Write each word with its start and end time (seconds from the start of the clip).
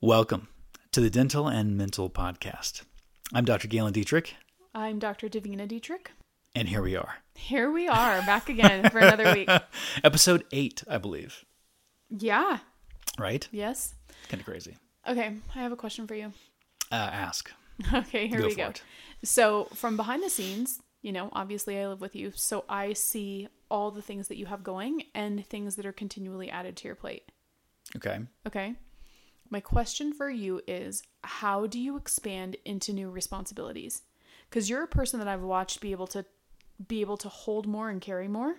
Welcome 0.00 0.48
to 0.92 1.00
the 1.00 1.10
Dental 1.10 1.48
and 1.48 1.76
Mental 1.76 2.08
Podcast. 2.08 2.82
I'm 3.34 3.44
Dr. 3.44 3.68
Galen 3.68 3.92
Detrik, 3.92 4.32
I'm 4.74 4.98
Dr. 4.98 5.28
Davina 5.28 5.66
Detrik. 5.68 6.08
and 6.54 6.68
here 6.68 6.82
we 6.82 6.96
are. 6.96 7.16
Here 7.34 7.70
we 7.70 7.88
are, 7.88 8.20
back 8.22 8.48
again 8.48 8.88
for 8.90 8.98
another 8.98 9.32
week. 9.34 9.48
Episode 10.04 10.44
eight, 10.52 10.82
I 10.88 10.98
believe. 10.98 11.44
Yeah. 12.10 12.58
Right? 13.18 13.48
Yes. 13.50 13.94
Kind 14.28 14.40
of 14.40 14.46
crazy. 14.46 14.76
Okay, 15.06 15.34
I 15.54 15.58
have 15.58 15.72
a 15.72 15.76
question 15.76 16.06
for 16.06 16.14
you. 16.14 16.32
Uh, 16.90 16.94
ask. 17.12 17.50
Okay, 17.92 18.26
here 18.26 18.40
Go 18.40 18.46
we 18.48 18.54
go. 18.54 18.68
it. 18.68 18.82
So, 19.24 19.64
from 19.74 19.96
behind 19.96 20.22
the 20.22 20.30
scenes, 20.30 20.80
you 21.02 21.12
know, 21.12 21.28
obviously 21.32 21.78
I 21.78 21.86
live 21.88 22.00
with 22.00 22.16
you, 22.16 22.32
so 22.34 22.64
I 22.68 22.92
see 22.92 23.48
all 23.70 23.90
the 23.90 24.02
things 24.02 24.28
that 24.28 24.36
you 24.36 24.46
have 24.46 24.62
going 24.64 25.04
and 25.14 25.44
things 25.46 25.76
that 25.76 25.86
are 25.86 25.92
continually 25.92 26.50
added 26.50 26.76
to 26.78 26.88
your 26.88 26.94
plate. 26.94 27.30
Okay. 27.96 28.18
Okay. 28.46 28.74
My 29.50 29.60
question 29.60 30.12
for 30.12 30.28
you 30.28 30.60
is 30.66 31.02
how 31.24 31.66
do 31.66 31.78
you 31.78 31.96
expand 31.96 32.56
into 32.64 32.92
new 32.92 33.10
responsibilities? 33.10 34.02
Because 34.48 34.68
you're 34.68 34.82
a 34.82 34.88
person 34.88 35.18
that 35.20 35.28
I've 35.28 35.42
watched 35.42 35.80
be 35.80 35.92
able 35.92 36.06
to 36.08 36.24
be 36.86 37.00
able 37.00 37.16
to 37.16 37.28
hold 37.28 37.66
more 37.66 37.90
and 37.90 38.00
carry 38.00 38.28
more 38.28 38.56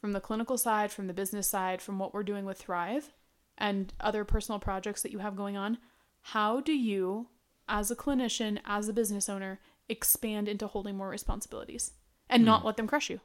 from 0.00 0.12
the 0.12 0.20
clinical 0.20 0.58
side, 0.58 0.92
from 0.92 1.06
the 1.06 1.14
business 1.14 1.48
side, 1.48 1.80
from 1.80 1.98
what 1.98 2.12
we're 2.12 2.22
doing 2.22 2.44
with 2.44 2.58
Thrive 2.58 3.12
and 3.56 3.92
other 4.00 4.24
personal 4.24 4.58
projects 4.58 5.02
that 5.02 5.12
you 5.12 5.18
have 5.18 5.36
going 5.36 5.56
on. 5.56 5.78
How 6.20 6.60
do 6.60 6.72
you, 6.72 7.28
as 7.68 7.90
a 7.90 7.96
clinician, 7.96 8.58
as 8.64 8.88
a 8.88 8.92
business 8.92 9.28
owner, 9.28 9.58
expand 9.88 10.48
into 10.48 10.66
holding 10.66 10.96
more 10.96 11.08
responsibilities 11.08 11.92
and 12.28 12.44
not 12.44 12.60
hmm. 12.60 12.66
let 12.66 12.76
them 12.76 12.86
crush 12.86 13.10
you? 13.10 13.20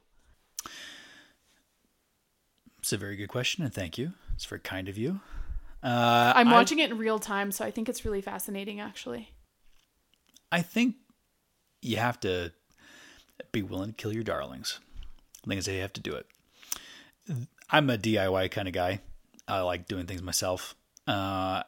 It's 2.78 2.92
a 2.92 2.96
very 2.96 3.16
good 3.16 3.28
question, 3.28 3.64
and 3.64 3.72
thank 3.72 3.98
you. 3.98 4.12
It's 4.34 4.44
very 4.44 4.60
kind 4.60 4.88
of 4.88 4.98
you. 4.98 5.20
Uh, 5.84 6.32
I'm 6.34 6.48
I- 6.48 6.52
watching 6.52 6.78
it 6.78 6.90
in 6.90 6.98
real 6.98 7.18
time, 7.18 7.52
so 7.52 7.64
I 7.64 7.70
think 7.70 7.88
it's 7.88 8.04
really 8.04 8.22
fascinating 8.22 8.80
actually. 8.80 9.30
I 10.50 10.62
think 10.62 10.96
you 11.82 11.98
have 11.98 12.18
to 12.20 12.52
be 13.52 13.62
willing 13.62 13.90
to 13.90 13.94
kill 13.94 14.12
your 14.12 14.24
darlings. 14.24 14.80
I 15.44 15.48
think 15.48 15.66
you 15.66 15.80
have 15.80 15.92
to 15.92 16.00
do 16.00 16.14
it. 16.14 16.26
I'm 17.70 17.90
a 17.90 17.98
DIY 17.98 18.50
kind 18.50 18.68
of 18.68 18.74
guy. 18.74 19.00
I 19.46 19.60
like 19.60 19.86
doing 19.88 20.06
things 20.06 20.22
myself. 20.22 20.74
Uh, 21.06 21.64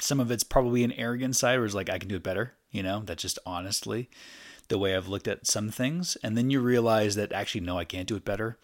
some 0.00 0.18
of 0.18 0.30
it's 0.30 0.42
probably 0.42 0.82
an 0.82 0.92
arrogant 0.92 1.36
side 1.36 1.56
where 1.56 1.66
it's 1.66 1.74
like 1.74 1.90
I 1.90 1.98
can 1.98 2.08
do 2.08 2.16
it 2.16 2.22
better. 2.22 2.54
You 2.70 2.82
know, 2.82 3.02
that's 3.04 3.22
just 3.22 3.38
honestly 3.44 4.08
the 4.68 4.78
way 4.78 4.96
I've 4.96 5.08
looked 5.08 5.28
at 5.28 5.46
some 5.46 5.70
things. 5.70 6.16
And 6.22 6.36
then 6.36 6.50
you 6.50 6.60
realize 6.60 7.14
that 7.16 7.32
actually, 7.32 7.62
no, 7.62 7.78
I 7.78 7.84
can't 7.84 8.08
do 8.08 8.16
it 8.16 8.24
better. 8.24 8.58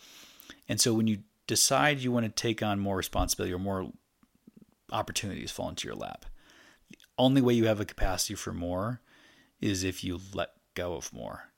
And 0.69 0.81
so 0.81 0.95
when 0.95 1.07
you 1.07 1.19
decide 1.47 2.01
you 2.01 2.11
want 2.13 2.25
to 2.27 2.31
take 2.31 2.63
on 2.63 2.81
more 2.81 2.97
responsibility 2.97 3.53
or 3.53 3.59
more 3.59 3.93
opportunities 4.93 5.51
fall 5.51 5.69
into 5.69 5.87
your 5.87 5.97
lap, 5.97 6.27
the 6.91 6.99
only 7.19 7.43
way 7.43 7.55
you 7.55 7.67
have 7.67 7.81
a 7.81 7.85
capacity 7.85 8.35
for 8.35 8.53
more 8.53 9.01
is 9.61 9.85
if 9.85 10.05
you 10.05 10.21
let 10.35 10.51
go 10.75 10.95
of 10.95 11.13
more. 11.13 11.51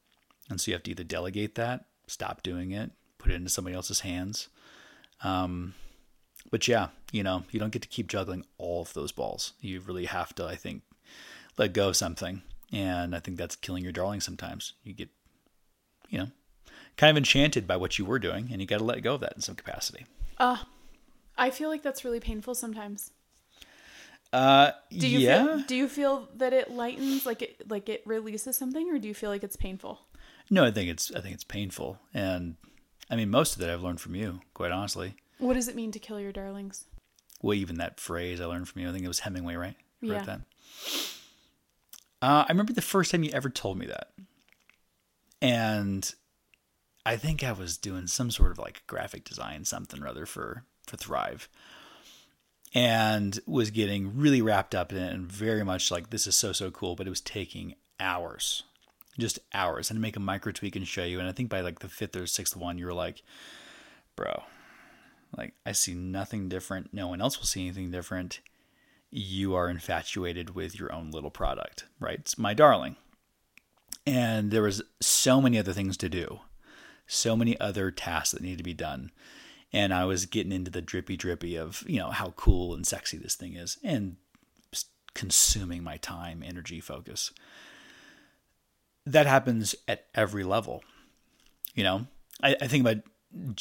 And 0.49 0.61
so 0.61 0.71
you 0.71 0.75
have 0.75 0.83
to 0.85 0.91
either 0.91 1.05
delegate 1.05 1.57
that, 1.57 1.87
stop 2.07 2.43
doing 2.43 2.71
it, 2.71 2.91
put 3.19 3.33
it 3.33 3.35
into 3.35 3.51
somebody 3.51 3.77
else's 3.77 4.01
hands. 4.01 4.49
Um, 5.23 5.75
but 6.51 6.67
yeah, 6.69 6.89
you 7.13 7.23
know, 7.23 7.45
you 7.51 7.61
don't 7.61 7.73
get 7.73 7.83
to 7.83 7.89
keep 7.89 8.09
juggling 8.09 8.45
all 8.57 8.83
of 8.83 8.95
those 8.95 9.13
balls. 9.13 9.53
You 9.61 9.81
really 9.81 10.07
have 10.07 10.35
to, 10.37 10.47
I 10.47 10.57
think, 10.57 10.83
let 11.59 11.75
go 11.75 11.89
of 11.89 11.97
something. 11.97 12.43
And 12.73 13.15
I 13.15 13.21
think 13.21 13.37
that's 13.37 13.57
killing 13.57 13.83
your 13.83 13.93
darling 13.93 14.21
sometimes. 14.21 14.75
You 14.83 14.95
get, 14.95 15.09
you 16.09 16.19
know, 16.19 16.29
kind 16.97 17.11
of 17.11 17.17
enchanted 17.17 17.67
by 17.67 17.77
what 17.77 17.99
you 17.99 18.05
were 18.05 18.19
doing, 18.19 18.49
and 18.51 18.61
you 18.61 18.67
got 18.67 18.79
to 18.79 18.85
let 18.85 19.03
go 19.03 19.15
of 19.15 19.21
that 19.21 19.35
in 19.35 19.41
some 19.41 19.55
capacity. 19.55 20.07
Uh, 20.39 20.59
I 21.37 21.51
feel 21.51 21.69
like 21.69 21.83
that's 21.83 22.05
really 22.05 22.21
painful 22.21 22.55
sometimes. 22.55 23.11
Uh, 24.33 24.73
Do 24.91 25.09
you 25.09 25.21
yeah. 25.21 25.45
feel 25.45 25.59
do 25.67 25.75
you 25.77 25.89
feel 25.89 26.29
that 26.37 26.53
it 26.53 26.71
lightens 26.71 27.25
like 27.25 27.41
it 27.43 27.69
like 27.71 27.89
it 27.89 28.03
releases 28.05 28.57
something 28.57 28.91
or 28.91 28.99
do 28.99 29.09
you 29.09 29.15
feel 29.15 29.31
like 29.31 29.43
it's 29.43 29.57
painful? 29.57 30.01
No, 30.51 30.65
I 30.65 30.71
think 30.71 30.91
it's 30.91 31.11
I 31.15 31.21
think 31.21 31.35
it's 31.35 31.45
painful, 31.45 31.99
and 32.13 32.57
I 33.11 33.17
mean 33.17 33.31
most 33.31 33.55
of 33.55 33.61
that 33.61 33.71
I've 33.71 33.83
learned 33.83 34.01
from 34.01 34.15
you, 34.15 34.41
quite 34.55 34.71
honestly. 34.73 35.15
What 35.39 35.55
does 35.55 35.69
it 35.69 35.77
mean 35.77 35.93
to 35.93 35.99
kill 35.99 36.21
your 36.21 36.33
darlings? 36.33 36.85
Well, 37.41 37.55
even 37.55 37.77
that 37.79 38.01
phrase 38.01 38.41
I 38.41 38.45
learned 38.47 38.69
from 38.69 38.83
you. 38.83 38.89
I 38.89 38.93
think 38.93 39.05
it 39.05 39.09
was 39.09 39.21
Hemingway, 39.21 39.55
right? 39.55 39.77
Who 40.01 40.11
wrote 40.11 40.17
Yeah. 40.19 40.25
that. 40.25 40.41
Uh, 42.21 42.45
I 42.47 42.51
remember 42.51 42.73
the 42.73 42.83
first 42.83 43.11
time 43.13 43.23
you 43.23 43.31
ever 43.31 43.49
told 43.49 43.79
me 43.79 43.87
that, 43.87 44.09
and 45.41 46.13
I 47.07 47.17
think 47.17 47.43
I 47.45 47.53
was 47.53 47.77
doing 47.79 48.07
some 48.09 48.31
sort 48.31 48.51
of 48.51 48.59
like 48.59 48.83
graphic 48.87 49.25
design, 49.25 49.65
something 49.65 50.03
or 50.03 50.09
other 50.09 50.27
for 50.27 50.65
for 50.87 50.97
Thrive, 50.97 51.49
and 52.75 53.39
was 53.47 53.71
getting 53.71 54.17
really 54.17 54.43
wrapped 54.43 54.75
up 54.75 54.93
in 54.93 54.99
it, 54.99 55.13
and 55.13 55.31
very 55.31 55.65
much 55.65 55.91
like 55.91 56.11
this 56.11 56.27
is 56.27 56.37
so 56.37 56.53
so 56.53 56.71
cool, 56.71 56.97
but 56.97 57.07
it 57.07 57.11
was 57.11 57.21
taking 57.21 57.75
hours, 58.01 58.63
just 59.19 59.39
hours, 59.53 59.91
and 59.91 59.97
to 59.97 60.01
make 60.01 60.17
a 60.17 60.21
micro 60.21 60.53
tweak 60.53 60.77
and 60.77 60.87
show 60.87 61.05
you. 61.05 61.19
And 61.19 61.29
I 61.29 61.33
think 61.33 61.49
by 61.49 61.61
like 61.61 61.81
the 61.81 61.89
fifth 61.89 62.17
or 62.17 62.27
sixth 62.27 62.57
one, 62.57 62.79
you 62.79 62.87
were 62.87 62.95
like, 62.95 63.23
"Bro, 64.17 64.43
like 65.37 65.55
I 65.67 65.73
see 65.73 65.95
nothing 65.95 66.49
different. 66.49 66.93
No 66.93 67.09
one 67.09 67.21
else 67.21 67.39
will 67.39 67.47
see 67.47 67.63
anything 67.63 67.91
different. 67.91 68.41
You 69.11 69.55
are 69.55 69.69
infatuated 69.69 70.55
with 70.55 70.79
your 70.79 70.93
own 70.93 71.11
little 71.11 71.31
product, 71.31 71.87
right? 71.99 72.19
It's 72.19 72.39
my 72.39 72.55
darling. 72.55 72.97
And 74.07 74.51
there 74.51 74.63
was 74.63 74.83
so 75.01 75.41
many 75.41 75.59
other 75.59 75.73
things 75.73 75.97
to 75.99 76.09
do, 76.09 76.41
so 77.07 77.37
many 77.37 77.59
other 77.61 77.91
tasks 77.91 78.33
that 78.33 78.43
need 78.43 78.59
to 78.59 78.65
be 78.65 78.75
done. 78.75 79.11
And 79.73 79.93
I 79.93 80.05
was 80.07 80.27
getting 80.27 80.53
into 80.53 80.71
the 80.71 80.81
drippy 80.81 81.17
drippy 81.17 81.57
of, 81.57 81.85
you 81.87 81.99
know, 81.99 82.11
how 82.11 82.31
cool 82.37 82.75
and 82.75 82.87
sexy 82.87 83.19
this 83.19 83.35
thing 83.35 83.55
is 83.55 83.79
and 83.85 84.17
consuming 85.15 85.83
my 85.83 85.97
time, 85.99 86.43
energy, 86.45 86.81
focus. 86.81 87.33
That 89.05 89.27
happens 89.27 89.75
at 89.87 90.07
every 90.15 90.45
level. 90.45 90.83
You 91.75 91.85
know, 91.85 92.07
I, 92.43 92.57
I 92.61 92.67
think 92.67 92.83
about 92.83 93.03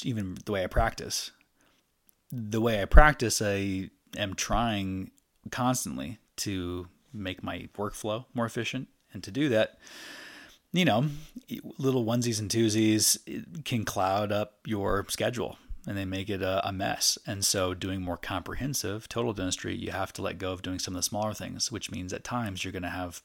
even 0.03 0.37
the 0.45 0.51
way 0.51 0.63
I 0.63 0.67
practice 0.67 1.31
the 2.31 2.61
way 2.61 2.81
I 2.81 2.85
practice, 2.85 3.41
I 3.41 3.89
am 4.17 4.33
trying 4.33 5.11
constantly 5.51 6.19
to 6.37 6.87
make 7.13 7.43
my 7.43 7.69
workflow 7.77 8.25
more 8.33 8.45
efficient. 8.45 8.87
And 9.13 9.23
to 9.23 9.31
do 9.31 9.49
that, 9.49 9.79
you 10.73 10.85
know, 10.85 11.05
little 11.77 12.05
onesies 12.05 12.39
and 12.39 12.49
twosies 12.49 13.63
can 13.63 13.85
cloud 13.85 14.31
up 14.31 14.55
your 14.65 15.05
schedule 15.09 15.57
and 15.87 15.97
they 15.97 16.05
make 16.05 16.29
it 16.29 16.41
a, 16.41 16.67
a 16.67 16.71
mess. 16.71 17.17
And 17.25 17.43
so, 17.45 17.73
doing 17.73 18.01
more 18.01 18.17
comprehensive 18.17 19.07
total 19.09 19.33
dentistry, 19.33 19.75
you 19.75 19.91
have 19.91 20.13
to 20.13 20.21
let 20.21 20.37
go 20.37 20.51
of 20.51 20.61
doing 20.61 20.77
some 20.79 20.93
of 20.93 20.99
the 20.99 21.03
smaller 21.03 21.33
things, 21.33 21.71
which 21.71 21.89
means 21.89 22.13
at 22.13 22.23
times 22.23 22.63
you're 22.63 22.73
going 22.73 22.83
to 22.83 22.89
have 22.89 23.23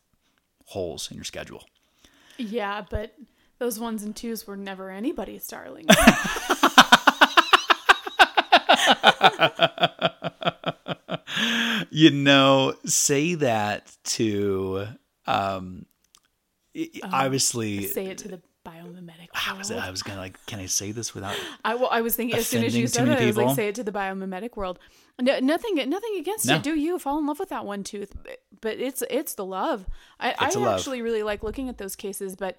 holes 0.66 1.10
in 1.10 1.16
your 1.16 1.24
schedule. 1.24 1.64
Yeah, 2.38 2.84
but 2.88 3.14
those 3.58 3.78
ones 3.78 4.02
and 4.04 4.14
twos 4.16 4.46
were 4.46 4.56
never 4.56 4.90
anybody's 4.90 5.46
darlings. 5.46 5.88
you 11.90 12.10
know, 12.10 12.74
say 12.84 13.34
that 13.34 13.96
to 14.04 14.86
um 15.26 15.86
i- 16.76 16.90
obviously 17.04 17.84
Say 17.86 18.06
it 18.06 18.18
to 18.18 18.28
the 18.28 18.40
biomimetic. 18.64 19.28
I 19.34 19.54
was. 19.56 19.70
I 19.70 19.90
was 19.90 20.02
gonna 20.02 20.20
like 20.20 20.44
can 20.46 20.58
I 20.60 20.66
say 20.66 20.92
this 20.92 21.14
without 21.14 21.36
I, 21.64 21.74
well, 21.74 21.88
I 21.90 22.00
was 22.00 22.14
thinking 22.16 22.36
as 22.38 22.46
soon 22.46 22.64
as 22.64 22.76
you 22.76 22.86
said 22.86 23.08
that, 23.08 23.20
I 23.20 23.26
was 23.26 23.36
like, 23.36 23.56
say 23.56 23.68
it 23.68 23.74
to 23.76 23.84
the 23.84 23.92
biomimetic 23.92 24.56
world. 24.56 24.78
No, 25.20 25.38
nothing, 25.40 25.76
nothing 25.88 26.16
against 26.18 26.46
No. 26.46 26.56
it. 26.56 26.62
Do 26.62 26.74
you 26.74 26.98
fall 26.98 27.18
in 27.18 27.26
love 27.26 27.38
with 27.38 27.50
that 27.50 27.64
one 27.66 27.84
tooth? 27.84 28.14
But- 28.60 28.78
it's 28.78 29.02
it's 29.10 29.34
the 29.34 29.44
love. 29.44 29.86
I, 30.20 30.34
I 30.38 30.46
It's 30.46 30.54
a 30.56 30.60
love. 30.60 30.78
actually 30.78 31.02
really 31.02 31.22
like 31.22 31.42
looking 31.42 31.68
at 31.68 31.78
those 31.78 31.96
cases, 31.96 32.36
but 32.36 32.58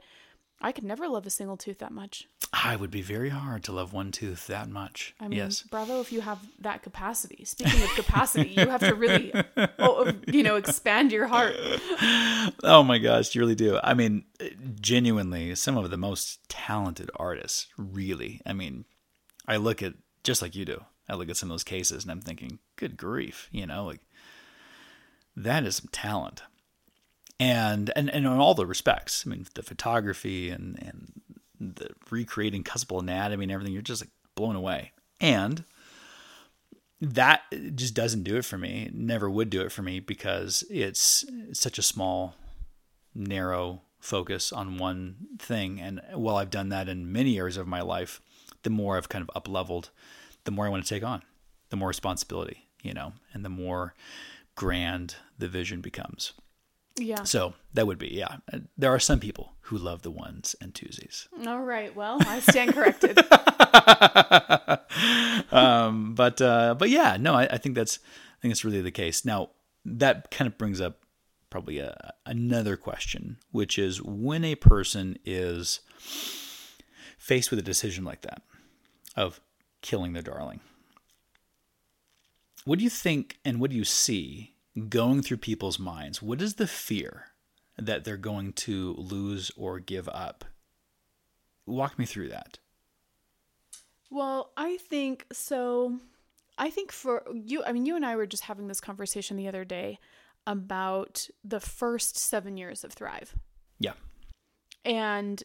I 0.64 0.72
could 0.72 0.86
never 0.86 1.10
love 1.10 1.26
a 1.28 1.30
single 1.30 1.58
tooth 1.58 1.80
that 1.80 1.92
much. 1.92 2.28
Ah, 2.54 2.72
I 2.72 2.76
would 2.78 2.90
be 2.90 3.02
very 3.02 3.30
hard 3.30 3.66
to 3.66 3.74
love 3.74 3.92
one 3.92 4.12
tooth 4.12 4.48
that 4.48 4.70
much. 4.70 5.14
I 5.20 5.28
mean, 5.28 5.38
yes. 5.38 5.62
bravo 5.64 6.00
if 6.00 6.12
you 6.14 6.22
have 6.22 6.40
that 6.60 6.84
capacity. 6.84 7.44
Speaking 7.44 7.84
of 7.84 7.90
capacity, 7.90 8.50
you 8.50 8.70
have 8.70 8.80
to 8.80 8.96
really, 8.96 9.34
oh, 9.36 9.76
oh 9.80 10.14
you 10.28 10.42
know, 10.42 10.56
expand 10.56 11.12
your 11.12 11.28
heart. 11.28 11.56
Oh 12.64 12.84
my 12.84 12.98
gosh, 12.98 13.34
you 13.34 13.42
really 13.42 13.56
do. 13.56 13.80
I 13.82 13.94
mean, 13.94 14.26
genuinely, 14.80 15.56
some 15.56 15.78
of 15.78 15.90
the 15.90 15.98
most 15.98 16.48
talented 16.50 17.10
artists, 17.16 17.68
really. 17.78 18.42
I 18.46 18.52
mean, 18.54 18.86
I 19.48 19.58
look 19.58 19.82
at 19.82 19.94
just 20.24 20.42
like 20.42 20.56
you 20.56 20.66
do. 20.66 20.84
I 21.08 21.16
look 21.16 21.30
at 21.30 21.38
some 21.38 21.50
of 21.50 21.54
those 21.54 21.64
cases 21.64 22.04
and 22.04 22.12
I'm 22.12 22.22
thinking, 22.22 22.60
good 22.76 22.98
grief, 22.98 23.48
you 23.52 23.66
know, 23.66 23.86
like 23.86 24.02
that 25.36 25.64
is 25.66 25.78
some 25.78 25.90
talent. 25.92 26.44
And 27.40 27.92
and, 27.96 28.10
and 28.10 28.26
in 28.26 28.32
all 28.32 28.54
the 28.54 28.66
respects, 28.66 29.26
I 29.26 29.30
mean, 29.30 29.46
the 29.56 29.64
photography 29.64 30.50
and 30.50 30.78
and 30.82 31.22
the 31.60 31.90
recreating 32.12 32.64
cuspal 32.64 33.02
anatomy 33.02 33.44
and 33.44 33.52
everything, 33.52 33.74
you're 33.74 33.82
just 33.82 34.02
like 34.02 34.12
blown 34.36 34.56
away. 34.56 34.92
And 35.20 35.64
that 37.00 37.42
just 37.76 37.94
doesn't 37.94 38.24
do 38.24 38.38
it 38.38 38.46
for 38.46 38.58
me. 38.58 38.84
It 38.88 38.94
never 38.96 39.30
would 39.30 39.50
do 39.50 39.62
it 39.62 39.72
for 39.72 39.82
me 39.82 40.00
because 40.00 40.64
it's 40.70 41.26
such 41.54 41.78
a 41.78 41.82
small, 41.82 42.36
narrow 43.14 43.82
focus 44.00 44.52
on 44.52 44.78
one 44.78 45.16
thing. 45.40 45.80
And 45.80 46.02
while 46.14 46.38
I've 46.38 46.50
done 46.50 46.70
that 46.70 46.90
in 46.90 47.12
many 47.12 47.38
areas 47.38 47.58
of 47.58 47.68
my 47.68 47.82
life, 47.82 48.22
the 48.64 48.70
more 48.70 48.98
I've 48.98 49.10
kind 49.10 49.22
of 49.22 49.32
up 49.36 49.48
leveled, 49.48 49.90
the 50.44 50.52
more 50.52 50.66
I 50.66 50.70
want 50.70 50.84
to 50.84 50.90
take 50.90 51.04
on, 51.04 51.24
the 51.70 51.78
more 51.78 51.88
responsibility. 51.90 52.68
you 52.84 52.94
know, 52.94 53.14
and 53.34 53.44
the 53.44 53.50
more 53.50 53.96
grand 54.56 55.16
the 55.40 55.48
vision 55.48 55.82
becomes. 55.82 56.34
Yeah. 56.98 57.24
So 57.24 57.54
that 57.74 57.88
would 57.88 57.98
be, 57.98 58.10
yeah. 58.10 58.38
There 58.78 58.94
are 58.94 59.00
some 59.00 59.20
people 59.20 59.54
who 59.62 59.78
love 59.78 60.04
the 60.04 60.12
ones 60.12 60.56
and 60.62 60.74
twosies. 60.74 61.28
All 61.48 61.62
right. 61.62 61.96
Well, 61.96 62.18
I 62.22 62.40
stand 62.40 62.74
corrected. 62.74 63.18
um, 65.52 66.14
but 66.14 66.42
uh, 66.42 66.76
but 66.76 66.90
yeah, 66.90 67.18
no, 67.20 67.34
I, 67.34 67.48
I 67.48 67.58
think 67.58 67.76
that's 67.76 68.00
I 68.38 68.42
think 68.42 68.52
it's 68.52 68.66
really 68.66 68.82
the 68.82 68.92
case. 68.92 69.26
Now 69.26 69.50
that 69.86 70.32
kind 70.32 70.48
of 70.48 70.58
brings 70.58 70.80
up 70.80 71.00
probably 71.50 71.80
a, 71.80 72.14
another 72.26 72.78
question, 72.78 73.38
which 73.52 73.80
is 73.80 74.02
when 74.02 74.44
a 74.44 74.56
person 74.56 75.18
is 75.26 75.80
faced 77.18 77.50
with 77.50 77.60
a 77.60 77.64
decision 77.64 78.04
like 78.04 78.22
that 78.22 78.42
of 79.16 79.40
killing 79.82 80.14
their 80.14 80.24
darling, 80.24 80.60
what 82.66 82.80
do 82.80 82.84
you 82.84 82.90
think 82.90 83.40
and 83.44 83.60
what 83.60 83.72
do 83.72 83.76
you 83.76 83.84
see 83.84 84.53
going 84.90 85.22
through 85.22 85.38
people's 85.38 85.80
minds? 85.80 86.22
What 86.22 86.42
is 86.42 86.56
the 86.56 86.68
fear 86.68 87.28
that 87.78 88.04
they're 88.04 88.18
going 88.18 88.54
to 88.54 88.94
lose 88.98 89.52
or 89.56 89.80
give 89.80 90.10
up? 90.10 90.46
Walk 91.66 91.98
me 91.98 92.06
through 92.06 92.30
that. 92.30 92.60
Well, 94.10 94.52
I 94.56 94.78
think 94.78 95.26
so. 95.32 96.00
I 96.58 96.70
think 96.70 96.92
for 96.92 97.24
you, 97.34 97.64
I 97.64 97.72
mean, 97.72 97.86
you 97.86 97.96
and 97.96 98.06
I 98.06 98.16
were 98.16 98.28
just 98.28 98.44
having 98.44 98.68
this 98.68 98.82
conversation 98.82 99.38
the 99.38 99.48
other 99.48 99.66
day 99.66 100.00
about 100.46 101.28
the 101.44 101.60
first 101.60 102.18
seven 102.18 102.58
years 102.58 102.84
of 102.84 102.94
Thrive. 102.94 103.36
Yeah. 103.80 103.94
And 104.86 105.42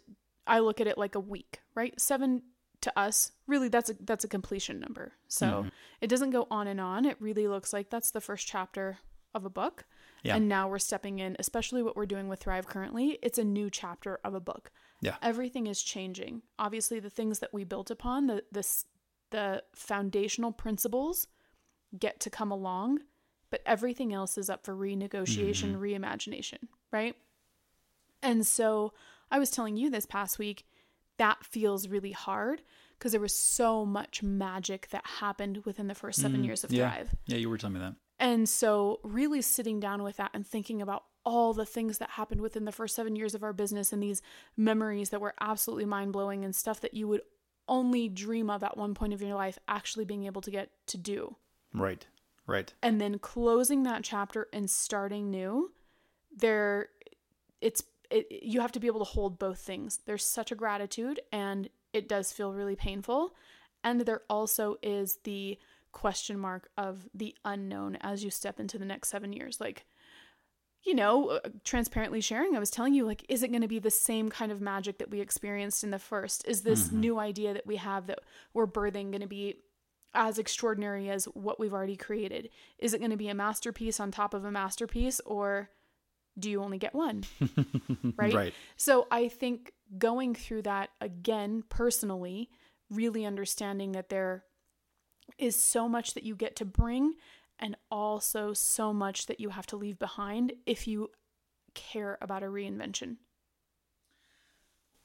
I 0.46 0.58
look 0.58 0.80
at 0.80 0.86
it 0.86 0.98
like 0.98 1.14
a 1.14 1.20
week, 1.20 1.60
right? 1.74 1.98
Seven 2.00 2.42
to 2.82 2.98
us, 2.98 3.32
really, 3.46 3.68
that's 3.68 3.90
a 3.90 3.94
that's 4.00 4.24
a 4.24 4.28
completion 4.28 4.80
number. 4.80 5.12
So 5.28 5.46
mm-hmm. 5.46 5.68
it 6.00 6.08
doesn't 6.08 6.30
go 6.30 6.46
on 6.50 6.66
and 6.66 6.80
on. 6.80 7.04
It 7.04 7.16
really 7.20 7.48
looks 7.48 7.72
like 7.72 7.90
that's 7.90 8.10
the 8.10 8.20
first 8.20 8.46
chapter 8.46 8.98
of 9.34 9.44
a 9.44 9.50
book. 9.50 9.86
Yeah. 10.22 10.36
And 10.36 10.48
now 10.48 10.68
we're 10.68 10.78
stepping 10.78 11.18
in, 11.20 11.36
especially 11.38 11.82
what 11.82 11.96
we're 11.96 12.06
doing 12.06 12.28
with 12.28 12.40
Thrive 12.40 12.66
currently. 12.66 13.18
It's 13.22 13.38
a 13.38 13.44
new 13.44 13.70
chapter 13.70 14.18
of 14.24 14.34
a 14.34 14.40
book. 14.40 14.70
Yeah. 15.00 15.16
Everything 15.22 15.66
is 15.66 15.82
changing. 15.82 16.42
Obviously, 16.58 16.98
the 17.00 17.10
things 17.10 17.38
that 17.38 17.54
we 17.54 17.64
built 17.64 17.90
upon, 17.90 18.26
the 18.26 18.42
the 18.50 18.66
the 19.30 19.62
foundational 19.74 20.52
principles 20.52 21.26
get 21.98 22.20
to 22.20 22.30
come 22.30 22.50
along, 22.50 23.00
but 23.50 23.60
everything 23.64 24.12
else 24.12 24.36
is 24.38 24.50
up 24.50 24.64
for 24.64 24.74
renegotiation, 24.74 25.74
mm-hmm. 25.74 25.82
reimagination, 25.82 26.58
right? 26.90 27.14
And 28.22 28.46
so 28.46 28.92
I 29.30 29.38
was 29.38 29.50
telling 29.50 29.76
you 29.76 29.90
this 29.90 30.06
past 30.06 30.38
week, 30.38 30.66
that 31.18 31.44
feels 31.44 31.88
really 31.88 32.12
hard 32.12 32.62
because 32.98 33.12
there 33.12 33.20
was 33.20 33.34
so 33.34 33.84
much 33.84 34.22
magic 34.22 34.88
that 34.90 35.06
happened 35.06 35.62
within 35.64 35.86
the 35.86 35.94
first 35.94 36.20
seven 36.20 36.42
mm, 36.42 36.46
years 36.46 36.64
of 36.64 36.72
yeah. 36.72 36.90
Thrive. 36.90 37.14
Yeah, 37.26 37.36
you 37.36 37.48
were 37.48 37.58
telling 37.58 37.74
me 37.74 37.80
that. 37.80 37.94
And 38.20 38.48
so, 38.48 39.00
really 39.04 39.42
sitting 39.42 39.78
down 39.78 40.02
with 40.02 40.16
that 40.16 40.30
and 40.34 40.46
thinking 40.46 40.82
about 40.82 41.04
all 41.24 41.52
the 41.52 41.66
things 41.66 41.98
that 41.98 42.10
happened 42.10 42.40
within 42.40 42.64
the 42.64 42.72
first 42.72 42.94
seven 42.96 43.14
years 43.14 43.34
of 43.34 43.42
our 43.42 43.52
business 43.52 43.92
and 43.92 44.02
these 44.02 44.22
memories 44.56 45.10
that 45.10 45.20
were 45.20 45.34
absolutely 45.40 45.84
mind 45.84 46.12
blowing 46.12 46.44
and 46.44 46.56
stuff 46.56 46.80
that 46.80 46.94
you 46.94 47.06
would 47.06 47.20
only 47.68 48.08
dream 48.08 48.48
of 48.48 48.64
at 48.64 48.76
one 48.76 48.94
point 48.94 49.12
of 49.12 49.20
your 49.20 49.34
life 49.34 49.58
actually 49.68 50.04
being 50.04 50.24
able 50.24 50.40
to 50.40 50.50
get 50.50 50.70
to 50.86 50.96
do. 50.96 51.36
Right, 51.74 52.06
right. 52.46 52.72
And 52.82 53.00
then 53.00 53.18
closing 53.18 53.82
that 53.82 54.02
chapter 54.02 54.48
and 54.52 54.70
starting 54.70 55.30
new, 55.30 55.70
there, 56.34 56.88
it's, 57.60 57.82
it, 58.10 58.26
you 58.30 58.60
have 58.60 58.72
to 58.72 58.80
be 58.80 58.86
able 58.86 59.00
to 59.00 59.04
hold 59.04 59.38
both 59.38 59.58
things. 59.58 60.00
There's 60.06 60.24
such 60.24 60.50
a 60.50 60.54
gratitude 60.56 61.20
and 61.30 61.68
it 61.92 62.08
does 62.08 62.32
feel 62.32 62.54
really 62.54 62.76
painful. 62.76 63.34
And 63.84 64.00
there 64.00 64.22
also 64.28 64.76
is 64.82 65.18
the 65.24 65.58
question 65.92 66.38
mark 66.38 66.68
of 66.76 67.08
the 67.14 67.34
unknown 67.44 67.96
as 68.00 68.24
you 68.24 68.30
step 68.30 68.60
into 68.60 68.78
the 68.78 68.84
next 68.84 69.08
seven 69.08 69.32
years. 69.32 69.60
Like, 69.60 69.86
you 70.84 70.94
know, 70.94 71.28
uh, 71.28 71.40
transparently 71.64 72.20
sharing, 72.20 72.56
I 72.56 72.60
was 72.60 72.70
telling 72.70 72.94
you, 72.94 73.04
like, 73.04 73.24
is 73.28 73.42
it 73.42 73.48
going 73.48 73.62
to 73.62 73.68
be 73.68 73.78
the 73.78 73.90
same 73.90 74.30
kind 74.30 74.52
of 74.52 74.60
magic 74.60 74.98
that 74.98 75.10
we 75.10 75.20
experienced 75.20 75.84
in 75.84 75.90
the 75.90 75.98
first? 75.98 76.46
Is 76.46 76.62
this 76.62 76.84
mm-hmm. 76.84 77.00
new 77.00 77.18
idea 77.18 77.54
that 77.54 77.66
we 77.66 77.76
have 77.76 78.06
that 78.06 78.20
we're 78.54 78.66
birthing 78.66 79.10
going 79.10 79.20
to 79.20 79.26
be 79.26 79.56
as 80.14 80.38
extraordinary 80.38 81.10
as 81.10 81.26
what 81.26 81.60
we've 81.60 81.74
already 81.74 81.96
created? 81.96 82.50
Is 82.78 82.94
it 82.94 82.98
going 82.98 83.10
to 83.10 83.16
be 83.16 83.28
a 83.28 83.34
masterpiece 83.34 84.00
on 84.00 84.10
top 84.10 84.34
of 84.34 84.44
a 84.44 84.50
masterpiece, 84.50 85.20
or 85.26 85.70
do 86.38 86.50
you 86.50 86.62
only 86.62 86.78
get 86.78 86.94
one? 86.94 87.24
right? 88.16 88.34
Right. 88.34 88.54
So 88.76 89.06
I 89.10 89.28
think 89.28 89.72
going 89.96 90.34
through 90.34 90.62
that 90.62 90.90
again 91.00 91.64
personally, 91.68 92.50
really 92.90 93.24
understanding 93.26 93.92
that 93.92 94.08
there 94.08 94.44
is 95.36 95.60
so 95.60 95.88
much 95.88 96.14
that 96.14 96.24
you 96.24 96.34
get 96.34 96.56
to 96.56 96.64
bring 96.64 97.14
and 97.58 97.76
also 97.90 98.52
so 98.52 98.92
much 98.92 99.26
that 99.26 99.40
you 99.40 99.50
have 99.50 99.66
to 99.66 99.76
leave 99.76 99.98
behind 99.98 100.52
if 100.64 100.86
you 100.86 101.10
care 101.74 102.18
about 102.20 102.42
a 102.42 102.46
reinvention. 102.46 103.16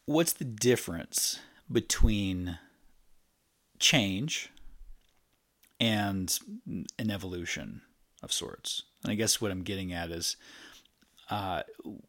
What's 0.05 0.33
the 0.33 0.45
difference 0.45 1.39
between 1.71 2.59
change 3.79 4.49
and 5.79 6.37
an 6.99 7.11
evolution 7.11 7.81
of 8.21 8.31
sorts? 8.31 8.83
And 9.03 9.11
I 9.11 9.15
guess 9.15 9.41
what 9.41 9.51
I'm 9.51 9.63
getting 9.63 9.93
at 9.93 10.11
is 10.11 10.35
uh, 11.29 11.63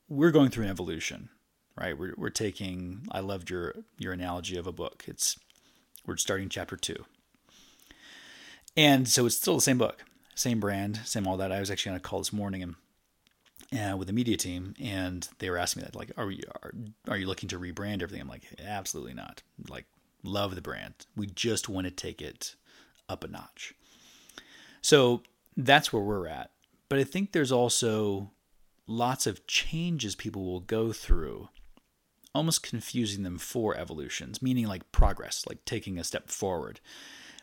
we're 0.09 0.31
going 0.31 0.51
through 0.51 0.65
an 0.65 0.71
evolution, 0.71 1.29
right? 1.77 1.97
We're, 1.97 2.15
we're 2.17 2.31
taking, 2.31 3.07
I 3.11 3.21
loved 3.21 3.49
your, 3.49 3.75
your 3.99 4.13
analogy 4.13 4.57
of 4.57 4.67
a 4.67 4.73
book. 4.73 5.05
It's, 5.07 5.39
we're 6.05 6.17
starting 6.17 6.49
chapter 6.49 6.77
two. 6.77 7.05
And 8.77 9.09
so 9.09 9.27
it's 9.27 9.37
still 9.37 9.57
the 9.57 9.61
same 9.61 9.79
book, 9.79 10.05
same 10.35 10.61
brand, 10.61 11.01
same 11.05 11.27
all 11.27 11.37
that. 11.37 11.53
I 11.53 11.61
was 11.61 11.71
actually 11.71 11.91
on 11.91 11.97
a 11.97 12.01
call 12.01 12.19
this 12.19 12.33
morning 12.33 12.63
and 12.63 12.75
uh, 13.73 13.97
with 13.97 14.07
the 14.07 14.13
media 14.13 14.37
team, 14.37 14.75
and 14.81 15.29
they 15.39 15.51
were 15.51 15.59
asking 15.59 15.83
me 15.83 15.87
that, 15.87 15.97
like, 15.97 16.13
are 16.17 16.31
you 16.31 16.43
are, 16.63 16.73
are 17.09 17.17
you 17.17 17.27
looking 17.27 17.49
to 17.49 17.59
rebrand 17.59 18.03
everything? 18.03 18.21
I'm 18.21 18.29
like, 18.29 18.45
absolutely 18.65 19.15
not. 19.15 19.43
Like, 19.69 19.87
love 20.23 20.55
the 20.55 20.61
brand. 20.61 20.95
We 21.17 21.27
just 21.27 21.69
want 21.69 21.87
to 21.87 21.91
take 21.91 22.21
it 22.21 22.55
up 23.09 23.25
a 23.25 23.29
notch. 23.29 23.75
So 24.83 25.23
that's 25.57 25.93
where 25.93 26.03
we're 26.03 26.29
at. 26.29 26.51
But 26.89 26.99
I 26.99 27.05
think 27.05 27.33
there's 27.33 27.53
also 27.53 28.31
lots 28.87 29.27
of 29.27 29.47
changes 29.47 30.15
people 30.15 30.45
will 30.45 30.61
go 30.61 30.93
through, 30.93 31.49
almost 32.35 32.63
confusing 32.63 33.23
them 33.23 33.39
for 33.39 33.77
evolutions, 33.77 34.43
meaning 34.43 34.67
like 34.67 34.93
progress, 34.93 35.45
like 35.49 35.65
taking 35.65 35.99
a 35.99 36.05
step 36.05 36.29
forward, 36.29 36.81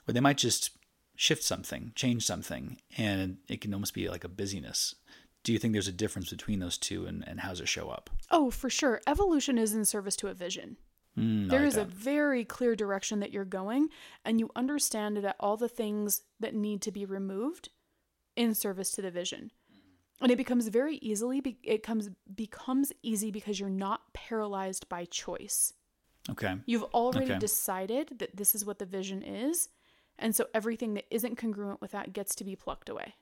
where 0.05 0.13
they 0.13 0.19
might 0.19 0.37
just 0.37 0.71
shift 1.21 1.43
something, 1.43 1.91
change 1.93 2.25
something, 2.25 2.79
and 2.97 3.37
it 3.47 3.61
can 3.61 3.71
almost 3.75 3.93
be 3.93 4.09
like 4.09 4.23
a 4.23 4.27
busyness. 4.27 4.95
Do 5.43 5.53
you 5.53 5.59
think 5.59 5.73
there's 5.73 5.87
a 5.87 5.91
difference 5.91 6.31
between 6.31 6.57
those 6.57 6.79
two 6.79 7.05
and, 7.05 7.23
and 7.27 7.41
how 7.41 7.49
does 7.49 7.61
it 7.61 7.67
show 7.67 7.89
up? 7.89 8.09
Oh, 8.31 8.49
for 8.49 8.71
sure. 8.71 9.01
Evolution 9.05 9.59
is 9.59 9.75
in 9.75 9.85
service 9.85 10.15
to 10.15 10.29
a 10.29 10.33
vision. 10.33 10.77
Mm, 11.15 11.47
there 11.47 11.59
like 11.59 11.67
is 11.67 11.75
that. 11.75 11.81
a 11.81 11.85
very 11.85 12.43
clear 12.43 12.75
direction 12.75 13.19
that 13.19 13.31
you're 13.31 13.45
going, 13.45 13.89
and 14.25 14.39
you 14.39 14.49
understand 14.55 15.17
that 15.17 15.35
all 15.39 15.57
the 15.57 15.69
things 15.69 16.23
that 16.39 16.55
need 16.55 16.81
to 16.81 16.91
be 16.91 17.05
removed 17.05 17.69
in 18.35 18.55
service 18.55 18.89
to 18.93 19.03
the 19.03 19.11
vision. 19.11 19.51
And 20.21 20.31
it 20.31 20.37
becomes 20.37 20.69
very 20.69 20.95
easily 20.97 21.59
it 21.63 21.83
comes 21.83 22.09
becomes 22.33 22.91
easy 23.03 23.29
because 23.29 23.59
you're 23.59 23.69
not 23.69 24.13
paralyzed 24.13 24.89
by 24.89 25.05
choice. 25.05 25.73
Okay. 26.31 26.55
You've 26.65 26.83
already 26.95 27.31
okay. 27.31 27.39
decided 27.39 28.19
that 28.19 28.35
this 28.35 28.55
is 28.55 28.65
what 28.65 28.79
the 28.79 28.85
vision 28.85 29.23
is, 29.23 29.69
and 30.21 30.35
so 30.35 30.47
everything 30.53 30.93
that 30.93 31.05
isn't 31.09 31.37
congruent 31.37 31.81
with 31.81 31.91
that 31.91 32.13
gets 32.13 32.35
to 32.35 32.43
be 32.43 32.55
plucked 32.55 32.89
away. 32.89 33.15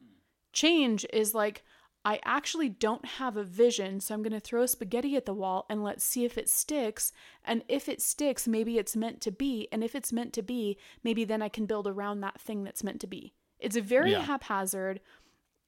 Hmm. 0.00 0.18
Change 0.52 1.06
is 1.12 1.34
like, 1.34 1.64
I 2.04 2.20
actually 2.24 2.68
don't 2.68 3.04
have 3.04 3.36
a 3.36 3.42
vision, 3.42 4.00
so 4.00 4.14
I'm 4.14 4.22
going 4.22 4.32
to 4.32 4.40
throw 4.40 4.64
spaghetti 4.66 5.16
at 5.16 5.26
the 5.26 5.34
wall 5.34 5.66
and 5.68 5.82
let's 5.82 6.04
see 6.04 6.24
if 6.24 6.38
it 6.38 6.48
sticks. 6.48 7.12
And 7.44 7.64
if 7.68 7.88
it 7.88 8.00
sticks, 8.00 8.46
maybe 8.46 8.78
it's 8.78 8.96
meant 8.96 9.20
to 9.22 9.30
be. 9.30 9.68
And 9.72 9.82
if 9.82 9.94
it's 9.94 10.12
meant 10.12 10.32
to 10.34 10.42
be, 10.42 10.78
maybe 11.02 11.24
then 11.24 11.42
I 11.42 11.48
can 11.48 11.66
build 11.66 11.86
around 11.86 12.20
that 12.20 12.40
thing 12.40 12.62
that's 12.62 12.84
meant 12.84 13.00
to 13.00 13.06
be. 13.06 13.34
It's 13.58 13.76
very 13.76 14.12
yeah. 14.12 14.22
haphazard. 14.22 15.00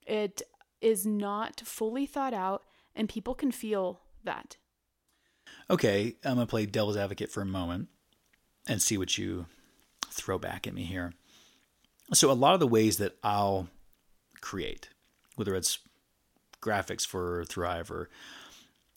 It 0.06 0.42
is 0.80 1.04
not 1.04 1.60
fully 1.60 2.06
thought 2.06 2.32
out, 2.32 2.62
and 2.94 3.08
people 3.08 3.34
can 3.34 3.50
feel 3.50 4.00
that. 4.24 4.56
Okay, 5.68 6.16
I'm 6.24 6.36
going 6.36 6.46
to 6.46 6.50
play 6.50 6.66
devil's 6.66 6.96
advocate 6.96 7.30
for 7.30 7.42
a 7.42 7.46
moment 7.46 7.88
and 8.66 8.80
see 8.80 8.96
what 8.96 9.18
you 9.18 9.46
throw 10.10 10.38
back 10.38 10.66
at 10.66 10.74
me 10.74 10.84
here. 10.84 11.12
So, 12.12 12.30
a 12.30 12.32
lot 12.32 12.54
of 12.54 12.60
the 12.60 12.66
ways 12.66 12.98
that 12.98 13.16
I'll 13.22 13.68
create, 14.40 14.88
whether 15.36 15.54
it's 15.54 15.78
graphics 16.60 17.06
for 17.06 17.44
Thrive 17.44 17.90
or 17.90 18.08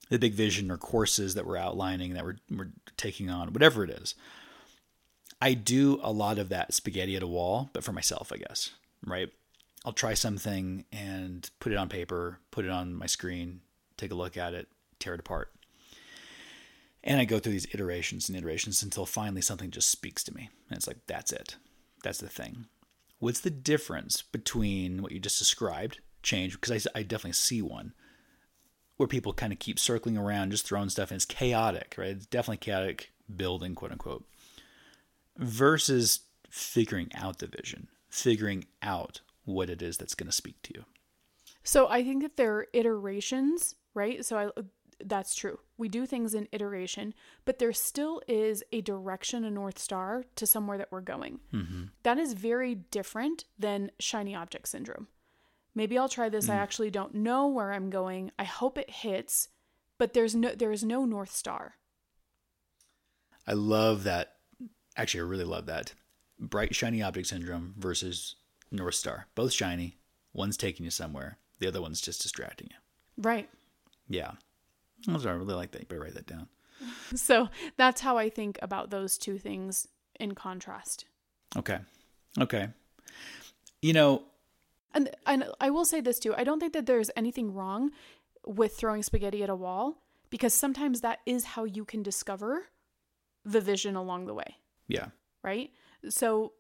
the 0.09 0.19
big 0.19 0.33
vision 0.33 0.69
or 0.69 0.77
courses 0.77 1.35
that 1.35 1.45
we're 1.45 1.57
outlining 1.57 2.13
that 2.13 2.25
we're, 2.25 2.37
we're 2.51 2.71
taking 2.97 3.29
on, 3.29 3.53
whatever 3.53 3.83
it 3.83 3.89
is, 3.89 4.15
I 5.41 5.53
do 5.53 5.99
a 6.01 6.11
lot 6.11 6.37
of 6.37 6.49
that 6.49 6.73
spaghetti 6.73 7.15
at 7.15 7.23
a 7.23 7.27
wall, 7.27 7.69
but 7.73 7.83
for 7.83 7.91
myself, 7.91 8.31
I 8.33 8.37
guess, 8.37 8.71
right? 9.05 9.29
I'll 9.85 9.93
try 9.93 10.13
something 10.13 10.85
and 10.91 11.49
put 11.59 11.71
it 11.71 11.77
on 11.77 11.89
paper, 11.89 12.39
put 12.51 12.65
it 12.65 12.71
on 12.71 12.93
my 12.93 13.07
screen, 13.07 13.61
take 13.97 14.11
a 14.11 14.15
look 14.15 14.37
at 14.37 14.53
it, 14.53 14.67
tear 14.99 15.13
it 15.13 15.19
apart. 15.19 15.51
And 17.03 17.19
I 17.19 17.25
go 17.25 17.39
through 17.39 17.53
these 17.53 17.67
iterations 17.73 18.29
and 18.29 18.37
iterations 18.37 18.81
until 18.81 19.05
finally 19.05 19.41
something 19.41 19.71
just 19.71 19.89
speaks 19.89 20.23
to 20.23 20.33
me. 20.33 20.49
And 20.69 20.77
it's 20.77 20.87
like, 20.87 20.99
that's 21.05 21.33
it. 21.33 21.57
That's 22.01 22.19
the 22.19 22.29
thing. 22.29 22.67
what's 23.23 23.39
the 23.39 23.49
difference 23.49 24.21
between 24.21 25.01
what 25.01 25.13
you 25.13 25.19
just 25.19 25.39
described, 25.39 25.99
change, 26.21 26.59
because 26.59 26.87
I, 26.93 26.99
I 26.99 27.03
definitely 27.03 27.33
see 27.33 27.61
one, 27.61 27.93
where 28.97 29.07
people 29.07 29.33
kind 29.33 29.53
of 29.53 29.59
keep 29.59 29.79
circling 29.79 30.17
around, 30.17 30.51
just 30.51 30.67
throwing 30.67 30.89
stuff 30.89 31.09
in. 31.09 31.15
It's 31.15 31.25
chaotic, 31.25 31.95
right? 31.97 32.09
It's 32.09 32.25
definitely 32.25 32.57
chaotic 32.57 33.13
building, 33.33 33.75
quote 33.75 33.93
unquote, 33.93 34.25
versus 35.37 36.19
figuring 36.49 37.11
out 37.15 37.39
the 37.39 37.47
vision, 37.47 37.87
figuring 38.09 38.65
out 38.81 39.21
what 39.45 39.69
it 39.69 39.81
is 39.81 39.97
that's 39.97 40.15
going 40.15 40.27
to 40.29 40.35
speak 40.35 40.61
to 40.63 40.73
you. 40.75 40.83
So 41.63 41.87
I 41.87 42.03
think 42.03 42.23
that 42.23 42.35
there 42.35 42.53
are 42.55 42.67
iterations, 42.73 43.75
right? 43.93 44.25
So 44.25 44.37
I 44.37 44.61
that's 45.03 45.33
true. 45.33 45.59
We 45.83 45.89
do 45.89 46.05
things 46.05 46.33
in 46.33 46.47
iteration, 46.53 47.13
but 47.43 47.59
there 47.59 47.73
still 47.73 48.21
is 48.25 48.63
a 48.71 48.79
direction, 48.79 49.43
a 49.43 49.51
north 49.51 49.77
star 49.77 50.23
to 50.37 50.47
somewhere 50.47 50.77
that 50.77 50.93
we're 50.93 51.01
going. 51.01 51.41
Mm-hmm. 51.53 51.83
That 52.03 52.17
is 52.17 52.35
very 52.35 52.73
different 52.73 53.43
than 53.59 53.91
shiny 53.99 54.33
object 54.33 54.69
syndrome. 54.69 55.09
Maybe 55.75 55.97
I'll 55.97 56.07
try 56.07 56.29
this. 56.29 56.47
Mm. 56.47 56.51
I 56.51 56.55
actually 56.55 56.89
don't 56.89 57.15
know 57.15 57.49
where 57.49 57.73
I'm 57.73 57.89
going. 57.89 58.31
I 58.39 58.45
hope 58.45 58.77
it 58.77 58.89
hits, 58.89 59.49
but 59.97 60.13
there's 60.13 60.33
no 60.33 60.55
there 60.55 60.71
is 60.71 60.85
no 60.85 61.03
north 61.03 61.33
star. 61.35 61.73
I 63.45 63.51
love 63.51 64.05
that. 64.05 64.35
Actually, 64.95 65.19
I 65.19 65.23
really 65.23 65.43
love 65.43 65.65
that. 65.65 65.93
Bright 66.39 66.73
shiny 66.73 67.03
object 67.03 67.27
syndrome 67.27 67.75
versus 67.77 68.37
north 68.71 68.95
star. 68.95 69.27
Both 69.35 69.51
shiny. 69.51 69.97
One's 70.31 70.55
taking 70.55 70.85
you 70.85 70.91
somewhere. 70.91 71.39
The 71.59 71.67
other 71.67 71.81
one's 71.81 71.99
just 71.99 72.21
distracting 72.21 72.69
you. 72.71 72.77
Right. 73.17 73.49
Yeah. 74.07 74.35
I 75.07 75.11
really 75.11 75.53
like 75.53 75.71
that. 75.71 75.81
You 75.81 75.87
better 75.87 76.01
write 76.01 76.15
that 76.15 76.27
down. 76.27 76.47
So 77.15 77.49
that's 77.77 78.01
how 78.01 78.17
I 78.17 78.29
think 78.29 78.59
about 78.61 78.89
those 78.89 79.17
two 79.17 79.37
things 79.37 79.87
in 80.19 80.33
contrast. 80.33 81.05
Okay. 81.55 81.77
Okay. 82.39 82.69
You 83.81 83.93
know, 83.93 84.23
and 84.93 85.09
and 85.25 85.45
I 85.61 85.69
will 85.69 85.85
say 85.85 86.01
this 86.01 86.19
too. 86.19 86.33
I 86.35 86.43
don't 86.43 86.59
think 86.59 86.73
that 86.73 86.85
there's 86.85 87.11
anything 87.15 87.53
wrong 87.53 87.91
with 88.45 88.75
throwing 88.75 89.03
spaghetti 89.03 89.43
at 89.43 89.49
a 89.49 89.55
wall 89.55 90.03
because 90.29 90.53
sometimes 90.53 91.01
that 91.01 91.19
is 91.25 91.45
how 91.45 91.63
you 91.63 91.85
can 91.85 92.03
discover 92.03 92.65
the 93.45 93.61
vision 93.61 93.95
along 93.95 94.25
the 94.25 94.33
way. 94.33 94.57
Yeah. 94.87 95.07
Right? 95.43 95.71
So 96.09 96.53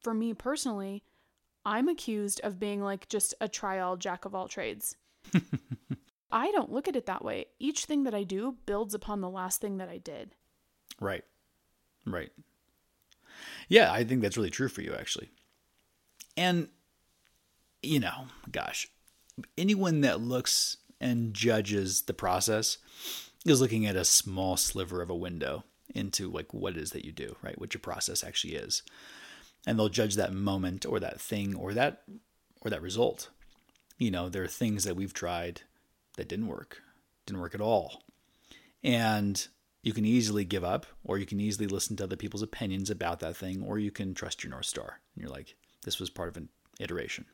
for 0.00 0.14
me 0.14 0.34
personally, 0.34 1.02
I'm 1.64 1.88
accused 1.88 2.40
of 2.42 2.58
being 2.58 2.82
like 2.82 3.08
just 3.08 3.34
a 3.40 3.48
trial 3.48 3.96
jack 3.96 4.24
of 4.24 4.34
all 4.34 4.48
trades. 4.48 4.96
I 6.34 6.50
don't 6.50 6.72
look 6.72 6.88
at 6.88 6.96
it 6.96 7.06
that 7.06 7.24
way. 7.24 7.46
Each 7.60 7.84
thing 7.84 8.02
that 8.02 8.14
I 8.14 8.24
do 8.24 8.56
builds 8.66 8.92
upon 8.92 9.20
the 9.20 9.30
last 9.30 9.60
thing 9.60 9.76
that 9.76 9.88
I 9.88 9.98
did. 9.98 10.34
Right. 11.00 11.22
Right. 12.04 12.32
Yeah, 13.68 13.92
I 13.92 14.02
think 14.02 14.20
that's 14.20 14.36
really 14.36 14.50
true 14.50 14.68
for 14.68 14.82
you, 14.82 14.94
actually. 14.98 15.30
And, 16.36 16.68
you 17.84 18.00
know, 18.00 18.26
gosh, 18.50 18.88
anyone 19.56 20.00
that 20.00 20.20
looks 20.20 20.78
and 21.00 21.32
judges 21.32 22.02
the 22.02 22.14
process 22.14 22.78
is 23.46 23.60
looking 23.60 23.86
at 23.86 23.94
a 23.94 24.04
small 24.04 24.56
sliver 24.56 25.02
of 25.02 25.10
a 25.10 25.14
window 25.14 25.62
into 25.94 26.28
like 26.28 26.52
what 26.52 26.76
it 26.76 26.82
is 26.82 26.90
that 26.90 27.04
you 27.04 27.12
do, 27.12 27.36
right? 27.42 27.60
What 27.60 27.74
your 27.74 27.80
process 27.80 28.24
actually 28.24 28.54
is. 28.54 28.82
And 29.68 29.78
they'll 29.78 29.88
judge 29.88 30.16
that 30.16 30.32
moment 30.32 30.84
or 30.84 30.98
that 30.98 31.20
thing 31.20 31.54
or 31.54 31.74
that 31.74 32.02
or 32.60 32.70
that 32.70 32.82
result. 32.82 33.30
You 33.98 34.10
know, 34.10 34.28
there 34.28 34.42
are 34.42 34.48
things 34.48 34.82
that 34.82 34.96
we've 34.96 35.14
tried 35.14 35.62
that 36.16 36.28
didn't 36.28 36.46
work, 36.46 36.82
didn't 37.26 37.40
work 37.40 37.54
at 37.54 37.60
all. 37.60 38.04
And 38.82 39.46
you 39.82 39.92
can 39.92 40.04
easily 40.04 40.44
give 40.44 40.64
up, 40.64 40.86
or 41.02 41.18
you 41.18 41.26
can 41.26 41.40
easily 41.40 41.66
listen 41.66 41.96
to 41.96 42.04
other 42.04 42.16
people's 42.16 42.42
opinions 42.42 42.90
about 42.90 43.20
that 43.20 43.36
thing, 43.36 43.62
or 43.62 43.78
you 43.78 43.90
can 43.90 44.14
trust 44.14 44.42
your 44.42 44.50
North 44.50 44.66
Star. 44.66 45.00
And 45.14 45.22
you're 45.22 45.30
like, 45.30 45.56
this 45.82 46.00
was 46.00 46.10
part 46.10 46.28
of 46.28 46.36
an 46.36 46.48
iteration. 46.80 47.26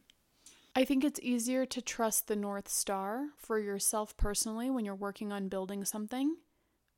I 0.75 0.85
think 0.85 1.05
it's 1.05 1.21
easier 1.21 1.67
to 1.67 1.83
trust 1.83 2.29
the 2.29 2.37
North 2.37 2.69
Star 2.69 3.27
for 3.37 3.59
yourself 3.59 4.17
personally 4.17 4.71
when 4.71 4.85
you're 4.85 4.95
working 4.95 5.33
on 5.33 5.49
building 5.49 5.85
something 5.85 6.37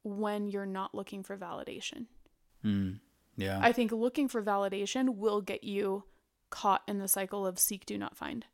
when 0.04 0.48
you're 0.48 0.66
not 0.66 0.94
looking 0.94 1.22
for 1.22 1.36
validation. 1.36 2.06
Mm, 2.64 3.00
yeah. 3.36 3.58
I 3.62 3.72
think 3.72 3.92
looking 3.92 4.28
for 4.28 4.42
validation 4.42 5.16
will 5.16 5.40
get 5.40 5.64
you 5.64 6.04
caught 6.50 6.82
in 6.86 6.98
the 6.98 7.08
cycle 7.08 7.46
of 7.46 7.58
seek, 7.58 7.86
do 7.86 7.96
not 7.96 8.16
find 8.16 8.44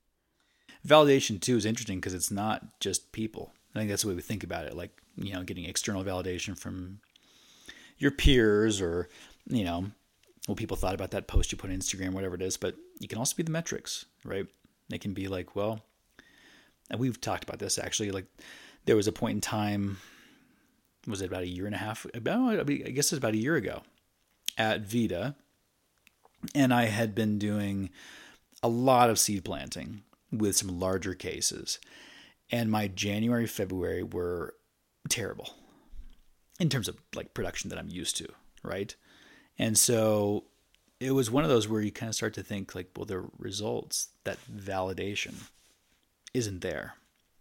validation 0.87 1.41
too 1.41 1.57
is 1.57 1.67
interesting 1.67 1.99
because 1.99 2.15
it's 2.15 2.31
not 2.31 2.81
just 2.81 3.13
people. 3.13 3.53
I 3.75 3.81
think 3.81 3.91
that's 3.91 4.03
the 4.03 4.09
way 4.09 4.15
we 4.15 4.23
think 4.23 4.45
about 4.45 4.67
it. 4.67 4.77
Like 4.77 4.91
you 5.17 5.33
know, 5.33 5.43
getting 5.43 5.65
external 5.65 6.05
validation 6.05 6.59
from 6.59 7.01
your 7.99 8.11
peers 8.11 8.81
or 8.81 9.09
you 9.47 9.65
know 9.65 9.87
what 10.47 10.59
people 10.59 10.77
thought 10.77 10.95
about 10.95 11.11
that 11.11 11.27
post 11.27 11.53
you 11.53 11.59
put 11.59 11.71
on 11.71 11.77
Instagram, 11.77 12.13
whatever 12.13 12.35
it 12.35 12.43
is. 12.43 12.57
But 12.57 12.77
you 12.99 13.09
can 13.09 13.19
also 13.19 13.37
be 13.37 13.43
the 13.43 13.51
metrics, 13.51 14.07
right? 14.25 14.47
They 14.89 14.99
can 14.99 15.13
be 15.13 15.29
like, 15.29 15.55
well, 15.55 15.81
and 16.91 16.99
we've 16.99 17.21
talked 17.21 17.45
about 17.45 17.59
this 17.59 17.79
actually. 17.79 18.11
Like 18.11 18.27
there 18.87 18.97
was 18.97 19.07
a 19.07 19.13
point 19.13 19.37
in 19.37 19.41
time, 19.41 19.99
was 21.07 21.21
it 21.21 21.27
about 21.27 21.43
a 21.43 21.49
year 21.49 21.67
and 21.67 21.75
a 21.75 21.79
half? 21.79 22.07
About 22.15 22.61
I 22.61 22.75
guess 22.75 23.13
it's 23.13 23.19
about 23.19 23.35
a 23.35 23.39
year 23.39 23.57
ago 23.57 23.83
at 24.57 24.83
Vita, 24.83 25.35
and 26.55 26.73
I 26.73 26.87
had 26.87 27.15
been 27.15 27.39
doing 27.39 27.91
a 28.63 28.69
lot 28.69 29.11
of 29.11 29.19
seed 29.19 29.45
planting 29.45 30.03
with 30.31 30.57
some 30.57 30.81
larger 30.81 31.15
cases. 31.15 31.79
And 32.51 32.71
my 32.71 32.89
January, 32.89 33.47
February 33.47 34.03
were 34.03 34.55
terrible 35.09 35.51
in 36.59 36.69
terms 36.69 36.89
of 36.89 36.99
like 37.15 37.35
production 37.35 37.71
that 37.71 37.79
I'm 37.79 37.89
used 37.89 38.17
to, 38.19 38.29
right? 38.63 38.95
And 39.59 39.77
so 39.77 40.45
it 41.01 41.13
was 41.13 41.31
one 41.31 41.45
of 41.45 41.51
those 41.51 41.69
where 41.69 41.81
you 41.81 41.93
kind 41.93 42.09
of 42.09 42.15
start 42.15 42.35
to 42.35 42.43
think 42.43 42.75
like, 42.75 42.91
well, 42.97 43.05
the 43.05 43.25
results, 43.39 44.09
that 44.25 44.39
validation 44.53 45.35
isn't 46.35 46.61
there. 46.61 46.95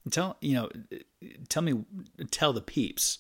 Tell 0.10 0.38
you 0.40 0.54
know, 0.54 0.70
tell 1.50 1.64
me, 1.64 1.84
tell 2.32 2.54
the 2.54 2.62
peeps 2.62 3.20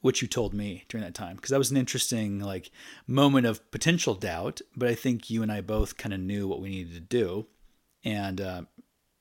what 0.00 0.20
you 0.20 0.26
told 0.26 0.52
me 0.52 0.84
during 0.88 1.04
that 1.04 1.14
time 1.14 1.36
because 1.36 1.50
that 1.50 1.58
was 1.58 1.70
an 1.70 1.76
interesting 1.76 2.40
like 2.40 2.70
moment 3.06 3.46
of 3.46 3.70
potential 3.70 4.14
doubt. 4.14 4.60
But 4.74 4.88
I 4.88 4.94
think 4.94 5.30
you 5.30 5.42
and 5.42 5.52
I 5.52 5.60
both 5.60 5.96
kind 5.96 6.12
of 6.12 6.20
knew 6.20 6.48
what 6.48 6.60
we 6.60 6.70
needed 6.70 6.94
to 6.94 7.00
do, 7.00 7.46
and 8.04 8.40
uh, 8.40 8.62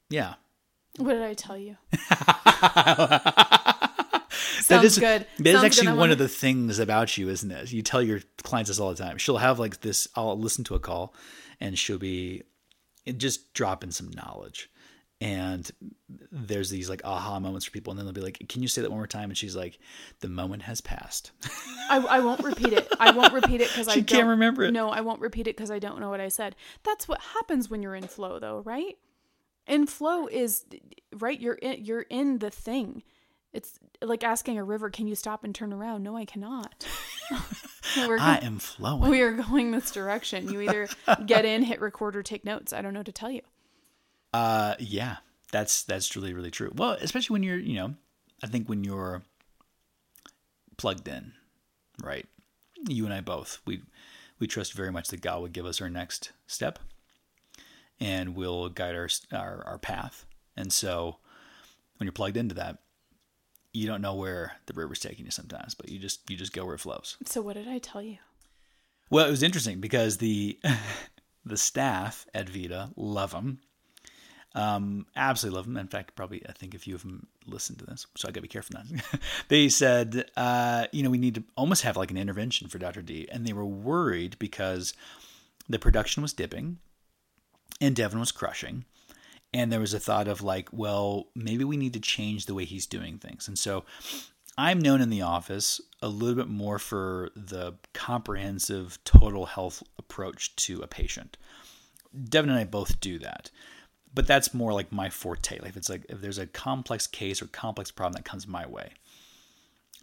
yeah. 0.10 0.36
What 0.98 1.13
did 1.13 1.24
I 1.24 1.33
tell 1.33 1.57
you? 1.57 1.77
Sounds 4.63 4.81
that 4.81 4.86
is, 4.86 5.00
good. 5.00 5.25
That 5.39 5.51
Sounds 5.51 5.57
is 5.57 5.63
actually 5.63 5.98
one 5.98 6.12
of 6.12 6.17
the 6.17 6.27
things 6.27 6.79
about 6.79 7.17
you, 7.17 7.29
isn't 7.29 7.51
it? 7.51 7.72
You 7.72 7.81
tell 7.81 8.01
your 8.01 8.22
clients 8.43 8.69
this 8.69 8.79
all 8.79 8.89
the 8.89 9.03
time. 9.03 9.17
She'll 9.17 9.38
have 9.38 9.60
like 9.60 9.81
this. 9.81 10.07
I'll 10.15 10.38
listen 10.39 10.63
to 10.65 10.75
a 10.75 10.79
call, 10.79 11.13
and 11.60 11.77
she'll 11.77 11.98
be 11.98 12.43
just 13.17 13.53
dropping 13.53 13.91
some 13.91 14.10
knowledge. 14.12 14.69
And 15.19 15.69
there's 16.31 16.69
these 16.69 16.89
like 16.89 17.01
aha 17.03 17.39
moments 17.39 17.65
for 17.65 17.72
people, 17.72 17.91
and 17.91 17.98
then 17.98 18.05
they'll 18.05 18.13
be 18.13 18.22
like, 18.22 18.45
"Can 18.48 18.62
you 18.62 18.67
say 18.67 18.81
that 18.81 18.89
one 18.89 19.00
more 19.00 19.07
time?" 19.07 19.29
And 19.29 19.38
she's 19.38 19.55
like, 19.55 19.79
"The 20.19 20.29
moment 20.29 20.63
has 20.63 20.81
passed." 20.81 21.31
I, 21.89 21.98
I 21.98 22.19
won't 22.19 22.43
repeat 22.43 22.74
it. 22.74 22.88
I 23.00 23.12
won't 23.12 23.33
repeat 23.33 23.62
it 23.62 23.69
because 23.69 23.88
I 23.88 24.01
can't 24.01 24.27
remember 24.27 24.63
it. 24.63 24.72
No, 24.72 24.89
I 24.89 25.01
won't 25.01 25.22
repeat 25.22 25.48
it 25.48 25.55
because 25.55 25.72
I 25.72 25.79
don't 25.79 26.00
know 26.00 26.10
what 26.10 26.19
I 26.19 26.27
said. 26.27 26.55
That's 26.83 27.07
what 27.07 27.19
happens 27.22 27.69
when 27.69 27.81
you're 27.81 27.95
in 27.95 28.07
flow, 28.07 28.39
though, 28.39 28.62
right? 28.65 28.98
And 29.67 29.89
flow 29.89 30.27
is 30.27 30.65
right. 31.15 31.39
You're 31.39 31.53
in, 31.55 31.84
you're 31.86 32.01
in 32.01 32.39
the 32.39 32.50
thing. 32.50 33.03
It's 33.53 33.79
like 34.01 34.24
asking 34.24 34.58
a 34.58 34.63
river, 34.63 34.89
"Can 34.89 35.08
you 35.08 35.15
stop 35.15 35.43
and 35.43 35.53
turn 35.53 35.72
around?" 35.72 36.03
No, 36.03 36.17
I 36.17 36.25
cannot. 36.25 36.86
We're 37.98 38.20
I 38.20 38.38
am 38.38 38.60
flowing. 38.60 39.10
We 39.10 39.22
are 39.22 39.32
going 39.34 39.72
this 39.72 39.91
direction. 39.91 40.51
You 40.51 40.62
either 40.62 40.89
get 41.25 41.46
in, 41.46 41.63
hit 41.63 41.79
record, 41.79 42.15
or 42.15 42.24
take 42.24 42.43
notes. 42.43 42.74
I 42.74 42.82
don't 42.82 42.93
know 42.93 43.00
what 43.00 43.05
to 43.08 43.12
tell 43.12 43.32
you. 43.32 43.41
Uh, 44.34 44.75
yeah, 44.79 45.17
that's 45.51 45.84
that's 45.84 46.15
really 46.15 46.34
really 46.34 46.51
true. 46.51 46.72
Well, 46.75 46.91
especially 47.01 47.36
when 47.36 47.43
you're, 47.43 47.60
you 47.60 47.75
know, 47.75 47.96
I 48.43 48.48
think 48.48 48.67
when 48.67 48.84
you're 48.84 49.24
plugged 50.77 51.08
in, 51.08 51.34
right? 52.03 52.25
You 52.88 53.05
and 53.05 53.13
I 53.13 53.22
both 53.22 53.62
we 53.65 53.82
we 54.39 54.48
trust 54.48 54.74
very 54.74 54.91
much 54.91 55.10
that 55.10 55.22
God 55.22 55.41
would 55.41 55.53
give 55.53 55.65
us 55.65 55.79
our 55.79 55.89
next 55.89 56.32
step 56.48 56.79
and 58.03 58.36
will 58.36 58.67
guide 58.69 58.95
our, 58.95 59.07
our, 59.31 59.63
our 59.65 59.77
path. 59.77 60.25
And 60.57 60.72
so 60.72 61.17
when 61.98 62.05
you're 62.05 62.12
plugged 62.12 62.38
into 62.38 62.55
that, 62.55 62.79
you 63.72 63.88
don't 63.88 64.01
know 64.01 64.13
where 64.13 64.51
the 64.65 64.74
river's 64.74 65.00
taking 65.00 65.25
you 65.25 65.31
sometimes, 65.31 65.74
but 65.74 65.89
you 65.89 65.98
just 65.98 66.29
you 66.29 66.38
just 66.38 66.53
go 66.53 66.65
where 66.65 66.75
it 66.75 66.79
flows. 66.79 67.17
So 67.25 67.41
what 67.41 67.55
did 67.55 67.67
I 67.67 67.79
tell 67.79 68.03
you? 68.03 68.17
Well, 69.10 69.25
it 69.25 69.31
was 69.31 69.41
interesting 69.41 69.79
because 69.79 70.17
the 70.17 70.60
the 71.45 71.57
staff 71.57 72.27
at 72.33 72.50
Vita 72.50 72.91
love 72.95 73.31
them. 73.31 73.60
Um, 74.55 75.07
absolutely 75.15 75.57
love 75.57 75.65
them. 75.65 75.77
In 75.77 75.88
fact, 75.88 76.15
probably 76.15 76.43
I 76.48 76.51
think 76.51 76.75
a 76.75 76.79
few 76.79 76.93
of 76.93 77.01
them 77.01 77.25
listen 77.48 77.75
to 77.77 77.86
this, 77.86 78.05
so 78.15 78.27
I 78.27 78.31
got 78.31 78.36
to 78.36 78.41
be 78.41 78.48
careful 78.48 78.75
now. 78.75 79.19
they 79.48 79.69
said, 79.69 80.25
uh, 80.38 80.86
you 80.91 81.01
know, 81.01 81.10
we 81.10 81.17
need 81.17 81.36
to 81.36 81.43
almost 81.57 81.81
have 81.81 81.98
like 81.98 82.12
an 82.12 82.17
intervention 82.17 82.67
for 82.67 82.77
Dr. 82.77 83.01
D, 83.01 83.27
and 83.31 83.48
they 83.48 83.53
were 83.53 83.65
worried 83.65 84.38
because 84.38 84.93
the 85.67 85.79
production 85.79 86.22
was 86.22 86.33
dipping 86.33 86.77
and 87.82 87.96
Devin 87.96 88.20
was 88.20 88.32
crushing. 88.32 88.86
And 89.53 89.72
there 89.72 89.80
was 89.80 89.94
a 89.94 90.00
thought 90.00 90.27
of 90.27 90.42
like, 90.42 90.70
well, 90.72 91.27
maybe 91.36 91.63
we 91.63 91.77
need 91.77 91.94
to 91.94 92.00
change 92.00 92.46
the 92.46 92.56
way 92.56 92.65
he's 92.65 92.88
doing 92.88 93.20
things. 93.20 93.48
And 93.48 93.58
so 93.58 93.86
I'm 94.58 94.80
known 94.80 95.01
in 95.01 95.10
the 95.10 95.22
office 95.22 95.80
a 96.01 96.08
little 96.08 96.36
bit 96.36 96.48
more 96.48 96.80
for 96.80 97.30
the 97.36 97.74
comprehensive 97.94 98.98
total 99.03 99.46
health 99.46 99.84
approach 99.98 100.56
to 100.58 100.82
a 100.82 100.88
patient. 100.88 101.38
Devin 102.30 102.50
and 102.50 102.60
I 102.60 102.63
both 102.63 103.00
do 103.00 103.20
that. 103.20 103.51
But 104.15 104.27
that's 104.27 104.53
more 104.53 104.74
like 104.74 104.92
my 104.92 105.10
forte. 105.10 105.60
Like 105.60 105.70
if 105.70 105.77
it's 105.77 105.89
like 105.89 106.06
if 106.08 106.22
there's 106.22 106.38
a 106.38 106.46
complex 106.46 107.08
case 107.08 107.42
or 107.42 107.48
complex 107.48 107.89
problem 107.89 108.13
that 108.13 108.30
comes 108.30 108.48
my 108.48 108.65
way. 108.65 108.92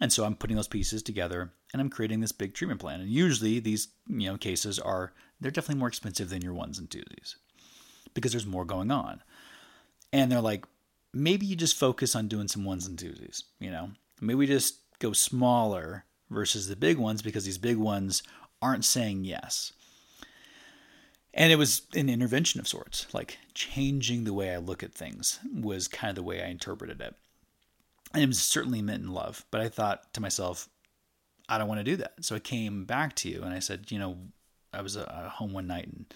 And 0.01 0.11
so 0.11 0.25
I'm 0.25 0.35
putting 0.35 0.57
those 0.57 0.67
pieces 0.67 1.01
together 1.01 1.53
and 1.71 1.81
I'm 1.81 1.89
creating 1.89 2.19
this 2.19 2.33
big 2.33 2.53
treatment 2.53 2.81
plan. 2.81 2.99
And 2.99 3.09
usually 3.09 3.59
these, 3.59 3.89
you 4.07 4.27
know, 4.27 4.37
cases 4.37 4.79
are 4.79 5.13
they're 5.39 5.51
definitely 5.51 5.79
more 5.79 5.87
expensive 5.87 6.29
than 6.29 6.41
your 6.41 6.53
ones 6.53 6.77
and 6.77 6.89
twosies 6.89 7.35
because 8.13 8.31
there's 8.31 8.45
more 8.45 8.65
going 8.65 8.91
on. 8.91 9.21
And 10.13 10.31
they're 10.31 10.41
like, 10.41 10.65
maybe 11.13 11.45
you 11.45 11.55
just 11.55 11.77
focus 11.77 12.15
on 12.15 12.27
doing 12.27 12.47
some 12.47 12.65
ones 12.65 12.87
and 12.87 12.97
twosies, 12.97 13.43
you 13.59 13.71
know? 13.71 13.91
Maybe 14.19 14.35
we 14.35 14.47
just 14.47 14.77
go 14.99 15.13
smaller 15.13 16.05
versus 16.29 16.67
the 16.67 16.75
big 16.75 16.97
ones 16.97 17.21
because 17.21 17.45
these 17.45 17.57
big 17.57 17.77
ones 17.77 18.23
aren't 18.61 18.85
saying 18.85 19.25
yes. 19.25 19.73
And 21.33 21.51
it 21.51 21.55
was 21.55 21.83
an 21.95 22.09
intervention 22.09 22.59
of 22.59 22.67
sorts, 22.67 23.07
like 23.13 23.37
changing 23.53 24.25
the 24.25 24.33
way 24.33 24.53
I 24.53 24.57
look 24.57 24.83
at 24.83 24.93
things 24.93 25.39
was 25.53 25.87
kind 25.87 26.09
of 26.09 26.15
the 26.15 26.23
way 26.23 26.41
I 26.41 26.47
interpreted 26.47 26.99
it. 26.99 27.15
And 28.13 28.21
it 28.21 28.27
was 28.27 28.39
certainly 28.39 28.81
meant 28.81 29.03
in 29.03 29.13
love, 29.13 29.45
but 29.49 29.61
I 29.61 29.69
thought 29.69 30.13
to 30.13 30.21
myself, 30.21 30.67
I 31.47 31.57
don't 31.57 31.69
want 31.69 31.79
to 31.79 31.85
do 31.85 31.95
that. 31.97 32.15
So 32.21 32.35
I 32.35 32.39
came 32.39 32.83
back 32.83 33.15
to 33.17 33.29
you 33.29 33.43
and 33.43 33.53
I 33.53 33.59
said, 33.59 33.91
you 33.91 33.99
know, 33.99 34.17
I 34.73 34.81
was 34.81 34.97
at 34.97 35.07
home 35.07 35.53
one 35.53 35.67
night 35.67 35.87
and 35.87 36.13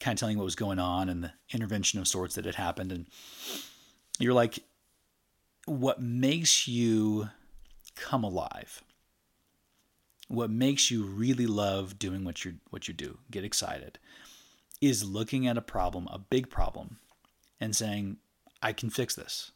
kind 0.00 0.16
of 0.16 0.20
telling 0.20 0.38
what 0.38 0.44
was 0.44 0.54
going 0.54 0.78
on 0.78 1.08
and 1.08 1.24
the 1.24 1.32
intervention 1.52 1.98
of 1.98 2.08
sorts 2.08 2.34
that 2.34 2.44
had 2.44 2.54
happened. 2.54 2.92
And 2.92 3.06
you're 4.18 4.34
like, 4.34 4.60
what 5.66 6.00
makes 6.00 6.66
you 6.68 7.28
come 7.96 8.24
alive? 8.24 8.82
What 10.28 10.50
makes 10.50 10.90
you 10.90 11.04
really 11.04 11.46
love 11.46 11.98
doing 11.98 12.24
what 12.24 12.44
you 12.44 12.56
what 12.70 12.86
you 12.86 12.94
do, 12.94 13.18
get 13.30 13.44
excited, 13.44 13.98
is 14.80 15.04
looking 15.04 15.46
at 15.46 15.56
a 15.56 15.62
problem, 15.62 16.06
a 16.10 16.18
big 16.18 16.50
problem, 16.50 16.98
and 17.60 17.74
saying, 17.74 18.18
I 18.62 18.72
can 18.72 18.90
fix 18.90 19.14
this. 19.14 19.52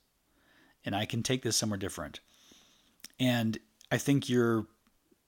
And 0.85 0.97
I 0.97 1.05
can 1.05 1.23
take 1.23 1.43
this 1.43 1.57
somewhere 1.57 1.79
different. 1.79 2.21
And 3.21 3.59
I 3.91 3.99
think 3.99 4.29
your 4.29 4.67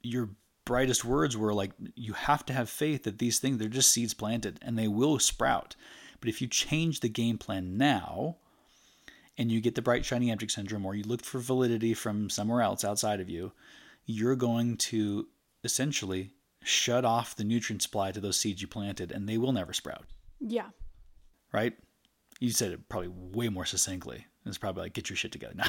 your 0.03 0.31
brightest 0.65 1.05
words 1.05 1.37
were 1.37 1.55
like 1.55 1.73
you 1.95 2.13
have 2.15 2.45
to 2.47 2.53
have 2.53 2.71
faith 2.71 3.05
that 3.05 3.19
these 3.19 3.39
things 3.39 3.59
they're 3.59 3.69
just 3.69 3.93
seeds 3.93 4.15
planted 4.15 4.59
and 4.63 4.79
they 4.79 4.89
will 4.89 5.19
sprout. 5.19 5.77
But 6.21 6.29
if 6.29 6.41
you 6.41 6.49
change 6.49 7.01
the 7.01 7.09
game 7.09 7.37
plan 7.37 7.77
now, 7.77 8.37
and 9.37 9.51
you 9.51 9.61
get 9.61 9.75
the 9.75 9.83
bright 9.83 10.05
shiny 10.05 10.31
object 10.31 10.53
syndrome 10.53 10.87
or 10.87 10.95
you 10.95 11.05
look 11.05 11.25
for 11.25 11.39
validity 11.39 11.95
from 11.95 12.31
somewhere 12.31 12.63
else 12.63 12.85
outside 12.85 13.21
of 13.21 13.29
you, 13.29 13.53
you're 14.07 14.37
going 14.37 14.77
to 14.77 15.27
essentially 15.65 16.31
shut 16.63 17.05
off 17.05 17.37
the 17.37 17.45
nutrient 17.45 17.83
supply 17.83 18.13
to 18.13 18.21
those 18.21 18.39
seeds 18.39 18.63
you 18.63 18.69
planted 18.69 19.11
and 19.11 19.29
they 19.29 19.39
will 19.39 19.53
never 19.53 19.73
sprout. 19.73 20.05
Yeah. 20.41 20.69
Right? 21.53 21.75
You 22.41 22.51
said 22.51 22.73
it 22.73 22.89
probably 22.89 23.09
way 23.09 23.49
more 23.49 23.65
succinctly. 23.65 24.27
It's 24.47 24.59
probably 24.59 24.83
like 24.85 24.93
get 24.93 25.09
your 25.09 25.17
shit 25.17 25.33
together 25.33 25.55
now. 25.55 25.69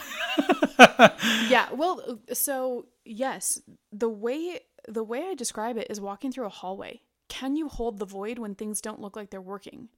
yeah, 1.49 1.67
well, 1.73 2.19
so 2.33 2.87
yes, 3.05 3.61
the 3.93 4.09
way 4.09 4.59
the 4.87 5.03
way 5.03 5.27
I 5.29 5.35
describe 5.35 5.77
it 5.77 5.87
is 5.89 6.01
walking 6.01 6.31
through 6.31 6.45
a 6.45 6.49
hallway. 6.49 7.01
Can 7.27 7.55
you 7.55 7.69
hold 7.69 7.99
the 7.99 8.05
void 8.05 8.37
when 8.39 8.55
things 8.55 8.81
don't 8.81 9.01
look 9.01 9.15
like 9.15 9.29
they're 9.29 9.41
working? 9.41 9.89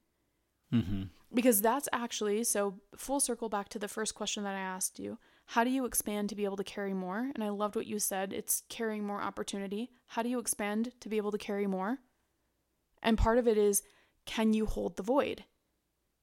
Mm-hmm. 0.74 1.04
Because 1.34 1.62
that's 1.62 1.90
actually 1.92 2.44
so 2.44 2.76
full 2.96 3.20
circle 3.20 3.50
back 3.50 3.70
to 3.70 3.80
the 3.80 3.88
first 3.88 4.16
question 4.16 4.44
that 4.44 4.56
I 4.56 4.60
asked 4.60 5.00
you. 5.00 5.18
How 5.48 5.64
do 5.64 5.70
you 5.70 5.86
expand 5.86 6.30
to 6.30 6.36
be 6.36 6.46
able 6.46 6.58
to 6.58 6.64
carry 6.64 6.94
more? 6.94 7.32
And 7.34 7.44
I 7.44 7.50
loved 7.50 7.76
what 7.76 7.86
you 7.86 8.00
said. 8.00 8.34
It's 8.34 8.64
carrying 8.70 9.06
more 9.06 9.22
opportunity. 9.22 9.92
How 10.08 10.24
do 10.24 10.30
you 10.30 10.40
expand 10.40 10.92
to 11.00 11.10
be 11.10 11.18
able 11.18 11.32
to 11.32 11.38
carry 11.38 11.68
more? 11.68 12.00
And 13.02 13.18
part 13.18 13.38
of 13.38 13.48
it 13.48 13.58
is 13.58 13.84
can 14.26 14.54
you 14.54 14.66
hold 14.66 14.98
the 14.98 15.04
void? 15.04 15.46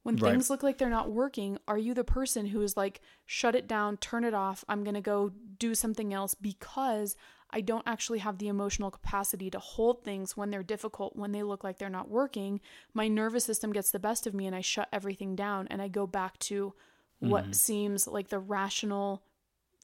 When 0.03 0.17
Right. 0.17 0.33
things 0.33 0.51
look 0.51 0.63
like 0.63 0.77
they're 0.77 0.91
not 0.91 1.11
working, 1.11 1.59
are 1.67 1.79
you 1.79 1.95
the 1.95 2.05
person 2.05 2.47
who 2.47 2.61
is 2.61 2.77
like, 2.77 3.01
shut 3.25 3.55
it 3.55 3.67
down, 3.67 3.97
turn 3.97 4.25
it 4.25 4.35
off, 4.35 4.63
I'm 4.69 4.85
going 4.85 4.95
to 4.95 5.01
go 5.01 5.31
do 5.59 5.75
something 5.75 6.13
else 6.13 6.35
because 6.35 7.17
I 7.55 7.61
don't 7.61 7.87
actually 7.87 8.19
have 8.19 8.39
the 8.39 8.49
emotional 8.49 8.91
capacity 8.91 9.49
to 9.51 9.61
hold 9.61 10.03
things 10.03 10.37
when 10.37 10.51
they're 10.51 10.65
difficult, 10.65 11.15
when 11.15 11.31
they 11.31 11.45
look 11.45 11.63
like 11.63 11.79
they're 11.79 11.89
not 11.89 12.11
working? 12.11 12.61
My 12.93 13.07
nervous 13.07 13.45
system 13.45 13.73
gets 13.73 13.93
the 13.93 14.01
best 14.01 14.27
of 14.27 14.35
me 14.35 14.47
and 14.47 14.57
I 14.57 14.61
shut 14.61 14.89
everything 14.93 15.37
down 15.37 15.69
and 15.69 15.81
I 15.81 15.87
go 15.87 16.05
back 16.05 16.37
to 16.41 16.75
what 17.21 17.45
mm-hmm. 17.45 17.53
seems 17.53 18.09
like 18.09 18.29
the 18.29 18.41
rational 18.41 19.23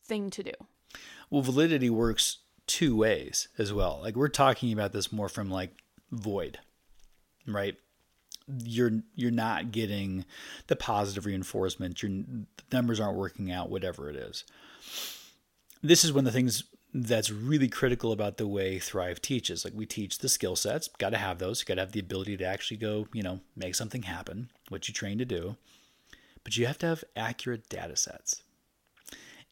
thing 0.05 0.31
to 0.31 0.43
do. 0.43 0.53
Well, 1.31 1.43
validity 1.43 1.91
works 1.91 2.39
two 2.67 2.97
ways 2.97 3.47
as 3.57 3.73
well. 3.73 4.01
Like 4.03 4.17
we're 4.17 4.29
talking 4.29 4.73
about 4.73 4.93
this 4.93 5.13
more 5.13 5.29
from 5.29 5.49
like 5.49 5.71
void, 6.11 6.59
right? 7.47 7.77
You're 8.65 9.03
you're 9.15 9.31
not 9.31 9.71
getting 9.71 10.25
the 10.67 10.75
positive 10.75 11.25
reinforcement. 11.25 12.03
Your 12.03 12.25
numbers 12.73 12.99
aren't 12.99 13.17
working 13.17 13.53
out. 13.53 13.71
Whatever 13.71 14.11
it 14.11 14.17
is. 14.17 14.43
This 15.83 16.05
is 16.05 16.11
of 16.11 16.25
the 16.25 16.33
things 16.33 16.65
that's 16.93 17.31
really 17.31 17.69
critical 17.69 18.13
about 18.13 18.37
the 18.37 18.49
way 18.49 18.79
Thrive 18.79 19.23
teaches. 19.23 19.65
Like 19.65 19.75
we 19.75 19.87
teach 19.87 20.19
the 20.19 20.29
skill 20.29 20.57
sets, 20.57 20.89
got 20.99 21.11
to 21.11 21.19
have 21.19 21.39
those. 21.39 21.63
Got 21.63 21.75
to 21.75 21.83
have 21.83 21.93
the 21.93 22.01
ability 22.01 22.37
to 22.39 22.45
actually 22.45 22.79
go, 22.79 23.07
you 23.13 23.23
know, 23.23 23.41
make 23.57 23.75
something 23.75 24.03
happen, 24.03 24.51
what 24.69 24.89
you 24.89 24.95
train 24.95 25.19
to 25.19 25.25
do. 25.25 25.57
But 26.43 26.57
you 26.57 26.67
have 26.67 26.79
to 26.79 26.87
have 26.87 27.05
accurate 27.15 27.69
data 27.69 27.97
sets. 27.97 28.43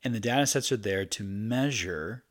And 0.03 0.15
the 0.15 0.21
data 0.21 0.47
sets 0.47 0.73
are 0.73 0.77
there 0.77 1.05
to 1.05 1.25
measure 1.25 2.25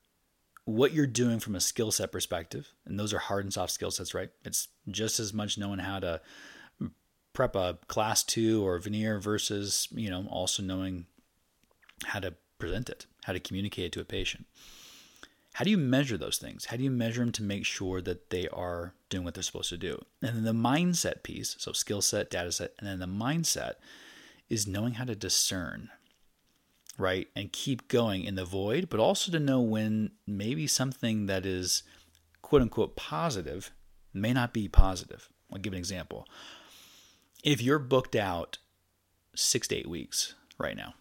what 0.66 0.94
you're 0.94 1.08
doing 1.08 1.40
from 1.40 1.56
a 1.56 1.62
skill 1.62 1.92
set 1.92 2.12
perspective. 2.12 2.74
And 2.86 3.00
those 3.00 3.14
are 3.14 3.20
hard 3.20 3.46
and 3.46 3.54
soft 3.54 3.72
skill 3.72 3.92
sets, 3.92 4.14
right? 4.14 4.30
It's 4.44 4.68
just 4.90 5.20
as 5.20 5.34
much 5.34 5.58
knowing 5.58 5.80
how 5.80 6.00
to 6.00 6.22
prep 7.32 7.56
a 7.56 7.78
class 7.88 8.24
two 8.24 8.66
or 8.66 8.80
veneer 8.80 9.20
versus, 9.20 9.88
you 9.92 10.10
know, 10.10 10.26
also 10.30 10.64
knowing 10.64 11.06
how 12.06 12.20
to 12.20 12.34
present 12.58 12.90
it, 12.90 13.06
how 13.24 13.34
to 13.34 13.40
communicate 13.40 13.86
it 13.86 13.92
to 13.94 14.02
a 14.02 14.06
patient. 14.06 14.46
How 15.58 15.64
do 15.64 15.72
you 15.72 15.78
measure 15.80 16.18
those 16.18 16.38
things? 16.38 16.66
How 16.66 16.78
do 16.78 16.84
you 16.84 16.92
measure 16.92 17.22
them 17.22 17.32
to 17.32 17.42
make 17.42 17.66
sure 17.66 18.00
that 18.02 18.30
they 18.30 18.48
are 18.50 18.94
doing 19.10 19.24
what 19.24 19.34
they're 19.34 19.42
supposed 19.42 19.70
to 19.70 19.78
do? 19.78 20.00
And 20.22 20.38
then 20.38 20.44
the 20.44 20.52
mindset 20.54 21.24
piece, 21.24 21.56
so 21.58 21.72
skill 21.72 22.04
set, 22.04 22.30
data 22.30 22.52
set, 22.52 22.74
and 22.78 22.88
then 22.88 23.00
the 23.00 23.08
mindset 23.08 23.74
is 24.50 24.68
knowing 24.68 24.94
how 24.94 25.06
to 25.06 25.16
discern 25.16 25.90
right? 26.98 27.28
And 27.36 27.52
keep 27.52 27.88
going 27.88 28.24
in 28.24 28.36
the 28.36 28.46
void, 28.46 28.90
but 28.90 29.00
also 29.00 29.32
to 29.32 29.40
know 29.40 29.62
when 29.62 30.12
maybe 30.26 30.68
something 30.68 31.28
that 31.28 31.46
is 31.46 31.84
quote 32.42 32.62
unquote 32.62 32.96
positive 32.96 33.72
may 34.14 34.34
not 34.34 34.54
be 34.54 34.68
positive. 34.68 35.30
I'll 35.52 35.60
give 35.60 35.74
an 35.74 35.80
example. 35.80 36.28
If 37.44 37.62
you're 37.62 37.80
booked 37.80 38.16
out 38.16 38.58
six 39.36 39.68
to 39.68 39.76
eight 39.76 39.90
weeks 39.90 40.34
right 40.58 40.76
now, 40.76 40.96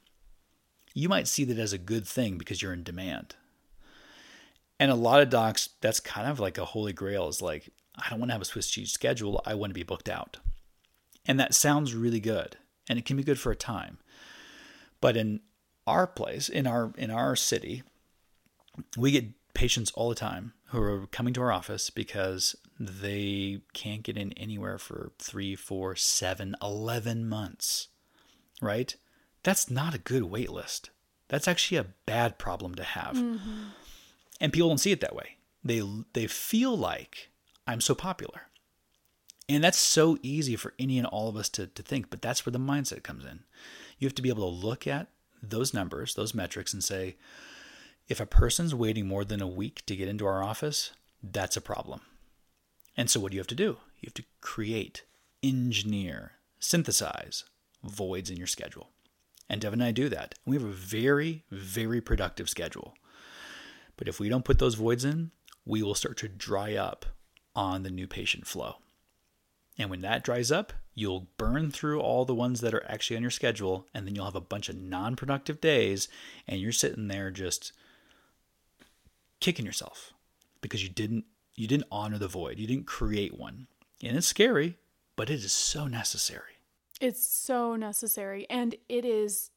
you 0.93 1.09
might 1.09 1.29
see 1.29 1.45
that 1.45 1.59
as 1.59 1.73
a 1.73 1.79
good 1.79 2.07
thing 2.07 2.39
because 2.39 2.63
you're 2.63 2.73
in 2.73 2.83
demand. 2.83 3.37
And 4.79 4.91
a 4.91 4.95
lot 4.95 5.23
of 5.23 5.31
docs, 5.31 5.71
that's 5.81 6.01
kind 6.01 6.29
of 6.29 6.39
like 6.39 6.59
a 6.59 6.65
holy 6.65 6.93
grail 6.93 7.29
is 7.29 7.41
like, 7.41 7.71
I 7.97 8.11
don't 8.11 8.19
want 8.19 8.29
to 8.31 8.35
have 8.35 8.43
a 8.43 8.47
Swiss 8.47 8.69
cheese 8.69 8.93
schedule. 8.93 9.41
I 9.47 9.55
want 9.55 9.71
to 9.71 9.75
be 9.75 9.83
booked 9.83 10.09
out. 10.09 10.39
And 11.27 11.41
that 11.41 11.55
sounds 11.55 11.95
really 11.95 12.21
good. 12.21 12.57
And 12.89 12.99
it 12.99 13.05
can 13.05 13.17
be 13.17 13.25
good 13.25 13.41
for 13.41 13.51
a 13.51 13.57
time. 13.57 13.99
But 15.01 15.17
in 15.17 15.41
our 15.87 16.07
place 16.07 16.49
in 16.49 16.67
our 16.67 16.93
in 16.99 17.11
our 17.11 17.37
city 17.37 17.83
we 18.97 19.11
get 19.11 19.27
patients 19.55 19.91
all 19.93 20.09
the 20.09 20.15
time 20.15 20.53
who 20.67 20.83
are 20.83 21.07
coming 21.07 21.33
to 21.33 21.41
our 21.41 21.53
office 21.53 21.91
because 21.91 22.57
they 22.79 23.61
can't 23.73 24.03
get 24.03 24.19
in 24.19 24.33
anywhere 24.33 24.79
for 24.79 25.13
three 25.19 25.55
four 25.55 25.95
seven 25.95 26.55
eleven 26.61 27.29
months 27.29 27.89
right 28.61 28.97
that's 29.43 29.71
not 29.71 29.95
a 29.95 29.99
good 29.99 30.25
wait 30.25 30.51
list 30.51 30.91
that's 31.29 31.49
actually 31.49 31.79
a 31.79 31.87
bad 32.05 32.39
problem 32.39 32.75
to 32.75 32.85
have 32.85 33.15
mm-hmm. 33.15 33.69
And 34.41 34.53
people 34.53 34.69
don't 34.69 34.79
see 34.79 34.93
it 34.93 35.01
that 35.01 35.15
way 35.15 35.37
they 35.65 35.83
they 36.13 36.27
feel 36.27 36.77
like 36.77 37.31
i'm 37.67 37.81
so 37.81 37.95
popular 37.95 38.43
and 39.49 39.63
that's 39.63 39.79
so 39.79 40.19
easy 40.23 40.57
for 40.57 40.75
any 40.79 40.99
and 40.99 41.07
all 41.07 41.29
of 41.29 41.37
us 41.37 41.49
to, 41.49 41.67
to 41.69 41.83
think 41.83 42.11
but 42.11 42.23
that's 42.23 42.45
where 42.45 42.53
the 42.53 42.59
mindset 42.59 43.03
comes 43.03 43.25
in 43.25 43.41
you 43.99 44.07
have 44.07 44.15
to 44.15 44.23
be 44.23 44.29
able 44.29 44.51
to 44.51 44.67
look 44.67 44.87
at 44.87 45.09
those 45.43 45.75
numbers, 45.75 46.15
those 46.15 46.35
metrics, 46.35 46.73
and 46.73 46.83
say, 46.83 47.17
if 48.09 48.21
a 48.21 48.27
person's 48.27 48.75
waiting 48.75 49.07
more 49.07 49.25
than 49.25 49.41
a 49.41 49.47
week 49.47 49.85
to 49.87 49.97
get 49.97 50.09
into 50.09 50.27
our 50.27 50.43
office, 50.43 50.93
that's 51.23 51.57
a 51.57 51.61
problem. 51.61 52.01
And 52.97 53.11
so, 53.11 53.21
what 53.21 53.33
do 53.33 53.37
you 53.37 53.41
have 53.41 53.47
to 53.49 53.55
do? 53.55 53.79
You 54.01 54.07
have 54.07 54.15
to 54.15 54.25
create, 54.41 55.05
engineer, 55.43 56.33
synthesize 56.59 57.45
voids 57.83 58.31
in 58.31 58.37
your 58.37 58.47
schedule. 58.47 58.91
And 59.49 59.61
Devin 59.61 59.81
and 59.81 59.89
I 59.89 59.93
do 59.93 60.09
that. 60.09 60.35
We 60.45 60.57
have 60.57 60.65
a 60.65 60.69
very, 60.69 61.45
very 61.51 62.01
productive 62.01 62.49
schedule. 62.49 62.95
But 63.97 64.09
if 64.09 64.21
we 64.21 64.29
don't 64.29 64.45
put 64.45 64.59
those 64.59 64.75
voids 64.75 65.05
in, 65.05 65.31
we 65.65 65.83
will 65.83 65.95
start 65.95 66.17
to 66.19 66.29
dry 66.29 66.75
up 66.75 67.07
on 67.55 67.83
the 67.83 67.91
new 67.91 68.07
patient 68.07 68.47
flow. 68.47 68.77
And 69.79 69.91
when 69.91 70.01
that 70.01 70.25
dries 70.25 70.51
up, 70.51 70.73
you'll 70.95 71.29
burn 71.37 71.71
through 71.71 72.01
all 72.01 72.25
the 72.25 72.35
ones 72.35 72.61
that 72.61 72.75
are 72.75 72.85
actually 72.89 73.17
on 73.17 73.23
your 73.23 73.31
schedule, 73.31 73.87
and 73.93 74.07
then 74.07 74.15
you'll 74.15 74.25
have 74.25 74.35
a 74.35 74.41
bunch 74.41 74.69
of 74.69 74.77
non 74.77 75.17
productive 75.17 75.61
days, 75.61 76.09
and 76.47 76.61
you're 76.61 76.73
sitting 76.73 77.09
there 77.09 77.31
just 77.31 77.73
kicking 79.41 79.67
yourself 79.67 80.13
because 80.61 80.83
you 80.83 80.89
didn't 80.89 81.25
you 81.55 81.67
didn't 81.67 81.89
honor 81.91 82.19
the 82.19 82.29
void. 82.29 82.59
You 82.59 82.67
didn't 82.67 82.87
create 82.87 83.39
one. 83.39 83.67
And 84.03 84.17
it's 84.17 84.27
scary 84.27 84.77
but 85.17 85.31
it 85.31 85.43
is 85.43 85.53
so 85.53 85.87
necessary. 85.87 86.61
It's 87.01 87.27
so 87.27 87.75
necessary. 87.75 88.47
And 88.49 88.77
it 88.89 89.05
is 89.05 89.51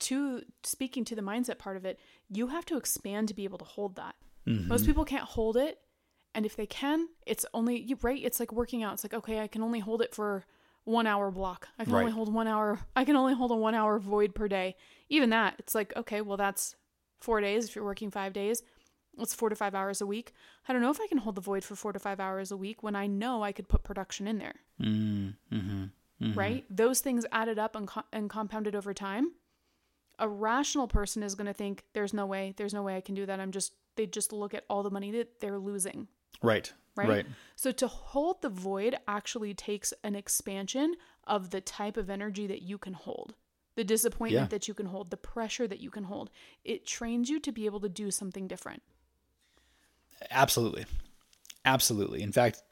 to 0.00 0.42
speaking 0.62 1.04
to 1.06 1.16
the 1.16 1.22
mindset 1.22 1.58
part 1.58 1.76
of 1.76 1.84
it, 1.84 1.98
you 2.30 2.48
have 2.48 2.64
to 2.66 2.76
expand 2.76 3.28
to 3.28 3.34
be 3.34 3.44
able 3.44 3.58
to 3.58 3.64
hold 3.64 3.96
that. 3.96 4.14
Most 4.46 4.86
people 4.86 5.04
can't 5.04 5.24
hold 5.24 5.56
it. 5.56 5.78
And 6.34 6.46
if 6.46 6.56
they 6.56 6.66
can, 6.66 7.08
it's 7.26 7.44
only 7.52 7.80
you 7.80 7.98
right. 8.02 8.20
It's 8.22 8.38
like 8.40 8.52
working 8.52 8.82
out. 8.82 8.94
It's 8.94 9.04
like, 9.04 9.14
okay, 9.14 9.40
I 9.40 9.46
can 9.46 9.62
only 9.62 9.80
hold 9.80 10.00
it 10.02 10.14
for 10.14 10.44
one 10.84 11.06
hour 11.06 11.30
block. 11.30 11.68
I 11.78 11.84
can 11.84 11.92
only 12.00 12.12
hold 12.12 12.32
one 12.32 12.46
hour. 12.46 12.78
I 12.96 13.04
can 13.04 13.16
only 13.16 13.34
hold 13.34 13.50
a 13.50 13.56
one 13.56 13.74
hour 13.74 13.98
void 13.98 14.34
per 14.34 14.48
day. 14.48 14.76
Even 15.08 15.30
that, 15.30 15.56
it's 15.58 15.74
like, 15.74 15.92
okay, 15.96 16.20
well, 16.22 16.36
that's 16.36 16.76
four 17.20 17.40
days. 17.40 17.66
If 17.68 17.74
you're 17.76 17.84
working 17.84 18.10
five 18.10 18.32
days, 18.32 18.62
it's 19.18 19.34
four 19.34 19.48
to 19.48 19.56
five 19.56 19.74
hours 19.74 20.00
a 20.00 20.06
week. 20.06 20.32
I 20.68 20.72
don't 20.72 20.80
know 20.80 20.90
if 20.90 21.00
I 21.00 21.08
can 21.08 21.18
hold 21.18 21.34
the 21.34 21.40
void 21.42 21.64
for 21.64 21.74
four 21.74 21.92
to 21.92 21.98
five 21.98 22.20
hours 22.20 22.50
a 22.50 22.56
week 22.56 22.82
when 22.82 22.94
I 22.94 23.06
know 23.06 23.42
I 23.42 23.52
could 23.52 23.68
put 23.68 23.82
production 23.84 24.26
in 24.28 24.38
there 24.38 24.54
Mm, 24.80 25.34
mm-hmm. 25.52 26.34
right? 26.34 26.64
Those 26.70 27.00
things 27.00 27.26
added 27.32 27.58
up 27.58 27.74
and, 27.74 27.88
co- 27.88 28.04
and 28.12 28.30
compounded 28.30 28.74
over 28.76 28.94
time. 28.94 29.32
A 30.18 30.28
rational 30.28 30.88
person 30.88 31.22
is 31.22 31.34
going 31.34 31.46
to 31.46 31.52
think, 31.52 31.84
"There's 31.92 32.12
no 32.12 32.26
way. 32.26 32.54
There's 32.56 32.74
no 32.74 32.82
way 32.82 32.96
I 32.96 33.00
can 33.00 33.14
do 33.14 33.26
that." 33.26 33.40
I'm 33.40 33.52
just. 33.52 33.72
They 33.96 34.06
just 34.06 34.32
look 34.32 34.54
at 34.54 34.64
all 34.70 34.84
the 34.84 34.90
money 34.92 35.10
that 35.10 35.40
they're 35.40 35.58
losing, 35.58 36.06
Right. 36.40 36.72
right? 36.94 37.08
Right. 37.08 37.26
So 37.56 37.72
to 37.72 37.88
hold 37.88 38.42
the 38.42 38.48
void 38.48 38.96
actually 39.08 39.54
takes 39.54 39.92
an 40.04 40.14
expansion 40.14 40.94
of 41.24 41.50
the 41.50 41.60
type 41.60 41.96
of 41.96 42.08
energy 42.08 42.46
that 42.46 42.62
you 42.62 42.78
can 42.78 42.92
hold, 42.92 43.34
the 43.74 43.82
disappointment 43.82 44.44
Yeah. 44.44 44.48
that 44.50 44.68
you 44.68 44.74
can 44.74 44.86
hold, 44.86 45.10
the 45.10 45.16
pressure 45.16 45.66
that 45.66 45.80
you 45.80 45.90
can 45.90 46.04
hold. 46.04 46.30
It 46.62 46.86
trains 46.86 47.28
you 47.28 47.40
to 47.40 47.50
be 47.50 47.66
able 47.66 47.80
to 47.80 47.88
do 47.88 48.12
something 48.12 48.46
different. 48.46 48.84
Absolutely. 50.30 50.86
Absolutely. 51.64 52.22
In 52.22 52.30
fact, 52.30 52.62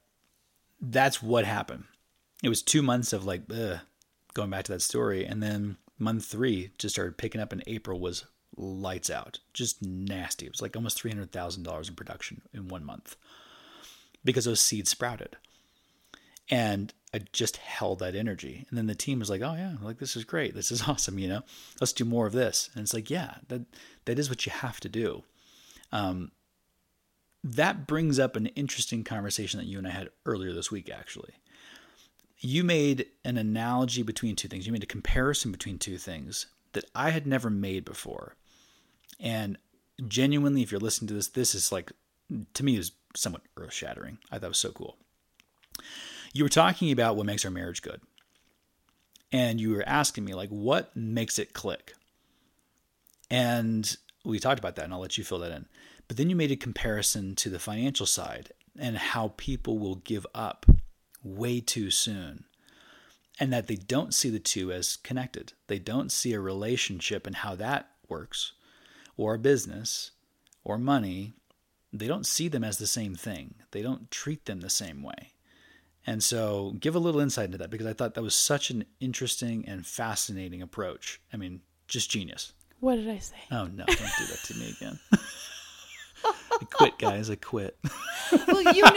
that's 0.81 1.21
what 1.21 1.45
happened. 1.45 1.85
It 2.43 2.49
was 2.49 2.63
two 2.63 2.83
months 2.83 3.13
of 3.13 3.25
like, 3.25 3.43
ugh, 3.53 3.81
going 4.35 4.51
back 4.51 4.65
to 4.67 4.73
that 4.73 4.83
story. 4.83 5.25
And 5.27 5.43
then 5.43 5.77
month 5.99 6.25
three 6.25 6.73
just 6.79 6.95
started 6.95 7.19
picking 7.19 7.41
up 7.41 7.53
in 7.53 7.63
April 7.67 8.01
was 8.01 8.25
lights 8.57 9.11
out, 9.11 9.41
just 9.53 9.83
nasty. 9.83 10.47
It 10.47 10.53
was 10.53 10.63
like 10.63 10.77
almost 10.77 11.03
$300,000 11.03 11.89
in 11.89 11.95
production 11.95 12.43
in 12.53 12.69
one 12.69 12.85
month 12.85 13.17
because 14.25 14.45
those 14.45 14.61
seeds 14.61 14.91
sprouted. 14.91 15.37
And 16.49 16.95
I 17.13 17.21
just 17.33 17.57
held 17.57 17.99
that 17.99 18.15
energy. 18.15 18.67
And 18.69 18.79
then 18.79 18.87
the 18.87 18.95
team 18.95 19.19
was 19.19 19.29
like, 19.29 19.43
oh, 19.43 19.55
yeah, 19.55 19.75
like 19.83 19.99
this 19.99 20.17
is 20.17 20.25
great. 20.25 20.55
This 20.55 20.71
is 20.71 20.83
awesome. 20.89 21.19
You 21.19 21.29
know, 21.29 21.43
let's 21.81 21.93
do 21.93 22.05
more 22.05 22.27
of 22.27 22.33
this. 22.33 22.71
And 22.75 22.83
it's 22.83 22.95
like, 22.95 23.11
yeah, 23.11 23.37
that, 23.49 23.63
that 24.05 24.19
is 24.19 24.31
what 24.31 24.47
you 24.47 24.53
have 24.53 24.81
to 24.81 24.89
do 24.89 25.25
um, 25.93 26.31
that 27.45 27.87
brings 27.87 28.19
up 28.19 28.37
an 28.37 28.47
interesting 28.49 29.05
conversation 29.05 29.59
that 29.59 29.67
you 29.67 29.79
and 29.79 29.87
I 29.87 29.91
had 29.91 30.11
earlier 30.25 30.53
this 30.53 30.71
week, 30.71 30.91
actually. 30.91 31.35
You 32.39 32.65
made 32.65 33.07
an 33.25 33.39
analogy 33.39 34.03
between 34.03 34.37
two 34.37 34.49
things. 34.49 34.67
You 34.67 34.73
made 34.73 34.83
a 34.83 34.87
comparison 34.87 35.53
between 35.53 35.79
two 35.79 35.99
things 35.99 36.47
that 36.73 36.85
I 36.95 37.11
had 37.11 37.27
never 37.27 37.49
made 37.49 37.85
before. 37.85 38.37
And 39.19 39.57
genuinely, 40.07 40.63
if 40.63 40.71
you're 40.71 40.81
listening 40.81 41.09
to 41.09 41.15
this, 41.15 41.29
this 41.29 41.55
is 41.55 41.73
like, 41.73 41.93
to 42.55 42.65
me, 42.65 42.77
is 42.77 42.93
somewhat 43.15 43.43
earth 43.57 43.73
shattering. 43.73 44.19
I 44.31 44.39
thought 44.39 44.47
it 44.47 44.49
was 44.49 44.59
so 44.59 44.73
cool. 44.73 44.97
You 46.35 46.45
were 46.45 46.51
talking 46.51 46.93
about 46.93 47.17
what 47.17 47.27
makes 47.27 47.45
our 47.45 47.51
marriage 47.51 47.81
good. 47.81 48.01
And 49.33 49.61
you 49.61 49.73
were 49.73 49.85
asking 49.87 50.25
me, 50.25 50.35
like, 50.35 50.51
what 50.51 50.95
makes 50.95 51.39
it 51.39 51.55
click? 51.55 51.95
And 53.31 53.97
we 54.25 54.39
talked 54.39 54.59
about 54.59 54.77
that, 54.77 54.85
and 54.85 54.93
I'll 54.93 55.01
let 55.01 55.17
you 55.17 55.25
fill 55.25 55.39
that 55.41 55.53
in. 55.53 55.67
But 56.09 56.17
then 56.17 56.31
you 56.31 56.37
made 56.37 56.53
a 56.53 56.57
comparison 56.57 57.35
to 57.37 57.51
the 57.51 57.59
financial 57.59 58.07
side 58.07 58.51
and 58.79 58.97
how 58.97 59.33
people 59.37 59.79
will 59.79 59.97
give 59.97 60.27
up 60.35 60.67
way 61.27 61.61
too 61.61 61.91
soon, 61.91 62.45
and 63.39 63.53
that 63.53 63.67
they 63.67 63.77
don't 63.77 64.15
see 64.15 64.31
the 64.31 64.39
two 64.39 64.73
as 64.73 64.97
connected. 64.97 65.53
They 65.67 65.79
don't 65.79 66.13
see 66.13 66.33
a 66.33 66.41
relationship 66.41 67.27
and 67.27 67.37
how 67.37 67.55
that 67.57 67.91
works, 68.09 68.53
or 69.17 69.35
a 69.35 69.39
business, 69.39 70.13
or 70.65 70.79
money. 70.79 71.35
They 71.93 72.07
don't 72.07 72.27
see 72.27 72.49
them 72.49 72.65
as 72.65 72.79
the 72.79 72.87
same 72.87 73.15
thing, 73.15 73.57
they 73.71 73.83
don't 73.83 74.11
treat 74.11 74.45
them 74.47 74.61
the 74.61 74.71
same 74.71 75.03
way. 75.03 75.33
And 76.09 76.23
so, 76.23 76.75
give 76.79 76.95
a 76.95 77.01
little 77.01 77.21
insight 77.21 77.47
into 77.47 77.59
that 77.59 77.71
because 77.71 77.87
I 77.87 77.93
thought 77.93 78.15
that 78.15 78.23
was 78.23 78.35
such 78.35 78.71
an 78.71 78.85
interesting 79.01 79.67
and 79.67 79.85
fascinating 79.85 80.63
approach. 80.63 81.21
I 81.33 81.37
mean, 81.37 81.63
just 81.89 82.11
genius. 82.11 82.53
What 82.79 82.97
did 82.97 83.09
I 83.09 83.19
say? 83.19 83.37
Oh 83.51 83.65
no, 83.65 83.85
don't 83.85 83.99
do 84.19 84.27
that 84.27 84.41
to 84.45 84.55
me 84.55 84.71
again. 84.71 85.01
I 86.27 86.65
quit, 86.71 86.99
guys. 86.99 87.31
I 87.31 87.37
quit. 87.37 87.77
well, 88.49 88.63
you 88.75 88.83
know, 88.83 88.91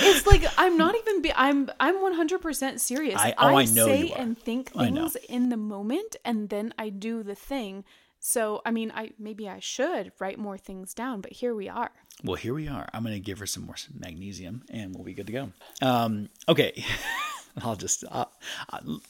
it's 0.00 0.26
like 0.26 0.44
I'm 0.58 0.76
not 0.76 0.94
even. 0.96 1.22
Be, 1.22 1.32
I'm 1.34 1.70
I'm 1.78 1.96
100% 1.96 2.80
serious. 2.80 3.20
I- 3.20 3.34
oh, 3.38 3.56
I 3.56 3.64
know 3.64 3.86
say 3.86 4.10
and 4.10 4.38
think 4.38 4.72
things 4.72 5.16
in 5.28 5.48
the 5.48 5.56
moment, 5.56 6.16
and 6.24 6.48
then 6.48 6.74
I 6.78 6.88
do 6.88 7.22
the 7.22 7.34
thing. 7.34 7.84
So 8.18 8.60
I 8.66 8.70
mean, 8.70 8.92
I 8.94 9.12
maybe 9.18 9.48
I 9.48 9.60
should 9.60 10.12
write 10.18 10.38
more 10.38 10.58
things 10.58 10.92
down, 10.94 11.20
but 11.22 11.32
here 11.32 11.54
we 11.54 11.68
are. 11.68 11.90
Well, 12.22 12.36
here 12.36 12.52
we 12.52 12.68
are. 12.68 12.86
I'm 12.92 13.02
going 13.02 13.14
to 13.14 13.20
give 13.20 13.38
her 13.38 13.46
some 13.46 13.64
more 13.64 13.76
magnesium, 13.98 14.62
and 14.70 14.94
we'll 14.94 15.04
be 15.04 15.14
good 15.14 15.26
to 15.28 15.32
go. 15.32 15.52
Um, 15.80 16.28
okay, 16.46 16.84
I'll 17.62 17.76
just 17.76 18.04
I'll, 18.10 18.30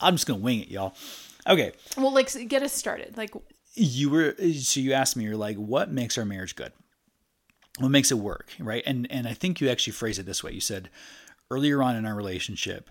I'm 0.00 0.14
just 0.14 0.26
going 0.28 0.38
to 0.38 0.44
wing 0.44 0.60
it, 0.60 0.68
y'all. 0.68 0.94
Okay, 1.46 1.72
Well, 1.96 2.12
like 2.12 2.30
get 2.48 2.62
us 2.62 2.72
started. 2.72 3.16
Like 3.16 3.32
you 3.74 4.10
were 4.10 4.36
so 4.52 4.78
you 4.78 4.92
asked 4.92 5.16
me. 5.16 5.24
You're 5.24 5.36
like, 5.36 5.56
what 5.56 5.90
makes 5.90 6.16
our 6.16 6.24
marriage 6.24 6.54
good? 6.54 6.72
What 7.80 7.90
makes 7.90 8.10
it 8.10 8.18
work, 8.18 8.52
right? 8.58 8.82
And 8.86 9.10
and 9.10 9.26
I 9.26 9.32
think 9.34 9.60
you 9.60 9.68
actually 9.68 9.94
phrased 9.94 10.18
it 10.18 10.26
this 10.26 10.44
way. 10.44 10.52
You 10.52 10.60
said 10.60 10.88
earlier 11.50 11.82
on 11.82 11.96
in 11.96 12.06
our 12.06 12.14
relationship, 12.14 12.88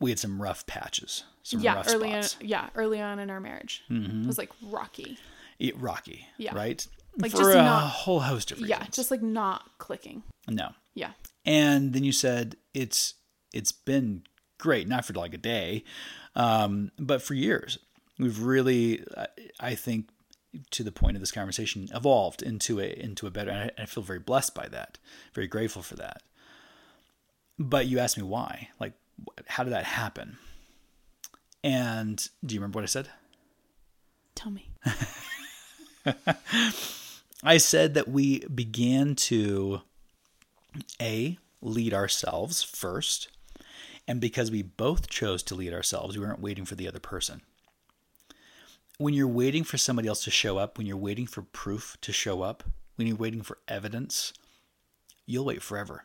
we 0.00 0.10
had 0.10 0.18
some 0.18 0.40
rough 0.42 0.66
patches, 0.66 1.24
some 1.42 1.60
yeah, 1.60 1.74
rough 1.76 1.88
early 1.88 2.12
on, 2.12 2.24
yeah, 2.40 2.68
early 2.74 3.00
on 3.00 3.18
in 3.18 3.30
our 3.30 3.40
marriage, 3.40 3.82
it 3.88 4.26
was 4.26 4.36
like 4.38 4.50
rocky. 4.62 5.16
It- 5.58 5.78
rocky, 5.78 6.26
Yeah. 6.38 6.54
right? 6.54 6.86
Like, 7.18 7.32
for 7.32 7.38
just 7.38 7.50
a 7.50 7.54
not- 7.62 7.88
whole 7.90 8.20
host 8.20 8.50
of 8.52 8.58
reasons. 8.58 8.70
Yeah, 8.70 8.86
just 8.90 9.10
like 9.10 9.22
not 9.22 9.78
clicking. 9.78 10.22
no. 10.48 10.70
Yeah, 10.94 11.12
And 11.46 11.92
then 11.92 12.02
you 12.02 12.12
said 12.12 12.56
it's 12.74 13.14
it's 13.52 13.70
been 13.72 14.24
great, 14.58 14.88
not 14.88 15.04
for 15.04 15.12
like 15.12 15.32
a 15.34 15.38
day, 15.38 15.84
um, 16.34 16.90
but 16.98 17.22
for 17.22 17.34
years. 17.34 17.78
We've 18.18 18.40
really, 18.42 19.04
I 19.60 19.74
think, 19.76 20.08
to 20.70 20.82
the 20.82 20.92
point 20.92 21.16
of 21.16 21.20
this 21.20 21.32
conversation, 21.32 21.88
evolved 21.94 22.42
into 22.42 22.80
a 22.80 22.88
into 22.88 23.26
a 23.26 23.30
better. 23.30 23.50
And 23.50 23.70
I, 23.78 23.82
I 23.82 23.86
feel 23.86 24.02
very 24.02 24.18
blessed 24.18 24.54
by 24.54 24.68
that, 24.68 24.98
very 25.34 25.46
grateful 25.46 25.82
for 25.82 25.96
that. 25.96 26.22
But 27.58 27.86
you 27.86 27.98
asked 27.98 28.16
me 28.16 28.24
why, 28.24 28.68
like, 28.78 28.94
how 29.46 29.64
did 29.64 29.72
that 29.72 29.84
happen? 29.84 30.38
And 31.62 32.26
do 32.44 32.54
you 32.54 32.60
remember 32.60 32.78
what 32.78 32.84
I 32.84 32.86
said? 32.86 33.10
tell 34.40 34.50
me. 34.50 34.70
I 37.44 37.58
said 37.58 37.94
that 37.94 38.08
we 38.08 38.40
began 38.40 39.14
to 39.16 39.82
a 41.00 41.38
lead 41.60 41.92
ourselves 41.92 42.62
first, 42.62 43.28
and 44.08 44.20
because 44.20 44.50
we 44.50 44.62
both 44.62 45.08
chose 45.08 45.42
to 45.44 45.54
lead 45.54 45.72
ourselves, 45.74 46.16
we 46.16 46.24
weren't 46.24 46.40
waiting 46.40 46.64
for 46.64 46.74
the 46.74 46.88
other 46.88 47.00
person. 47.00 47.42
When 49.00 49.14
you're 49.14 49.28
waiting 49.28 49.64
for 49.64 49.78
somebody 49.78 50.08
else 50.08 50.24
to 50.24 50.30
show 50.30 50.58
up, 50.58 50.76
when 50.76 50.86
you're 50.86 50.94
waiting 50.94 51.26
for 51.26 51.40
proof 51.40 51.96
to 52.02 52.12
show 52.12 52.42
up, 52.42 52.64
when 52.96 53.06
you're 53.06 53.16
waiting 53.16 53.40
for 53.40 53.56
evidence, 53.66 54.34
you'll 55.24 55.46
wait 55.46 55.62
forever. 55.62 56.04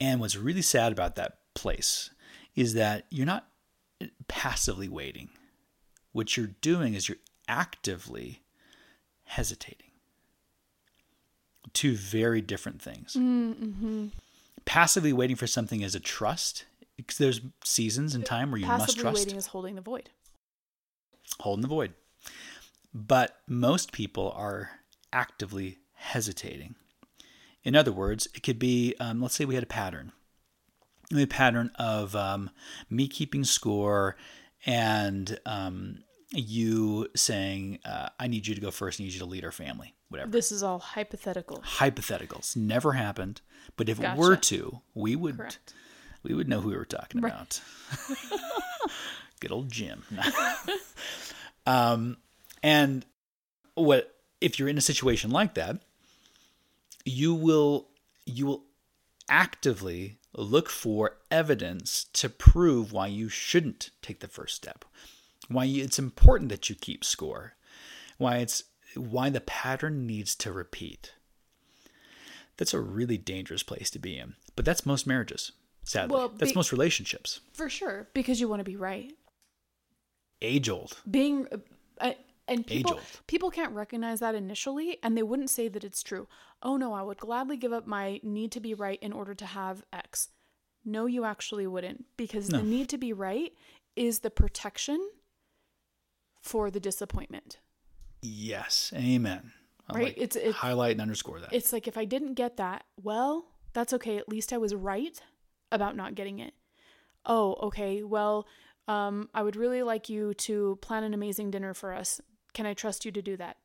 And 0.00 0.18
what's 0.18 0.38
really 0.38 0.62
sad 0.62 0.90
about 0.90 1.16
that 1.16 1.36
place 1.54 2.08
is 2.54 2.72
that 2.72 3.04
you're 3.10 3.26
not 3.26 3.48
passively 4.26 4.88
waiting. 4.88 5.28
What 6.12 6.34
you're 6.34 6.54
doing 6.62 6.94
is 6.94 7.10
you're 7.10 7.18
actively 7.46 8.40
hesitating. 9.24 9.90
Two 11.74 11.94
very 11.94 12.40
different 12.40 12.80
things. 12.80 13.16
Mm, 13.18 13.54
mm-hmm. 13.54 14.06
Passively 14.64 15.12
waiting 15.12 15.36
for 15.36 15.46
something 15.46 15.82
is 15.82 15.94
a 15.94 16.00
trust. 16.00 16.64
Because 16.96 17.18
there's 17.18 17.42
seasons 17.62 18.14
and 18.14 18.24
time 18.24 18.50
where 18.50 18.58
you 18.58 18.66
must 18.66 18.96
trust. 18.96 18.96
Passively 18.96 19.20
waiting 19.20 19.36
is 19.36 19.46
holding 19.48 19.74
the 19.74 19.82
void. 19.82 20.08
Holding 21.40 21.62
the 21.62 21.68
void. 21.68 21.94
But 22.94 23.38
most 23.46 23.92
people 23.92 24.32
are 24.36 24.70
actively 25.12 25.78
hesitating. 25.94 26.74
In 27.62 27.74
other 27.76 27.92
words, 27.92 28.26
it 28.34 28.42
could 28.42 28.58
be 28.58 28.94
um, 29.00 29.20
let's 29.20 29.34
say 29.34 29.44
we 29.44 29.54
had 29.54 29.64
a 29.64 29.66
pattern. 29.66 30.12
A 31.14 31.26
pattern 31.26 31.70
of 31.78 32.16
um, 32.16 32.50
me 32.90 33.06
keeping 33.06 33.44
score 33.44 34.16
and 34.64 35.38
um, 35.46 35.98
you 36.30 37.08
saying, 37.14 37.78
uh, 37.84 38.08
I 38.18 38.26
need 38.26 38.46
you 38.46 38.54
to 38.56 38.60
go 38.60 38.70
first, 38.72 39.00
I 39.00 39.04
need 39.04 39.12
you 39.12 39.20
to 39.20 39.26
lead 39.26 39.44
our 39.44 39.52
family, 39.52 39.94
whatever. 40.08 40.30
This 40.30 40.50
is 40.50 40.62
all 40.64 40.80
hypothetical. 40.80 41.58
Hypotheticals 41.62 42.56
never 42.56 42.92
happened, 42.92 43.40
but 43.76 43.88
if 43.88 44.00
it 44.00 44.16
were 44.16 44.34
to, 44.36 44.80
we 44.94 45.14
would 45.14 45.36
Correct. 45.36 45.74
we 46.24 46.34
would 46.34 46.48
know 46.48 46.60
who 46.60 46.70
we 46.70 46.76
were 46.76 46.84
talking 46.84 47.20
Right. 47.20 47.32
about. 47.32 47.60
Good 49.40 49.52
old 49.52 49.70
Jim. 49.70 50.04
um, 51.66 52.16
and 52.62 53.04
what 53.74 54.14
if 54.40 54.58
you're 54.58 54.68
in 54.68 54.78
a 54.78 54.82
situation 54.82 55.30
like 55.30 55.54
that? 55.54 55.80
You 57.04 57.34
will 57.34 57.88
you 58.24 58.46
will 58.46 58.64
actively 59.28 60.18
look 60.34 60.68
for 60.68 61.16
evidence 61.30 62.04
to 62.12 62.28
prove 62.28 62.92
why 62.92 63.06
you 63.06 63.28
shouldn't 63.28 63.90
take 64.02 64.20
the 64.20 64.28
first 64.28 64.54
step, 64.54 64.84
why 65.48 65.64
it's 65.64 65.98
important 65.98 66.50
that 66.50 66.68
you 66.68 66.74
keep 66.74 67.04
score, 67.04 67.54
why 68.18 68.38
it's 68.38 68.64
why 68.94 69.30
the 69.30 69.40
pattern 69.40 70.06
needs 70.06 70.34
to 70.36 70.52
repeat. 70.52 71.12
That's 72.56 72.74
a 72.74 72.80
really 72.80 73.18
dangerous 73.18 73.62
place 73.62 73.90
to 73.90 73.98
be 73.98 74.16
in. 74.16 74.34
But 74.54 74.64
that's 74.64 74.86
most 74.86 75.06
marriages, 75.06 75.52
sadly. 75.84 76.16
Well, 76.16 76.32
that's 76.34 76.54
most 76.54 76.72
relationships. 76.72 77.40
For 77.52 77.68
sure, 77.68 78.08
because 78.14 78.40
you 78.40 78.48
want 78.48 78.60
to 78.60 78.64
be 78.64 78.76
right. 78.76 79.12
Age 80.42 80.68
old. 80.68 81.00
Being 81.10 81.46
uh, 82.00 82.12
and 82.48 82.66
people 82.66 83.00
people 83.26 83.50
can't 83.50 83.72
recognize 83.72 84.20
that 84.20 84.34
initially 84.34 84.98
and 85.02 85.16
they 85.16 85.22
wouldn't 85.22 85.50
say 85.50 85.68
that 85.68 85.82
it's 85.84 86.02
true. 86.02 86.28
Oh 86.62 86.76
no, 86.76 86.92
I 86.92 87.02
would 87.02 87.18
gladly 87.18 87.56
give 87.56 87.72
up 87.72 87.86
my 87.86 88.20
need 88.22 88.52
to 88.52 88.60
be 88.60 88.74
right 88.74 88.98
in 89.02 89.12
order 89.12 89.34
to 89.34 89.46
have 89.46 89.84
X. 89.92 90.28
No, 90.84 91.06
you 91.06 91.24
actually 91.24 91.66
wouldn't 91.66 92.04
because 92.16 92.48
No. 92.50 92.58
the 92.58 92.64
need 92.64 92.88
to 92.90 92.98
be 92.98 93.12
right 93.12 93.52
is 93.96 94.20
the 94.20 94.30
protection 94.30 95.10
for 96.40 96.70
the 96.70 96.80
disappointment. 96.80 97.58
Yes. 98.22 98.92
Amen. 98.94 99.52
I 99.88 99.94
Right? 99.94 100.04
like 100.04 100.18
It's- 100.18 100.36
it's- 100.36 100.54
highlight 100.54 100.92
and 100.92 101.00
underscore 101.00 101.40
that. 101.40 101.52
It's 101.52 101.72
like 101.72 101.88
if 101.88 101.96
I 101.96 102.04
didn't 102.04 102.34
get 102.34 102.56
that, 102.56 102.84
well, 103.02 103.46
that's 103.72 103.92
okay. 103.94 104.16
At 104.18 104.28
least 104.28 104.52
I 104.52 104.58
was 104.58 104.74
right 104.74 105.20
about 105.72 105.96
not 105.96 106.14
getting 106.14 106.38
it. 106.38 106.54
Oh, 107.24 107.54
okay. 107.54 108.02
Well, 108.02 108.46
um, 108.88 109.28
I 109.34 109.42
would 109.42 109.56
really 109.56 109.82
like 109.82 110.08
you 110.08 110.34
to 110.34 110.78
plan 110.82 111.04
an 111.04 111.14
amazing 111.14 111.50
dinner 111.50 111.74
for 111.74 111.92
us. 111.92 112.20
Can 112.54 112.66
I 112.66 112.74
trust 112.74 113.04
you 113.04 113.12
to 113.12 113.22
do 113.22 113.36
that? 113.36 113.56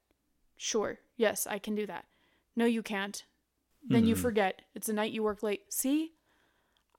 Sure. 0.58 1.00
Yes, 1.18 1.48
I 1.48 1.60
can 1.60 1.76
do 1.76 1.86
that. 1.88 2.06
No, 2.56 2.66
you 2.66 2.82
can't. 2.84 3.24
Then 3.88 4.06
you 4.06 4.16
forget. 4.16 4.62
It's 4.76 4.90
a 4.90 4.94
night 4.94 5.12
you 5.12 5.24
work 5.24 5.42
late. 5.42 5.74
See? 5.74 6.12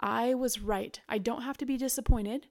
I 0.00 0.34
was 0.34 0.58
right. 0.60 0.98
I 1.08 1.18
don't 1.18 1.42
have 1.42 1.56
to 1.58 1.66
be 1.66 1.76
disappointed 1.76 2.48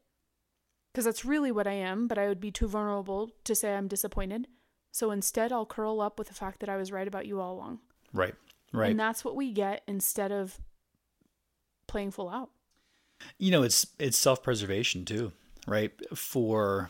because 0.94 1.04
that's 1.04 1.26
really 1.26 1.52
what 1.52 1.68
I 1.68 1.74
am, 1.74 2.08
but 2.08 2.18
I 2.18 2.28
would 2.28 2.40
be 2.40 2.52
too 2.52 2.68
vulnerable 2.68 3.32
to 3.44 3.54
say 3.56 3.74
I'm 3.74 3.90
disappointed. 3.90 4.48
So 4.92 5.12
instead, 5.12 5.52
I'll 5.52 5.66
curl 5.66 6.00
up 6.00 6.18
with 6.18 6.30
the 6.30 6.34
fact 6.34 6.62
that 6.62 6.70
I 6.70 6.78
was 6.78 6.92
right 6.94 7.08
about 7.08 7.26
you 7.26 7.42
all 7.42 7.54
along. 7.56 7.80
right. 8.14 8.36
Right. 8.74 8.92
And 8.92 9.00
that's 9.00 9.26
what 9.26 9.36
we 9.36 9.52
get 9.52 9.84
instead 9.86 10.32
of 10.32 10.58
playing 11.88 12.12
full 12.12 12.30
out. 12.30 12.52
you 13.38 13.52
know 13.52 13.64
it's 13.64 13.86
it's 14.00 14.18
self-preservation 14.18 15.04
too 15.04 15.34
right 15.68 15.92
for 16.16 16.90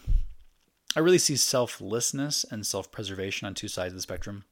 i 0.96 1.00
really 1.00 1.18
see 1.18 1.36
selflessness 1.36 2.46
and 2.50 2.66
self-preservation 2.66 3.46
on 3.46 3.54
two 3.54 3.68
sides 3.68 3.94
of 3.94 3.98
the 3.98 4.02
spectrum. 4.02 4.46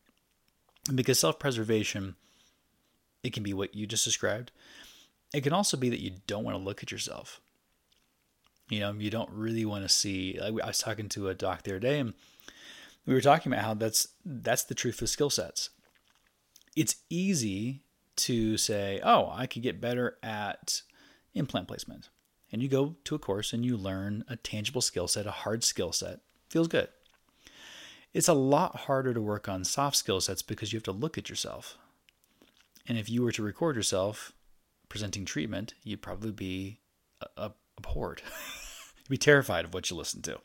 Because 0.94 1.20
self-preservation 1.20 2.16
it 3.24 3.34
can 3.34 3.44
be 3.44 3.54
what 3.54 3.76
you 3.76 3.86
just 3.86 4.06
described. 4.06 4.52
It 5.34 5.42
can 5.42 5.54
also 5.54 5.78
be 5.78 5.90
that 5.90 6.02
you 6.02 6.14
don't 6.26 6.44
want 6.44 6.58
to 6.58 6.64
look 6.64 6.82
at 6.82 6.92
yourself. 6.92 7.42
You 8.70 8.80
know 8.80 8.94
you 8.94 9.10
don't 9.10 9.30
really 9.32 9.66
want 9.66 9.84
to 9.84 9.90
see 9.90 10.40
i 10.42 10.48
I 10.48 10.52
was 10.52 10.80
talking 10.80 11.10
to 11.10 11.30
a 11.30 11.34
doc 11.34 11.64
the 11.64 11.72
other 11.72 11.80
day 11.80 12.00
and 12.00 12.14
we 13.06 13.14
were 13.14 13.22
talking 13.22 13.52
about 13.52 13.66
how 13.66 13.74
that's 13.74 14.10
that's 14.24 14.64
the 14.64 14.76
truth 14.76 15.02
with 15.02 15.10
skill 15.10 15.30
sets. 15.30 15.70
It's 16.76 16.96
easy 17.10 17.82
to 18.18 18.58
say 18.58 19.00
oh 19.04 19.32
i 19.34 19.48
could 19.48 19.64
get 19.64 19.82
better 19.82 20.18
at 20.22 20.82
implant 21.34 21.68
placement. 21.68 22.10
And 22.52 22.62
you 22.62 22.68
go 22.68 22.96
to 23.04 23.16
a 23.16 23.20
course 23.20 23.54
and 23.54 23.66
you 23.66 23.78
learn 23.78 24.24
a 24.28 24.36
tangible 24.36 24.82
skill 24.82 25.08
set, 25.08 25.28
a 25.28 25.32
hard 25.32 25.64
skill 25.64 25.92
set. 25.92 26.20
Feels 26.50 26.68
good. 26.68 26.88
It's 28.14 28.28
a 28.28 28.34
lot 28.34 28.76
harder 28.76 29.14
to 29.14 29.22
work 29.22 29.48
on 29.48 29.64
soft 29.64 29.96
skill 29.96 30.20
sets 30.20 30.42
because 30.42 30.74
you 30.74 30.78
have 30.78 30.84
to 30.84 30.92
look 30.92 31.18
at 31.18 31.30
yourself. 31.30 31.78
And 32.88 32.98
if 32.98 33.10
you 33.10 33.22
were 33.22 33.32
to 33.34 33.44
record 33.44 33.76
yourself 33.76 34.34
presenting 34.88 35.26
treatment, 35.26 35.76
you'd 35.84 36.02
probably 36.02 36.32
be 36.32 36.80
abhorred. 37.78 38.24
you'd 38.98 39.10
be 39.10 39.18
terrified 39.18 39.66
of 39.66 39.74
what 39.74 39.92
you 39.92 39.96
listen 39.96 40.24
to. 40.24 40.40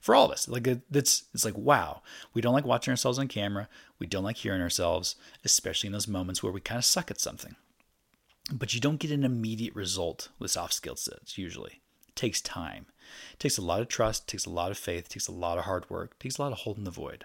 For 0.00 0.14
all 0.14 0.26
of 0.26 0.30
us, 0.30 0.48
like 0.48 0.66
it's 0.66 1.24
it's 1.34 1.44
like 1.44 1.58
wow, 1.58 2.02
we 2.32 2.40
don't 2.40 2.52
like 2.52 2.64
watching 2.64 2.92
ourselves 2.92 3.18
on 3.18 3.26
camera. 3.26 3.68
We 3.98 4.06
don't 4.06 4.22
like 4.22 4.36
hearing 4.36 4.62
ourselves, 4.62 5.16
especially 5.44 5.88
in 5.88 5.92
those 5.92 6.06
moments 6.06 6.40
where 6.40 6.52
we 6.52 6.60
kind 6.60 6.78
of 6.78 6.84
suck 6.84 7.10
at 7.10 7.20
something 7.20 7.56
but 8.52 8.72
you 8.74 8.80
don't 8.80 8.98
get 9.00 9.10
an 9.10 9.24
immediate 9.24 9.74
result 9.74 10.28
with 10.38 10.50
soft 10.50 10.72
skill 10.74 10.96
sets 10.96 11.36
usually 11.38 11.80
it 12.08 12.16
takes 12.16 12.40
time 12.40 12.86
it 13.32 13.38
takes 13.38 13.58
a 13.58 13.62
lot 13.62 13.80
of 13.80 13.88
trust 13.88 14.24
it 14.24 14.26
takes 14.32 14.46
a 14.46 14.50
lot 14.50 14.70
of 14.70 14.78
faith 14.78 15.06
it 15.06 15.10
takes 15.10 15.28
a 15.28 15.32
lot 15.32 15.58
of 15.58 15.64
hard 15.64 15.88
work 15.90 16.12
it 16.12 16.20
takes 16.22 16.38
a 16.38 16.42
lot 16.42 16.52
of 16.52 16.58
holding 16.58 16.84
the 16.84 16.90
void 16.90 17.24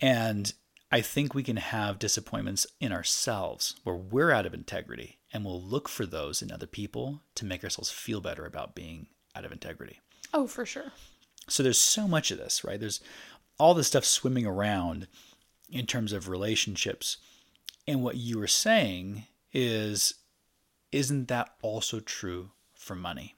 and 0.00 0.52
i 0.90 1.00
think 1.00 1.34
we 1.34 1.42
can 1.42 1.56
have 1.56 1.98
disappointments 1.98 2.66
in 2.80 2.92
ourselves 2.92 3.74
where 3.84 3.96
we're 3.96 4.30
out 4.30 4.46
of 4.46 4.54
integrity 4.54 5.18
and 5.32 5.44
we'll 5.44 5.60
look 5.60 5.88
for 5.88 6.06
those 6.06 6.40
in 6.42 6.50
other 6.52 6.66
people 6.66 7.20
to 7.34 7.44
make 7.44 7.62
ourselves 7.64 7.90
feel 7.90 8.20
better 8.20 8.44
about 8.46 8.74
being 8.74 9.06
out 9.34 9.44
of 9.44 9.52
integrity 9.52 10.00
Oh, 10.34 10.46
for 10.46 10.66
sure. 10.66 10.92
so 11.48 11.62
there's 11.62 11.78
so 11.78 12.06
much 12.06 12.30
of 12.30 12.36
this, 12.36 12.62
right? 12.62 12.78
There's 12.78 13.00
all 13.58 13.72
this 13.72 13.86
stuff 13.86 14.04
swimming 14.04 14.44
around 14.46 15.06
in 15.70 15.86
terms 15.86 16.12
of 16.12 16.28
relationships. 16.28 17.16
And 17.86 18.02
what 18.02 18.16
you 18.18 18.38
were 18.38 18.46
saying 18.46 19.24
is, 19.52 20.14
isn't 20.92 21.28
that 21.28 21.50
also 21.62 22.00
true 22.00 22.50
for 22.74 22.94
money? 22.94 23.34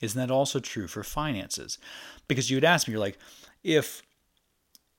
Isn't 0.00 0.20
that 0.20 0.32
also 0.32 0.58
true 0.58 0.88
for 0.88 1.04
finances? 1.04 1.78
Because 2.26 2.50
you 2.50 2.56
would 2.56 2.64
ask 2.64 2.88
me, 2.88 2.92
you're 2.92 3.00
like, 3.00 3.18
if 3.62 4.02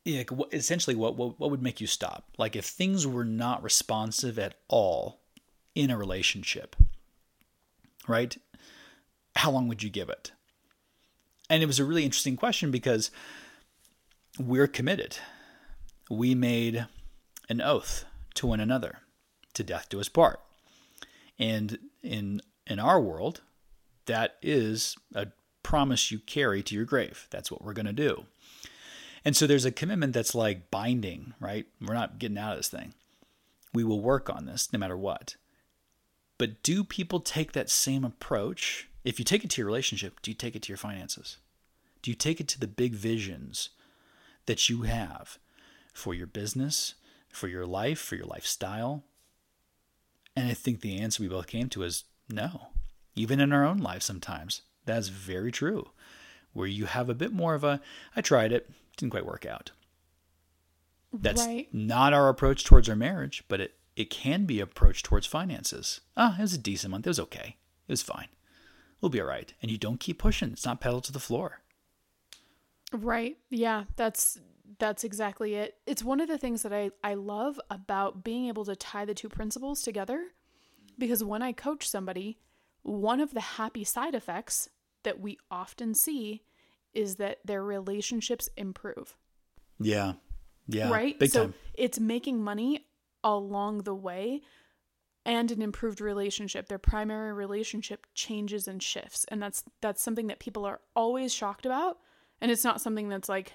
like, 0.05 0.29
essentially 0.51 0.95
what, 0.95 1.15
what 1.15 1.39
what 1.39 1.51
would 1.51 1.61
make 1.61 1.79
you 1.79 1.87
stop? 1.87 2.29
Like 2.37 2.55
if 2.55 2.65
things 2.65 3.07
were 3.07 3.25
not 3.25 3.63
responsive 3.63 4.37
at 4.37 4.55
all 4.67 5.21
in 5.75 5.89
a 5.89 5.97
relationship, 5.97 6.75
right? 8.07 8.37
How 9.35 9.51
long 9.51 9.67
would 9.67 9.83
you 9.83 9.89
give 9.89 10.09
it? 10.09 10.31
And 11.49 11.63
it 11.63 11.67
was 11.67 11.79
a 11.79 11.85
really 11.85 12.05
interesting 12.05 12.37
question 12.37 12.71
because 12.71 13.11
we're 14.39 14.67
committed. 14.67 15.17
We 16.09 16.35
made 16.35 16.87
an 17.49 17.61
oath 17.61 18.05
to 18.35 18.47
one 18.47 18.59
another, 18.59 18.99
to 19.53 19.63
death 19.63 19.87
do 19.89 19.99
us 19.99 20.09
part. 20.09 20.39
And 21.39 21.79
in 22.01 22.41
in 22.65 22.79
our 22.79 22.99
world, 22.99 23.41
that 24.05 24.35
is 24.41 24.95
a 25.13 25.27
promise 25.63 26.11
you 26.11 26.19
carry 26.19 26.61
to 26.63 26.75
your 26.75 26.85
grave. 26.85 27.27
That's 27.29 27.51
what 27.51 27.63
we're 27.63 27.73
going 27.73 27.85
to 27.85 27.93
do. 27.93 28.25
And 29.25 29.35
so 29.35 29.47
there's 29.47 29.65
a 29.65 29.71
commitment 29.71 30.13
that's 30.13 30.35
like 30.35 30.69
binding, 30.69 31.33
right? 31.39 31.65
We're 31.81 31.93
not 31.93 32.19
getting 32.19 32.37
out 32.37 32.53
of 32.53 32.59
this 32.59 32.67
thing. 32.67 32.93
We 33.73 33.83
will 33.83 34.01
work 34.01 34.29
on 34.29 34.45
this 34.45 34.71
no 34.71 34.79
matter 34.79 34.97
what. 34.97 35.35
But 36.37 36.61
do 36.61 36.83
people 36.83 37.19
take 37.19 37.53
that 37.53 37.69
same 37.69 38.03
approach? 38.03 38.89
If 39.03 39.19
you 39.19 39.25
take 39.25 39.43
it 39.43 39.49
to 39.51 39.61
your 39.61 39.67
relationship, 39.67 40.21
do 40.21 40.31
you 40.31 40.35
take 40.35 40.55
it 40.55 40.61
to 40.63 40.69
your 40.69 40.77
finances? 40.77 41.37
Do 42.01 42.11
you 42.11 42.15
take 42.15 42.41
it 42.41 42.47
to 42.49 42.59
the 42.59 42.67
big 42.67 42.93
visions 42.93 43.69
that 44.45 44.69
you 44.69 44.81
have 44.81 45.37
for 45.93 46.13
your 46.13 46.27
business, 46.27 46.95
for 47.29 47.47
your 47.47 47.65
life, 47.65 47.99
for 47.99 48.15
your 48.15 48.25
lifestyle? 48.25 49.03
And 50.35 50.47
I 50.49 50.53
think 50.53 50.81
the 50.81 50.97
answer 50.99 51.21
we 51.21 51.29
both 51.29 51.47
came 51.47 51.69
to 51.69 51.83
is 51.83 52.05
no. 52.29 52.67
Even 53.15 53.39
in 53.39 53.53
our 53.53 53.63
own 53.65 53.77
lives, 53.77 54.05
sometimes 54.05 54.61
that's 54.85 55.07
very 55.09 55.51
true. 55.51 55.89
Where 56.53 56.67
you 56.67 56.85
have 56.85 57.09
a 57.09 57.13
bit 57.15 57.31
more 57.31 57.53
of 57.55 57.63
a, 57.63 57.81
I 58.15 58.21
tried 58.21 58.51
it, 58.51 58.69
didn't 58.97 59.11
quite 59.11 59.25
work 59.25 59.45
out. 59.45 59.71
That's 61.11 61.45
Right. 61.45 61.67
not 61.73 62.13
our 62.13 62.29
approach 62.29 62.63
towards 62.65 62.89
our 62.89 62.95
marriage, 62.95 63.43
but 63.47 63.59
it, 63.61 63.75
it 63.95 64.09
can 64.09 64.45
be 64.45 64.59
approach 64.59 65.03
towards 65.03 65.27
finances. 65.27 66.01
Ah, 66.17 66.35
it 66.37 66.41
was 66.41 66.53
a 66.53 66.57
decent 66.57 66.89
month. 66.91 67.05
It 67.05 67.11
was 67.11 67.19
okay. 67.19 67.57
It 67.87 67.91
was 67.91 68.01
fine. 68.01 68.29
We'll 68.99 69.09
be 69.09 69.21
all 69.21 69.27
right. 69.27 69.53
And 69.61 69.69
you 69.69 69.77
don't 69.77 69.99
keep 69.99 70.17
pushing. 70.17 70.51
It's 70.53 70.65
not 70.65 70.81
pedal 70.81 71.01
to 71.01 71.11
the 71.11 71.19
floor. 71.19 71.61
Right. 72.91 73.37
Yeah, 73.49 73.83
that's 73.95 74.39
that's 74.83 75.05
exactly 75.05 75.55
it. 75.55 75.77
It's 75.85 76.03
one 76.03 76.19
of 76.19 76.27
the 76.27 76.37
things 76.37 76.61
that 76.63 76.73
I 76.73 76.91
I 77.01 77.13
love 77.13 77.57
about 77.69 78.21
being 78.21 78.47
able 78.47 78.65
to 78.65 78.75
tie 78.75 79.05
the 79.05 79.13
two 79.13 79.29
principles 79.29 79.81
together 79.81 80.25
because 80.99 81.23
when 81.23 81.41
I 81.41 81.53
coach 81.53 81.87
somebody, 81.89 82.37
one 82.81 83.21
of 83.21 83.33
the 83.33 83.39
happy 83.39 83.85
side 83.85 84.13
effects 84.13 84.67
that 85.03 85.21
we 85.21 85.37
often 85.49 85.93
see 85.93 86.43
is 86.93 87.15
that 87.15 87.39
their 87.45 87.63
relationships 87.63 88.49
improve. 88.57 89.15
Yeah. 89.79 90.13
Yeah. 90.67 90.91
right? 90.91 91.17
Big 91.17 91.31
so 91.31 91.43
time. 91.43 91.53
it's 91.75 91.97
making 91.97 92.43
money 92.43 92.85
along 93.23 93.83
the 93.83 93.95
way 93.95 94.41
and 95.25 95.49
an 95.49 95.61
improved 95.61 96.01
relationship. 96.01 96.67
Their 96.67 96.77
primary 96.77 97.31
relationship 97.31 98.05
changes 98.15 98.67
and 98.67 98.83
shifts. 98.83 99.25
And 99.29 99.41
that's 99.41 99.63
that's 99.79 100.01
something 100.01 100.27
that 100.27 100.39
people 100.39 100.65
are 100.65 100.81
always 100.93 101.33
shocked 101.33 101.65
about. 101.65 101.99
And 102.41 102.51
it's 102.51 102.65
not 102.65 102.81
something 102.81 103.07
that's 103.07 103.29
like 103.29 103.53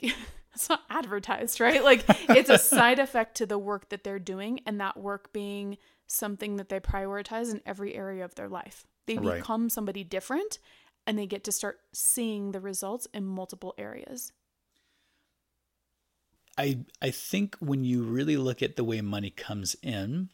it's 0.54 0.68
not 0.68 0.82
advertised, 0.90 1.60
right? 1.60 1.82
Like 1.82 2.04
it's 2.30 2.50
a 2.50 2.58
side 2.58 2.98
effect 2.98 3.36
to 3.36 3.46
the 3.46 3.58
work 3.58 3.88
that 3.90 4.04
they're 4.04 4.18
doing 4.18 4.60
and 4.66 4.80
that 4.80 4.96
work 4.96 5.32
being 5.32 5.78
something 6.06 6.56
that 6.56 6.68
they 6.68 6.80
prioritize 6.80 7.50
in 7.50 7.60
every 7.66 7.94
area 7.94 8.24
of 8.24 8.34
their 8.34 8.48
life. 8.48 8.86
They 9.06 9.18
Right. 9.18 9.38
become 9.38 9.68
somebody 9.68 10.04
different 10.04 10.58
and 11.06 11.18
they 11.18 11.26
get 11.26 11.44
to 11.44 11.52
start 11.52 11.80
seeing 11.92 12.52
the 12.52 12.60
results 12.60 13.06
in 13.12 13.24
multiple 13.26 13.74
areas. 13.78 14.32
I 16.56 16.84
I 17.02 17.10
think 17.10 17.56
when 17.58 17.84
you 17.84 18.02
really 18.02 18.36
look 18.36 18.62
at 18.62 18.76
the 18.76 18.84
way 18.84 19.00
money 19.00 19.30
comes 19.30 19.74
in, 19.82 20.30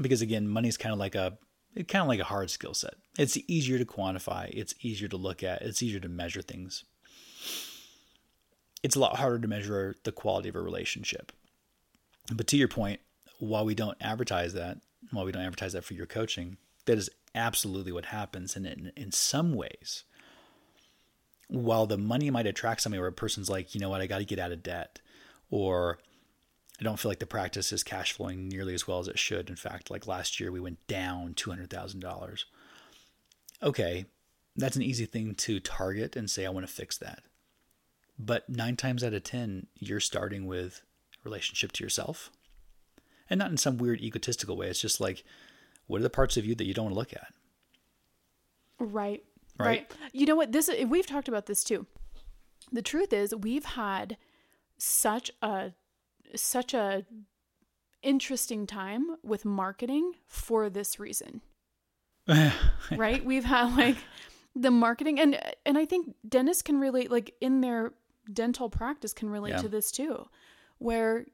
because 0.00 0.20
again, 0.20 0.48
money 0.48 0.68
is 0.68 0.76
kind 0.76 0.92
of 0.92 0.98
like 0.98 1.14
a 1.14 1.38
it's 1.74 1.90
kind 1.90 2.02
of 2.02 2.08
like 2.08 2.20
a 2.20 2.24
hard 2.24 2.50
skill 2.50 2.74
set. 2.74 2.94
It's 3.18 3.38
easier 3.46 3.78
to 3.78 3.84
quantify, 3.84 4.50
it's 4.52 4.74
easier 4.80 5.08
to 5.08 5.16
look 5.16 5.42
at, 5.42 5.62
it's 5.62 5.82
easier 5.82 6.00
to 6.00 6.08
measure 6.08 6.42
things. 6.42 6.84
It's 8.82 8.96
a 8.96 9.00
lot 9.00 9.16
harder 9.16 9.38
to 9.38 9.48
measure 9.48 9.96
the 10.04 10.12
quality 10.12 10.48
of 10.48 10.56
a 10.56 10.60
relationship. 10.60 11.32
But 12.32 12.46
to 12.48 12.56
your 12.56 12.68
point, 12.68 13.00
while 13.38 13.64
we 13.64 13.74
don't 13.74 13.98
advertise 14.00 14.54
that, 14.54 14.78
while 15.10 15.24
we 15.24 15.32
don't 15.32 15.42
advertise 15.42 15.72
that 15.72 15.84
for 15.84 15.94
your 15.94 16.06
coaching, 16.06 16.56
that 16.86 16.98
is 16.98 17.10
absolutely 17.34 17.92
what 17.92 18.06
happens. 18.06 18.56
And 18.56 18.66
in, 18.66 18.92
in 18.96 19.12
some 19.12 19.54
ways, 19.54 20.04
while 21.48 21.86
the 21.86 21.98
money 21.98 22.30
might 22.30 22.46
attract 22.46 22.80
somebody 22.80 23.00
where 23.00 23.08
a 23.08 23.12
person's 23.12 23.50
like, 23.50 23.74
you 23.74 23.80
know 23.80 23.88
what, 23.88 24.00
I 24.00 24.06
got 24.06 24.18
to 24.18 24.24
get 24.24 24.38
out 24.38 24.52
of 24.52 24.62
debt, 24.62 25.00
or 25.50 25.98
I 26.80 26.84
don't 26.84 26.98
feel 26.98 27.10
like 27.10 27.20
the 27.20 27.26
practice 27.26 27.72
is 27.72 27.82
cash 27.82 28.12
flowing 28.12 28.48
nearly 28.48 28.74
as 28.74 28.86
well 28.86 28.98
as 28.98 29.08
it 29.08 29.18
should. 29.18 29.48
In 29.48 29.56
fact, 29.56 29.90
like 29.90 30.06
last 30.06 30.40
year, 30.40 30.50
we 30.50 30.60
went 30.60 30.84
down 30.86 31.34
$200,000. 31.34 32.44
Okay, 33.62 34.06
that's 34.56 34.76
an 34.76 34.82
easy 34.82 35.06
thing 35.06 35.34
to 35.34 35.60
target 35.60 36.16
and 36.16 36.30
say, 36.30 36.44
I 36.44 36.50
want 36.50 36.66
to 36.66 36.72
fix 36.72 36.98
that. 36.98 37.22
But 38.18 38.48
nine 38.48 38.76
times 38.76 39.04
out 39.04 39.14
of 39.14 39.24
10, 39.24 39.66
you're 39.78 40.00
starting 40.00 40.46
with 40.46 40.82
relationship 41.24 41.72
to 41.72 41.84
yourself. 41.84 42.30
And 43.28 43.38
not 43.38 43.50
in 43.50 43.56
some 43.56 43.76
weird 43.76 44.00
egotistical 44.00 44.56
way. 44.56 44.68
It's 44.68 44.80
just 44.80 45.00
like, 45.00 45.24
what 45.86 46.00
are 46.00 46.04
the 46.04 46.10
parts 46.10 46.36
of 46.36 46.46
you 46.46 46.54
that 46.54 46.64
you 46.64 46.74
don't 46.74 46.86
want 46.86 46.94
to 46.94 46.98
look 46.98 47.12
at? 47.12 47.32
Right. 48.78 49.24
Right. 49.58 49.90
Right. 49.90 49.92
You 50.12 50.26
know 50.26 50.36
what? 50.36 50.52
This 50.52 50.70
we've 50.86 51.06
talked 51.06 51.28
about 51.28 51.46
this 51.46 51.64
too. 51.64 51.86
The 52.72 52.82
truth 52.82 53.12
is, 53.12 53.34
we've 53.34 53.64
had 53.64 54.16
such 54.76 55.30
a 55.42 55.72
such 56.34 56.74
a 56.74 57.04
interesting 58.02 58.66
time 58.66 59.16
with 59.22 59.44
marketing 59.44 60.12
for 60.28 60.68
this 60.68 61.00
reason. 61.00 61.40
right? 62.90 63.24
We've 63.24 63.44
had 63.44 63.76
like 63.76 63.96
the 64.54 64.70
marketing 64.70 65.20
and 65.20 65.40
and 65.64 65.78
I 65.78 65.84
think 65.84 66.14
Dennis 66.28 66.62
can 66.62 66.78
relate 66.78 67.10
like 67.10 67.34
in 67.40 67.60
their 67.60 67.92
dental 68.32 68.68
practice 68.68 69.12
can 69.12 69.30
relate 69.30 69.50
Yeah. 69.52 69.62
to 69.62 69.68
this 69.68 69.90
too 69.90 70.28
where 70.78 71.26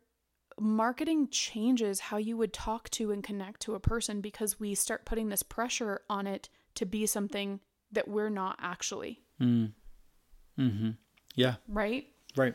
marketing 0.60 1.28
changes 1.28 1.98
how 2.00 2.16
you 2.18 2.36
would 2.36 2.52
talk 2.52 2.88
to 2.90 3.10
and 3.10 3.24
connect 3.24 3.60
to 3.62 3.74
a 3.74 3.80
person 3.80 4.20
because 4.20 4.60
we 4.60 4.74
start 4.74 5.04
putting 5.04 5.30
this 5.30 5.42
pressure 5.42 6.02
on 6.10 6.26
it 6.26 6.48
to 6.74 6.84
be 6.86 7.06
something 7.06 7.58
that 7.90 8.06
we're 8.06 8.28
not 8.28 8.56
actually, 8.60 9.20
mm-hmm 9.40 10.90
Yeah, 11.34 11.54
right? 11.66 12.06
right. 12.36 12.54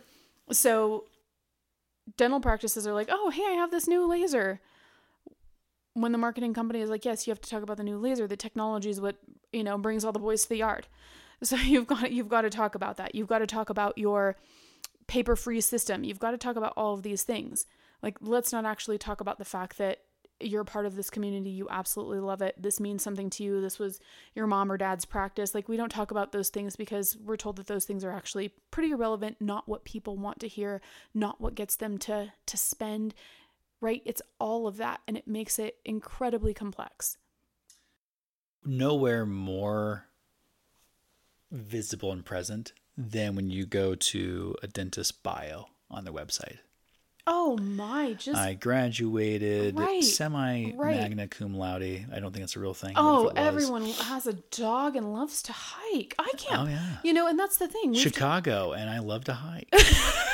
So 0.52 1.06
dental 2.15 2.39
practices 2.39 2.88
are 2.88 2.93
like, 2.93 3.10
"Oh, 3.12 3.30
hey, 3.30 3.43
I 3.45 3.52
have 3.54 3.71
this 3.71 3.88
new 3.88 4.06
laser." 4.08 4.62
When 5.93 6.12
the 6.12 6.17
marketing 6.17 6.54
company 6.54 6.82
is 6.82 6.89
like, 6.89 7.06
"Yes, 7.06 7.26
you 7.26 7.32
have 7.32 7.41
to 7.41 7.50
talk 7.50 7.63
about 7.63 7.78
the 7.78 7.84
new 7.84 7.97
laser. 7.97 8.28
The 8.28 8.38
technology 8.38 8.89
is 8.89 9.02
what, 9.02 9.17
you 9.52 9.63
know, 9.63 9.78
brings 9.78 10.06
all 10.06 10.12
the 10.12 10.19
boys 10.19 10.43
to 10.43 10.50
the 10.50 10.58
yard." 10.58 10.88
So 11.43 11.56
you've 11.56 11.88
got 11.88 12.12
you've 12.12 12.30
got 12.30 12.41
to 12.41 12.50
talk 12.50 12.76
about 12.76 12.97
that. 12.97 13.15
You've 13.15 13.28
got 13.28 13.39
to 13.39 13.47
talk 13.47 13.69
about 13.69 13.97
your 13.97 14.36
paper-free 15.08 15.62
system. 15.62 16.04
You've 16.04 16.19
got 16.19 16.32
to 16.32 16.38
talk 16.38 16.56
about 16.56 16.73
all 16.76 16.93
of 16.93 17.04
these 17.04 17.23
things. 17.23 17.65
Like 18.02 18.17
let's 18.21 18.52
not 18.52 18.65
actually 18.65 18.97
talk 18.97 19.21
about 19.21 19.38
the 19.38 19.45
fact 19.45 19.78
that 19.78 20.00
you're 20.39 20.63
part 20.63 20.86
of 20.86 20.95
this 20.95 21.10
community. 21.10 21.50
You 21.50 21.67
absolutely 21.69 22.19
love 22.19 22.41
it. 22.41 22.62
This 22.62 22.80
means 22.80 23.04
something 23.04 23.30
to 23.32 23.43
you. 23.43 23.62
This 23.62 23.80
was 23.80 24.00
your 24.36 24.47
mom 24.47 24.71
or 24.71 24.78
dad's 24.78 25.06
practice. 25.06 25.56
Like, 25.56 25.67
we 25.67 25.78
don't 25.78 25.91
talk 25.91 26.12
about 26.12 26.32
those 26.32 26.50
things 26.50 26.76
because 26.76 27.17
we're 27.17 27.38
told 27.38 27.56
that 27.58 27.67
those 27.67 27.86
things 27.86 28.04
are 28.04 28.12
actually 28.12 28.54
pretty 28.71 28.91
irrelevant, 28.91 29.38
not 29.39 29.67
what 29.67 29.86
people 29.86 30.17
want 30.17 30.39
to 30.41 30.47
hear, 30.47 30.82
not 31.13 31.41
what 31.41 31.56
gets 31.56 31.76
them 31.76 31.97
to, 32.00 32.32
to 32.45 32.58
spend, 32.58 33.13
right? 33.82 34.02
It's 34.06 34.21
all 34.39 34.67
of 34.67 34.78
that. 34.78 35.02
And 35.08 35.17
it 35.17 35.28
makes 35.28 35.58
it 35.60 35.78
incredibly 35.86 36.54
complex. 36.54 37.17
Nowhere 38.63 39.26
more 39.26 40.07
visible 41.52 42.12
and 42.12 42.26
present 42.26 42.74
than 42.98 43.36
when 43.36 43.50
you 43.50 43.66
go 43.66 43.96
to 43.96 44.56
a 44.64 44.68
dentist 44.68 45.22
bio 45.24 45.66
on 45.90 46.04
their 46.04 46.14
website. 46.14 46.58
Oh 47.30 47.58
my, 47.58 48.14
just. 48.14 48.40
I 48.40 48.54
graduated 48.54 49.78
Right, 49.78 50.02
semi 50.04 50.72
right. 50.78 50.96
magna 50.96 51.28
cum 51.28 51.58
laude. 51.58 52.06
I 52.14 52.20
don't 52.22 52.32
think 52.32 52.44
it's 52.46 52.56
a 52.56 52.60
real 52.60 52.74
thing. 52.74 52.94
Oh, 52.96 53.32
everyone 53.36 53.86
has 53.86 54.28
a 54.28 54.34
dog 54.34 54.96
and 54.96 55.12
loves 55.14 55.42
to 55.44 55.52
hike. 55.54 56.16
I 56.18 56.32
can't. 56.38 56.62
Oh, 56.68 56.72
yeah. 56.72 56.98
You 57.04 57.12
know, 57.12 57.28
and 57.28 57.38
that's 57.38 57.58
the 57.58 57.68
thing. 57.68 57.92
We've, 57.92 58.00
Chicago, 58.00 58.72
and 58.72 58.90
I 58.90 59.00
love 59.00 59.26
to 59.26 59.34
hike. 59.34 59.68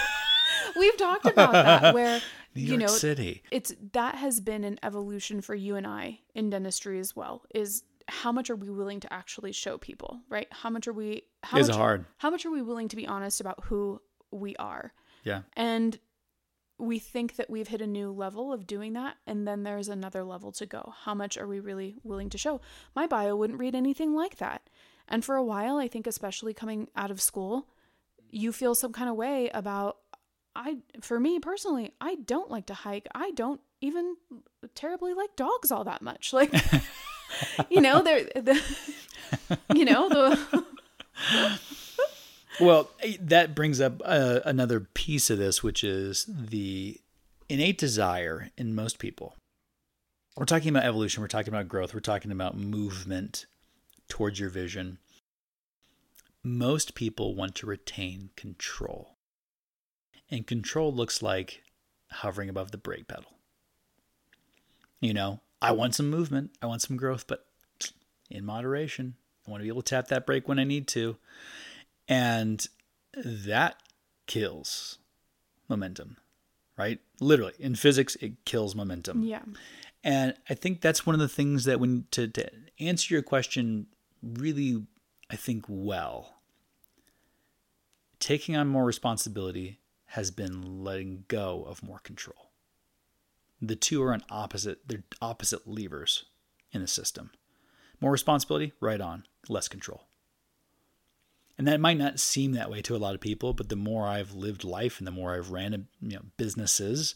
we've 0.78 0.97
talked 0.97 1.26
about 1.26 1.52
that 1.54 1.93
where, 1.95 2.21
New 2.56 2.62
you 2.62 2.67
York 2.69 2.82
know, 2.82 2.88
City. 2.88 3.41
it's 3.49 3.73
that 3.93 4.13
has 4.15 4.39
been 4.39 4.63
an 4.63 4.80
evolution 4.84 5.41
for 5.41 5.56
you 5.56 5.76
and 5.76 5.88
I 5.88 6.19
in 6.36 6.52
dentistry 6.52 6.99
as 6.99 7.15
well. 7.15 7.43
Is 7.56 7.82
how 8.07 8.31
much 8.31 8.49
are 8.49 8.55
we 8.55 8.69
willing 8.69 8.99
to 9.01 9.13
actually 9.13 9.51
show 9.51 9.77
people, 9.77 10.21
right? 10.29 10.47
How 10.51 10.69
much 10.69 10.87
are 10.87 10.93
we? 10.93 11.23
How 11.43 11.57
It's 11.57 11.69
much, 11.69 11.77
hard. 11.77 12.05
How 12.17 12.29
much 12.29 12.45
are 12.45 12.51
we 12.51 12.61
willing 12.61 12.87
to 12.89 12.95
be 12.95 13.07
honest 13.07 13.41
about 13.41 13.63
who 13.65 14.01
we 14.31 14.55
are? 14.57 14.93
Yeah. 15.23 15.41
And 15.55 15.97
we 16.77 16.99
think 16.99 17.35
that 17.35 17.49
we've 17.49 17.67
hit 17.67 17.81
a 17.81 17.87
new 17.87 18.11
level 18.11 18.51
of 18.51 18.67
doing 18.67 18.93
that, 18.93 19.15
and 19.27 19.47
then 19.47 19.63
there's 19.63 19.89
another 19.89 20.23
level 20.23 20.51
to 20.53 20.65
go. 20.65 20.93
How 21.03 21.13
much 21.13 21.37
are 21.37 21.47
we 21.47 21.59
really 21.59 21.95
willing 22.03 22.29
to 22.31 22.37
show? 22.37 22.61
My 22.95 23.07
bio 23.07 23.35
wouldn't 23.35 23.59
read 23.59 23.75
anything 23.75 24.13
like 24.15 24.37
that. 24.37 24.69
And 25.07 25.23
for 25.23 25.35
a 25.35 25.43
while, 25.43 25.77
I 25.77 25.87
think, 25.87 26.07
especially 26.07 26.53
coming 26.53 26.89
out 26.95 27.11
of 27.11 27.21
school, 27.21 27.67
you 28.29 28.51
feel 28.51 28.75
some 28.75 28.93
kind 28.93 29.09
of 29.09 29.15
way 29.15 29.49
about. 29.53 29.97
I, 30.55 30.77
for 31.01 31.19
me 31.19 31.39
personally, 31.39 31.93
I 31.99 32.15
don't 32.15 32.51
like 32.51 32.67
to 32.67 32.75
hike. 32.75 33.07
I 33.15 33.31
don't 33.31 33.59
even 33.81 34.15
terribly 34.75 35.13
like 35.13 35.35
dogs 35.35 35.71
all 35.71 35.83
that 35.85 36.01
much. 36.01 36.31
Like, 36.33 36.53
you 37.69 37.81
know, 37.81 38.01
they're, 38.01 38.23
the, 38.36 38.62
you 39.73 39.86
know, 39.86 40.09
the, 40.09 40.63
Well, 42.59 42.91
that 43.19 43.55
brings 43.55 43.81
up 43.81 44.01
uh, 44.05 44.41
another 44.45 44.79
piece 44.79 45.29
of 45.29 45.38
this, 45.38 45.63
which 45.63 45.83
is 45.83 46.25
the 46.27 46.99
innate 47.49 47.77
desire 47.77 48.51
in 48.57 48.75
most 48.75 48.99
people. 48.99 49.36
We're 50.38 50.45
talking 50.45 50.69
about 50.69 50.83
evolution, 50.83 51.21
we're 51.21 51.27
talking 51.27 51.53
about 51.53 51.67
growth, 51.67 51.93
we're 51.93 51.99
talking 51.99 52.31
about 52.31 52.57
movement 52.57 53.45
towards 54.07 54.39
your 54.39 54.49
vision. 54.49 54.99
Most 56.43 56.95
people 56.95 57.36
want 57.36 57.55
to 57.55 57.65
retain 57.65 58.29
control. 58.36 59.15
And 60.29 60.45
control 60.45 60.93
looks 60.93 61.21
like 61.21 61.63
hovering 62.12 62.49
above 62.49 62.71
the 62.71 62.77
brake 62.77 63.07
pedal. 63.07 63.31
You 64.99 65.13
know, 65.13 65.41
I 65.63 65.71
want 65.71 65.95
some 65.95 66.10
movement, 66.10 66.52
I 66.62 66.65
want 66.65 66.82
some 66.82 66.97
growth, 66.97 67.26
but 67.28 67.45
in 68.30 68.45
moderation. 68.45 69.15
I 69.47 69.52
want 69.52 69.62
to 69.62 69.63
be 69.63 69.69
able 69.69 69.82
to 69.82 69.89
tap 69.95 70.08
that 70.08 70.26
brake 70.26 70.47
when 70.47 70.60
I 70.60 70.63
need 70.63 70.88
to. 70.89 71.17
And 72.08 72.65
that 73.15 73.78
kills 74.26 74.97
momentum, 75.69 76.17
right? 76.78 76.99
Literally, 77.19 77.54
in 77.60 77.76
physics, 77.76 78.15
it 78.17 78.45
kills 78.45 78.76
momentum. 78.76 79.23
yeah. 79.23 79.41
And 80.06 80.34
I 80.49 80.54
think 80.54 80.82
that's 80.82 81.06
one 81.06 81.13
of 81.13 81.21
the 81.21 81.30
things 81.30 81.63
that 81.63 81.80
when 81.80 82.08
to, 82.12 82.28
to 82.28 82.49
answer 82.78 83.13
your 83.13 83.23
question 83.23 83.88
really, 84.21 84.86
I 85.30 85.38
think 85.38 85.63
well, 85.69 86.36
taking 88.19 88.58
on 88.58 88.67
more 88.67 88.84
responsibility 88.84 89.80
has 90.08 90.30
been 90.30 90.84
letting 90.84 91.23
go 91.30 91.63
of 91.63 91.82
more 91.84 91.99
control. 91.99 92.42
The 93.63 93.78
two 93.78 94.04
are 94.04 94.13
on 94.13 94.26
opposite, 94.30 94.80
they're 94.86 95.06
opposite 95.21 95.65
levers 95.65 96.26
in 96.73 96.82
the 96.82 96.88
system. 96.88 97.32
More 98.02 98.12
responsibility, 98.12 98.73
right 98.82 98.99
on, 98.99 99.26
less 99.47 99.69
control. 99.69 100.04
And 101.58 101.65
that 101.65 101.80
might 101.80 101.97
not 101.97 102.19
seem 102.19 102.52
that 102.52 102.69
way 102.69 102.82
to 102.82 102.93
a 102.93 102.97
lot 102.97 103.15
of 103.15 103.21
people, 103.21 103.54
but 103.54 103.69
the 103.69 103.78
more 103.78 104.06
I've 104.06 104.34
lived 104.34 104.65
life 104.65 104.97
and 104.97 105.08
the 105.08 105.12
more 105.12 105.34
I've 105.34 105.52
ran 105.52 105.88
you 106.02 106.17
know, 106.17 106.23
businesses, 106.36 107.15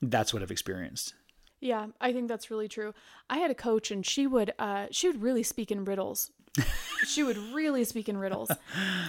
that's 0.00 0.32
what 0.32 0.42
I've 0.42 0.50
experienced. 0.50 1.12
Yeah, 1.60 1.88
I 2.00 2.14
think 2.14 2.28
that's 2.28 2.50
really 2.50 2.68
true. 2.68 2.94
I 3.28 3.36
had 3.36 3.50
a 3.50 3.54
coach 3.54 3.90
and 3.90 4.06
she 4.06 4.26
would 4.26 4.54
uh 4.58 4.86
she 4.90 5.08
would 5.08 5.20
really 5.20 5.42
speak 5.42 5.70
in 5.70 5.84
riddles. 5.84 6.30
she 7.06 7.22
would 7.22 7.36
really 7.36 7.84
speak 7.84 8.08
in 8.08 8.16
riddles. 8.16 8.50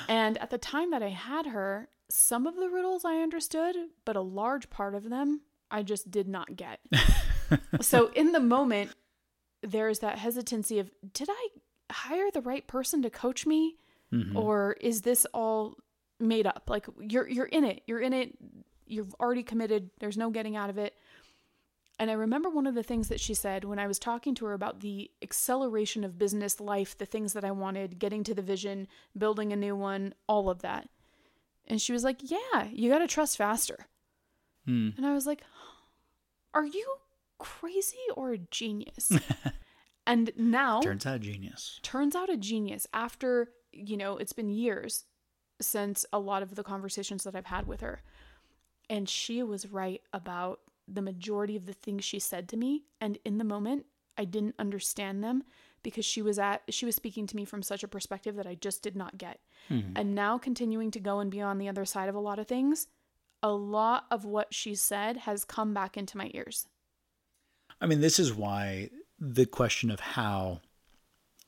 And 0.10 0.38
at 0.40 0.50
the 0.50 0.58
time 0.58 0.92
that 0.92 1.02
I 1.02 1.10
had 1.10 1.46
her, 1.46 1.88
some 2.10 2.46
of 2.46 2.58
the 2.58 2.68
riddles 2.68 3.06
I 3.06 3.22
understood, 3.22 3.76
but 4.04 4.18
a 4.18 4.22
large 4.22 4.70
part 4.70 4.96
of 4.96 5.10
them 5.10 5.42
I 5.72 5.84
just 5.84 6.10
did 6.10 6.28
not 6.28 6.56
get. 6.56 6.80
so 7.82 8.08
in 8.10 8.32
the 8.32 8.40
moment 8.40 8.92
there's 9.62 10.00
that 10.00 10.18
hesitancy 10.18 10.80
of 10.80 10.90
did 11.14 11.30
I 11.30 11.48
hire 11.92 12.32
the 12.32 12.42
right 12.42 12.66
person 12.68 13.02
to 13.02 13.10
coach 13.10 13.46
me 13.46 13.76
mm-hmm. 14.14 14.38
or 14.38 14.78
is 14.80 15.02
this 15.02 15.26
all 15.34 15.76
made 16.20 16.48
up? 16.48 16.64
Like 16.68 16.86
you're 17.00 17.28
you're 17.28 17.46
in 17.46 17.64
it. 17.64 17.82
You're 17.88 18.00
in 18.00 18.14
it. 18.14 18.38
You've 18.86 19.14
already 19.20 19.44
committed. 19.44 19.90
There's 20.00 20.18
no 20.18 20.30
getting 20.30 20.56
out 20.56 20.70
of 20.70 20.78
it. 20.78 20.96
And 22.00 22.10
I 22.10 22.14
remember 22.14 22.50
one 22.50 22.66
of 22.66 22.76
the 22.76 22.84
things 22.84 23.10
that 23.10 23.20
she 23.20 23.34
said 23.34 23.66
when 23.66 23.78
I 23.78 23.86
was 23.86 24.00
talking 24.00 24.34
to 24.36 24.46
her 24.46 24.54
about 24.54 24.80
the 24.80 25.12
acceleration 25.22 26.06
of 26.06 26.18
business 26.18 26.62
life, 26.62 26.98
the 26.98 27.06
things 27.06 27.34
that 27.34 27.44
I 27.44 27.52
wanted, 27.52 28.00
getting 28.00 28.24
to 28.24 28.34
the 28.34 28.42
vision, 28.42 28.88
building 29.18 29.52
a 29.52 29.58
new 29.58 29.76
one, 29.76 30.14
all 30.26 30.50
of 30.50 30.62
that. 30.62 30.88
And 31.68 31.82
she 31.82 31.92
was 31.92 32.06
like, 32.06 32.20
Yeah, 32.24 32.68
you 32.72 32.90
got 32.90 33.00
to 33.00 33.08
trust 33.08 33.38
faster. 33.38 33.88
Hmm. 34.66 34.90
And 34.96 35.06
I 35.06 35.14
was 35.14 35.28
like, 35.28 35.44
Are 36.60 36.66
you 36.66 36.86
crazy 37.38 37.98
or 38.16 38.34
a 38.34 38.38
genius? 38.38 39.12
And 40.08 40.32
now 40.36 40.82
Turns 40.82 41.06
out 41.06 41.18
a 41.18 41.20
genius. 41.20 41.80
turns 41.84 42.16
out 42.16 42.30
a 42.32 42.38
genius 42.38 42.88
after, 42.94 43.52
you 43.72 43.96
know, 43.96 44.18
it's 44.18 44.34
been 44.34 44.50
years 44.50 45.06
since 45.62 46.04
a 46.12 46.18
lot 46.18 46.42
of 46.42 46.56
the 46.56 46.64
conversations 46.64 47.24
that 47.26 47.36
I've 47.36 47.46
had 47.46 47.68
with 47.68 47.82
her. 47.82 48.02
And 48.90 49.08
she 49.08 49.44
was 49.44 49.68
right 49.72 50.02
about 50.12 50.62
the 50.88 51.04
majority 51.04 51.56
of 51.56 51.68
the 51.68 51.74
things 51.74 52.04
she 52.06 52.18
said 52.18 52.50
to 52.50 52.58
me. 52.58 52.86
And 53.00 53.20
in 53.24 53.38
the 53.38 53.44
moment, 53.44 53.86
I 54.18 54.26
didn't 54.26 54.56
understand 54.58 55.24
them 55.24 55.44
because 55.84 56.06
she 56.06 56.24
was 56.24 56.40
at 56.40 56.64
she 56.70 56.88
was 56.88 56.96
speaking 56.96 57.28
to 57.28 57.36
me 57.36 57.46
from 57.46 57.62
such 57.62 57.84
a 57.84 57.88
perspective 57.88 58.36
that 58.38 58.48
I 58.48 58.56
just 58.56 58.82
did 58.82 58.96
not 58.96 59.20
get. 59.20 59.40
Hmm. 59.68 59.92
And 59.96 60.16
now 60.16 60.40
continuing 60.40 60.90
to 60.92 61.00
go 61.00 61.20
and 61.20 61.30
be 61.30 61.40
on 61.40 61.60
the 61.60 61.70
other 61.70 61.86
side 61.86 62.10
of 62.10 62.16
a 62.16 62.20
lot 62.20 62.40
of 62.40 62.48
things, 62.48 62.88
a 63.42 63.52
lot 63.52 64.06
of 64.12 64.26
what 64.26 64.54
she 64.54 64.76
said 64.76 65.18
has 65.18 65.46
come 65.46 65.74
back 65.74 65.98
into 65.98 66.18
my 66.18 66.30
ears. 66.34 66.68
I 67.82 67.86
mean, 67.86 68.02
this 68.02 68.20
is 68.20 68.34
why 68.34 68.90
the 69.20 69.46
question 69.46 69.90
of 69.92 70.00
how 70.00 70.62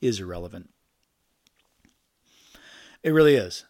is 0.00 0.20
irrelevant. 0.20 0.70
It 3.02 3.10
really 3.10 3.34
is. 3.34 3.64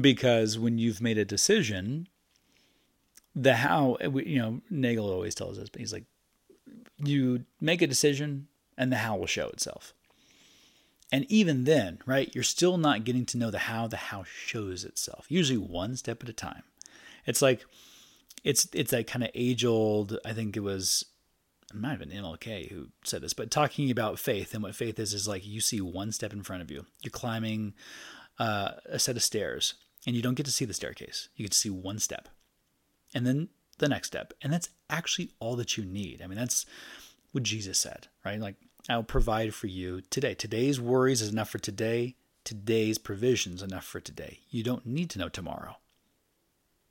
Because 0.00 0.58
when 0.58 0.78
you've 0.78 1.00
made 1.00 1.18
a 1.18 1.24
decision, 1.24 2.08
the 3.34 3.56
how, 3.56 3.96
you 4.00 4.38
know, 4.38 4.60
Nagel 4.70 5.10
always 5.10 5.34
tells 5.34 5.58
us, 5.58 5.68
but 5.68 5.80
he's 5.80 5.92
like, 5.92 6.04
you 6.98 7.44
make 7.60 7.82
a 7.82 7.86
decision 7.86 8.48
and 8.76 8.90
the 8.90 8.96
how 8.96 9.16
will 9.16 9.26
show 9.26 9.48
itself. 9.48 9.94
And 11.12 11.26
even 11.28 11.64
then, 11.64 11.98
right, 12.06 12.34
you're 12.34 12.42
still 12.42 12.76
not 12.76 13.04
getting 13.04 13.26
to 13.26 13.38
know 13.38 13.50
the 13.50 13.60
how, 13.60 13.86
the 13.86 13.96
how 13.96 14.24
shows 14.24 14.84
itself, 14.84 15.26
usually 15.28 15.58
one 15.58 15.96
step 15.96 16.22
at 16.22 16.28
a 16.28 16.32
time. 16.32 16.62
It's 17.26 17.42
like, 17.42 17.64
it's 18.44 18.68
it's 18.72 18.90
that 18.90 19.06
kind 19.06 19.24
of 19.24 19.30
age 19.34 19.64
old. 19.64 20.18
I 20.24 20.32
think 20.32 20.56
it 20.56 20.60
was 20.60 21.06
it 21.70 21.76
might 21.76 21.90
have 21.90 21.98
been 21.98 22.10
MLK 22.10 22.70
who 22.70 22.88
said 23.04 23.22
this, 23.22 23.34
but 23.34 23.50
talking 23.50 23.90
about 23.90 24.18
faith 24.18 24.54
and 24.54 24.62
what 24.62 24.74
faith 24.74 24.98
is 24.98 25.14
is 25.14 25.26
like 25.26 25.46
you 25.46 25.60
see 25.60 25.80
one 25.80 26.12
step 26.12 26.32
in 26.32 26.42
front 26.42 26.62
of 26.62 26.70
you. 26.70 26.86
You're 27.02 27.10
climbing 27.10 27.74
uh, 28.38 28.72
a 28.86 28.98
set 28.98 29.16
of 29.16 29.22
stairs, 29.22 29.74
and 30.06 30.14
you 30.14 30.22
don't 30.22 30.34
get 30.34 30.46
to 30.46 30.52
see 30.52 30.66
the 30.66 30.74
staircase. 30.74 31.28
You 31.34 31.44
get 31.44 31.52
to 31.52 31.58
see 31.58 31.70
one 31.70 31.98
step, 31.98 32.28
and 33.14 33.26
then 33.26 33.48
the 33.78 33.88
next 33.88 34.08
step, 34.08 34.34
and 34.42 34.52
that's 34.52 34.68
actually 34.90 35.32
all 35.40 35.56
that 35.56 35.76
you 35.76 35.84
need. 35.84 36.20
I 36.22 36.26
mean, 36.26 36.38
that's 36.38 36.66
what 37.32 37.42
Jesus 37.42 37.78
said, 37.78 38.08
right? 38.24 38.38
Like 38.38 38.56
I'll 38.88 39.02
provide 39.02 39.54
for 39.54 39.66
you 39.66 40.02
today. 40.10 40.34
Today's 40.34 40.80
worries 40.80 41.22
is 41.22 41.32
enough 41.32 41.48
for 41.48 41.58
today. 41.58 42.14
Today's 42.44 42.98
provisions 42.98 43.62
enough 43.62 43.84
for 43.84 44.00
today. 44.00 44.40
You 44.50 44.62
don't 44.62 44.84
need 44.84 45.08
to 45.10 45.18
know 45.18 45.30
tomorrow. 45.30 45.76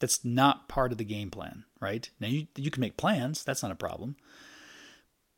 That's 0.04 0.26
not 0.26 0.68
part 0.68 0.92
of 0.92 0.98
the 0.98 1.06
game 1.06 1.32
plan, 1.32 1.64
right? 1.80 2.10
Now 2.20 2.28
you 2.28 2.48
you 2.58 2.70
can 2.70 2.82
make 2.82 2.98
plans, 2.98 3.42
that's 3.42 3.64
not 3.64 3.72
a 3.72 3.76
problem. 3.76 4.18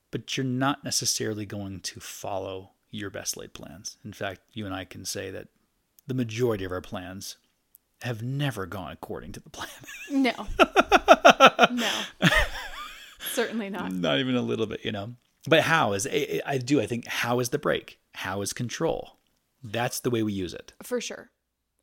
But 0.10 0.36
you're 0.36 0.44
not 0.44 0.84
necessarily 0.84 1.46
going 1.46 1.82
to 1.82 2.00
follow 2.00 2.72
your 2.90 3.12
best 3.12 3.38
laid 3.38 3.54
plans. 3.54 3.98
In 4.04 4.12
fact, 4.12 4.42
you 4.54 4.66
and 4.66 4.74
I 4.74 4.84
can 4.84 5.06
say 5.06 5.30
that 5.30 5.50
the 6.08 6.16
majority 6.16 6.66
of 6.66 6.72
our 6.72 6.82
plans 6.82 7.38
have 8.02 8.24
never 8.24 8.66
gone 8.66 8.92
according 8.92 9.34
to 9.34 9.40
the 9.40 9.52
plan. 9.52 9.70
No. 10.10 10.32
no. 11.72 11.92
Certainly 13.20 13.70
not. 13.70 13.92
not 13.92 14.18
even 14.18 14.36
a 14.36 14.42
little 14.42 14.66
bit, 14.66 14.84
you 14.84 14.92
know. 14.92 15.14
But 15.48 15.62
how 15.62 15.94
is 15.94 16.08
I 16.12 16.42
I 16.44 16.58
do 16.58 16.82
I 16.82 16.88
think 16.88 17.06
how 17.06 17.40
is 17.40 17.50
the 17.50 17.60
brake? 17.60 18.00
How 18.16 18.42
is 18.42 18.52
control? 18.52 19.20
That's 19.64 20.00
the 20.00 20.10
way 20.10 20.24
we 20.24 20.34
use 20.34 20.56
it. 20.56 20.74
For 20.82 21.00
sure. 21.00 21.30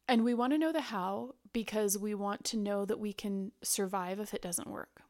And 0.08 0.24
we 0.24 0.34
want 0.34 0.52
to 0.52 0.58
know 0.58 0.72
the 0.72 0.80
how 0.80 1.36
because 1.52 1.98
we 1.98 2.14
want 2.14 2.44
to 2.44 2.56
know 2.56 2.84
that 2.84 2.98
we 2.98 3.12
can 3.12 3.52
survive 3.62 4.18
if 4.20 4.32
it 4.34 4.42
doesn't 4.42 4.68
work. 4.68 5.02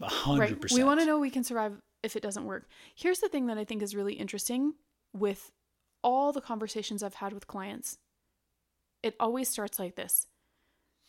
A 0.00 0.08
hundred 0.08 0.40
Right. 0.40 0.60
percent. 0.60 0.78
We 0.78 0.84
want 0.84 1.00
to 1.00 1.06
know 1.06 1.18
we 1.18 1.30
can 1.30 1.44
survive 1.44 1.80
if 2.02 2.16
it 2.16 2.22
doesn't 2.22 2.44
work. 2.44 2.68
Here's 2.94 3.20
the 3.20 3.28
thing 3.28 3.46
that 3.46 3.58
I 3.58 3.64
think 3.64 3.82
is 3.82 3.94
really 3.94 4.14
interesting 4.14 4.74
with 5.12 5.52
all 6.02 6.32
the 6.32 6.40
conversations 6.40 7.02
I've 7.02 7.14
had 7.14 7.32
with 7.32 7.46
clients. 7.46 7.98
It 9.02 9.14
always 9.20 9.48
starts 9.48 9.78
like 9.78 9.96
this. 9.96 10.26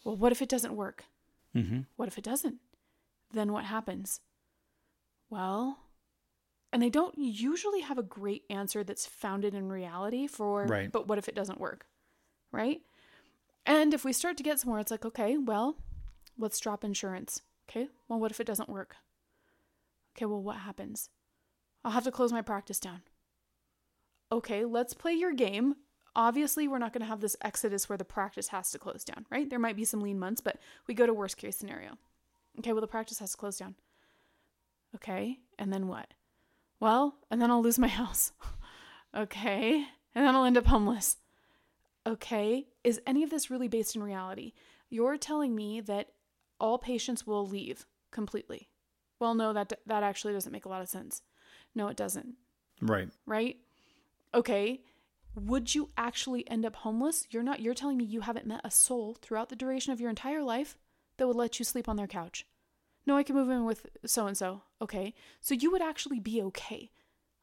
Well, 0.04 0.16
what 0.16 0.32
if 0.32 0.42
it 0.42 0.50
doesn't 0.50 0.76
work? 0.76 1.06
Mm-hmm. 1.56 1.82
What 1.96 2.08
if 2.08 2.18
it 2.18 2.24
doesn't? 2.24 2.58
Then 3.32 3.52
what 3.52 3.66
happens? 3.66 4.22
Well, 5.30 5.80
and 6.72 6.82
they 6.82 6.90
don't 6.90 7.18
usually 7.18 7.82
have 7.82 7.98
a 7.98 8.04
great 8.04 8.44
answer 8.50 8.84
that's 8.84 9.06
founded 9.06 9.54
in 9.56 9.70
reality 9.70 10.28
for, 10.28 10.66
Right. 10.66 10.92
but 10.92 11.08
what 11.08 11.18
if 11.18 11.28
it 11.28 11.36
doesn't 11.36 11.60
work? 11.60 11.88
Right? 12.52 12.82
And 13.66 13.94
if 13.94 14.06
we 14.06 14.14
start 14.14 14.38
to 14.38 14.44
get 14.44 14.60
somewhere, 14.60 14.80
it's 14.80 14.92
like, 14.92 15.06
okay, 15.06 15.38
well, 15.38 15.78
let's 16.38 16.60
drop 16.60 16.84
insurance. 16.84 17.42
Okay, 17.70 17.88
well, 18.08 18.20
what 18.20 18.32
if 18.32 18.40
it 18.40 18.48
doesn't 18.48 18.70
work? 18.70 18.96
Okay, 20.16 20.26
well, 20.26 20.42
what 20.42 20.58
happens? 20.58 21.10
I'll 21.84 21.92
have 21.92 22.04
to 22.04 22.12
close 22.12 22.32
my 22.32 22.42
practice 22.42 22.80
down. 22.80 23.02
Okay, 24.32 24.66
let's 24.66 24.94
play 24.94 25.14
your 25.14 25.34
game. 25.34 25.76
Obviously, 26.16 26.68
we're 26.68 26.80
not 26.80 26.94
going 26.94 27.02
to 27.02 27.08
have 27.08 27.22
this 27.22 27.36
exodus 27.42 27.90
where 27.90 27.98
the 27.98 28.06
practice 28.06 28.50
has 28.50 28.72
to 28.72 28.80
close 28.80 29.04
down, 29.04 29.26
right? 29.30 29.50
There 29.50 29.60
might 29.60 29.76
be 29.76 29.86
some 29.86 30.02
lean 30.02 30.18
months, 30.18 30.42
but 30.42 30.58
we 30.88 30.94
go 30.94 31.06
to 31.06 31.14
worst 31.14 31.38
case 31.38 31.58
scenario. 31.58 31.98
Okay, 32.60 32.72
well, 32.72 32.82
the 32.82 32.88
practice 32.88 33.20
has 33.20 33.32
to 33.32 33.38
close 33.38 33.58
down. 33.58 33.76
Okay, 34.96 35.40
and 35.60 35.74
then 35.74 35.88
what? 35.88 36.14
Well, 36.80 37.18
and 37.30 37.42
then 37.42 37.52
I'll 37.52 37.62
lose 37.62 37.80
my 37.80 37.88
house. 38.02 38.32
okay, 39.16 39.86
and 40.14 40.26
then 40.26 40.36
I'll 40.36 40.46
end 40.46 40.58
up 40.58 40.68
homeless. 40.68 41.18
Okay, 42.08 42.68
is 42.84 43.02
any 43.08 43.24
of 43.24 43.30
this 43.30 43.50
really 43.50 43.68
based 43.68 43.96
in 43.96 44.04
reality? 44.04 44.54
You're 44.90 45.18
telling 45.18 45.56
me 45.56 45.82
that 45.82 46.10
all 46.60 46.78
patients 46.78 47.26
will 47.26 47.46
leave 47.48 47.86
completely. 48.12 48.70
Well, 49.20 49.34
no, 49.34 49.54
that 49.54 49.74
that 49.86 50.04
actually 50.04 50.34
doesn't 50.34 50.52
make 50.52 50.66
a 50.66 50.70
lot 50.70 50.82
of 50.82 50.90
sense. 50.90 51.22
No, 51.74 51.88
it 51.88 51.98
doesn't, 51.98 52.36
Right. 52.82 53.10
right? 53.26 53.58
Okay, 54.34 54.82
would 55.36 55.74
you 55.74 55.90
actually 55.98 56.48
end 56.50 56.66
up 56.66 56.76
homeless? 56.78 57.28
You're 57.32 57.44
not 57.44 57.60
you're 57.62 57.74
telling 57.74 57.98
me 57.98 58.06
you 58.06 58.22
haven't 58.22 58.46
met 58.46 58.62
a 58.64 58.72
soul 58.72 59.18
throughout 59.22 59.50
the 59.50 59.56
duration 59.56 59.92
of 59.92 60.00
your 60.00 60.10
entire 60.10 60.44
life 60.44 60.78
that 61.18 61.28
would 61.28 61.36
let 61.36 61.60
you 61.60 61.66
sleep 61.66 61.90
on 61.90 61.96
their 61.96 62.08
couch. 62.08 62.46
No, 63.08 63.16
I 63.18 63.24
can 63.24 63.36
move 63.36 63.50
in 63.50 63.66
with 63.66 63.88
so 64.06 64.28
and 64.28 64.38
so. 64.38 64.64
Okay. 64.82 65.14
So 65.42 65.54
you 65.56 65.72
would 65.72 65.82
actually 65.82 66.20
be 66.20 66.42
okay, 66.44 66.92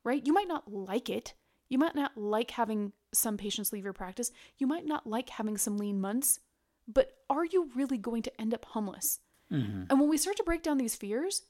right? 0.05 0.25
You 0.25 0.33
might 0.33 0.49
not 0.49 0.73
like 0.73 1.09
it. 1.11 1.35
You 1.69 1.79
might 1.79 1.95
not 1.95 2.17
like 2.17 2.53
having 2.53 2.93
some 3.13 3.37
patients 3.37 3.73
leave 3.73 3.85
your 3.85 3.93
practice. 3.93 4.31
You 4.59 4.67
might 4.67 4.87
not 4.87 5.07
like 5.07 5.31
having 5.31 5.57
some 5.59 5.77
lean 5.79 6.01
months, 6.01 6.41
but 6.89 7.13
are 7.31 7.45
you 7.45 7.71
really 7.75 7.99
going 7.99 8.23
to 8.23 8.41
end 8.41 8.55
up 8.55 8.65
homeless? 8.65 9.21
Mm-hmm. 9.51 9.85
And 9.91 10.01
when 10.01 10.09
we 10.09 10.17
start 10.17 10.37
to 10.39 10.45
break 10.45 10.63
down 10.63 10.79
these 10.79 10.95
fears, 10.95 11.43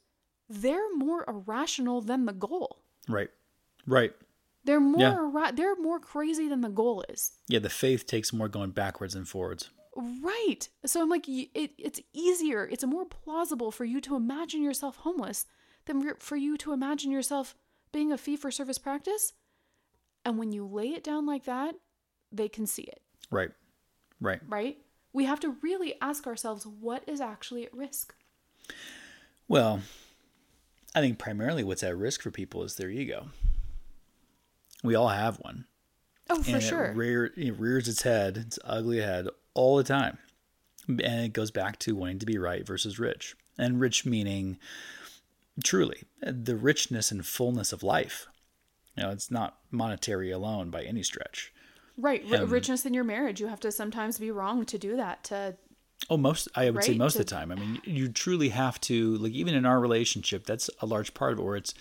they're 0.49 0.95
more 0.97 1.25
irrational 1.29 2.01
than 2.01 2.27
the 2.27 2.33
goal. 2.33 2.79
Right. 3.09 3.31
Right. 3.87 4.13
They're 4.65 4.81
more 4.81 5.01
Yeah. 5.01 5.15
irra- 5.17 5.57
they're 5.57 5.77
more 5.77 5.99
crazy 5.99 6.49
than 6.49 6.61
the 6.61 6.69
goal 6.69 7.05
is. 7.09 7.33
Yeah, 7.49 7.59
the 7.61 7.71
faith 7.71 8.07
takes 8.07 8.33
more 8.33 8.49
going 8.49 8.71
backwards 8.71 9.15
and 9.15 9.29
forwards. 9.29 9.71
Right. 9.97 10.69
So 10.87 11.03
I'm 11.03 11.09
like, 11.11 11.29
it, 11.29 11.51
it's 11.79 12.01
easier, 12.13 12.67
it's 12.71 12.85
more 12.85 13.05
plausible 13.05 13.71
for 13.71 13.85
you 13.85 14.01
to 14.03 14.17
imagine 14.17 14.63
yourself 14.63 14.97
homeless 14.97 15.47
than 15.87 16.01
for- 16.03 16.17
for 16.19 16.37
you 16.37 16.57
to 16.59 16.73
imagine 16.73 17.11
yourself 17.11 17.55
being 17.93 18.13
a 18.13 18.19
fee 18.19 18.37
for 18.37 18.51
service 18.51 18.79
practice. 18.79 19.33
And 20.25 20.39
when 20.39 20.53
you 20.53 20.67
lay 20.67 20.89
it 20.89 21.03
down 21.05 21.27
like 21.27 21.45
that, 21.45 21.75
they 22.31 22.49
can 22.49 22.67
see 22.67 22.83
it, 22.83 23.03
Right. 23.31 23.51
Right. 24.21 24.41
right? 24.49 24.79
We 25.13 25.25
have 25.25 25.41
to 25.41 25.57
really 25.63 25.95
ask 26.01 26.27
ourselves 26.27 26.67
what 26.67 27.03
is 27.07 27.21
actually 27.21 27.65
at 27.65 27.75
risk. 27.75 28.15
Well, 29.49 29.81
I 30.95 31.01
think 31.01 31.19
primarily 31.19 31.65
what's 31.65 31.83
at 31.83 31.97
risk 31.97 32.23
for 32.23 32.31
people 32.31 32.63
is 32.63 32.77
their 32.77 32.89
ego. 32.89 33.31
We 34.83 34.95
all 34.95 35.09
have 35.09 35.39
one. 35.41 35.67
Oh, 36.31 36.43
for 36.43 36.61
sure. 36.61 36.87
It, 36.87 36.97
rear, 36.97 37.33
it 37.37 37.59
rears 37.59 37.89
its 37.89 38.03
head, 38.03 38.37
its 38.37 38.59
ugly 38.65 39.01
head, 39.01 39.29
all 39.55 39.77
the 39.77 39.85
time. 39.85 40.19
And 40.89 41.25
it 41.25 41.33
goes 41.33 41.51
back 41.51 41.79
to 41.81 41.95
wanting 41.95 42.19
to 42.21 42.27
be 42.27 42.39
right 42.39 42.67
versus 42.67 42.99
rich. 42.99 43.37
And 43.59 43.81
rich 43.81 44.07
meaning 44.07 44.59
truly 45.63 46.05
the 46.23 46.57
richness 46.57 47.11
and 47.11 47.27
fullness 47.27 47.73
of 47.73 47.83
life. 47.83 48.27
You 48.97 49.05
know, 49.05 49.11
it's 49.11 49.31
not 49.31 49.59
monetary 49.71 50.31
alone 50.31 50.71
by 50.71 50.83
any 50.83 51.03
stretch. 51.03 51.53
right. 51.97 52.23
R- 52.31 52.43
um, 52.43 52.51
richness 52.51 52.85
in 52.87 52.95
your 52.95 53.05
marriage. 53.05 53.41
You 53.41 53.47
have 53.49 53.61
to 53.61 53.73
sometimes 53.73 54.19
be 54.19 54.31
wrong 54.31 54.65
to 54.67 54.79
do 54.79 54.97
that, 54.97 55.25
to 55.25 55.57
Oh, 56.11 56.17
most 56.17 56.49
I 56.55 56.69
would 56.69 56.83
say 56.85 56.97
most 56.97 57.13
to- 57.15 57.21
of 57.21 57.27
the 57.27 57.31
time. 57.35 57.53
I 57.53 57.55
mean, 57.55 57.81
you 57.85 58.09
truly 58.09 58.49
have 58.51 58.81
to 58.83 59.17
like 59.19 59.33
even 59.33 59.55
in 59.55 59.65
our 59.65 59.79
relationship. 59.81 60.45
That's 60.47 60.69
a 60.81 60.87
large 60.87 61.15
part 61.15 61.33
of 61.33 61.39
it. 61.39 61.43
Where 61.43 61.57
it's 61.57 61.75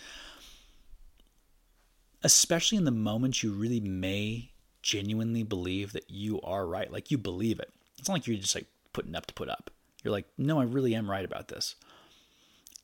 especially 2.24 2.78
in 2.78 2.86
the 2.86 2.92
moments 2.92 3.42
you 3.44 3.52
really 3.52 3.80
may 3.80 4.52
genuinely 4.84 5.44
believe 5.44 5.94
that 5.94 6.10
you 6.10 6.40
are 6.42 6.66
right. 6.68 6.92
Like 6.92 7.12
you 7.12 7.18
believe 7.18 7.60
it. 7.60 7.72
It's 7.98 8.08
not 8.08 8.16
like 8.16 8.28
you're 8.28 8.38
just 8.38 8.56
like 8.56 8.68
putting 8.94 9.16
up 9.16 9.26
to 9.28 9.34
put 9.34 9.50
up. 9.50 9.72
You're 10.04 10.12
like, 10.12 10.28
no, 10.38 10.60
I 10.60 10.64
really 10.64 10.96
am 10.96 11.10
right 11.10 11.26
about 11.26 11.48
this. 11.48 11.76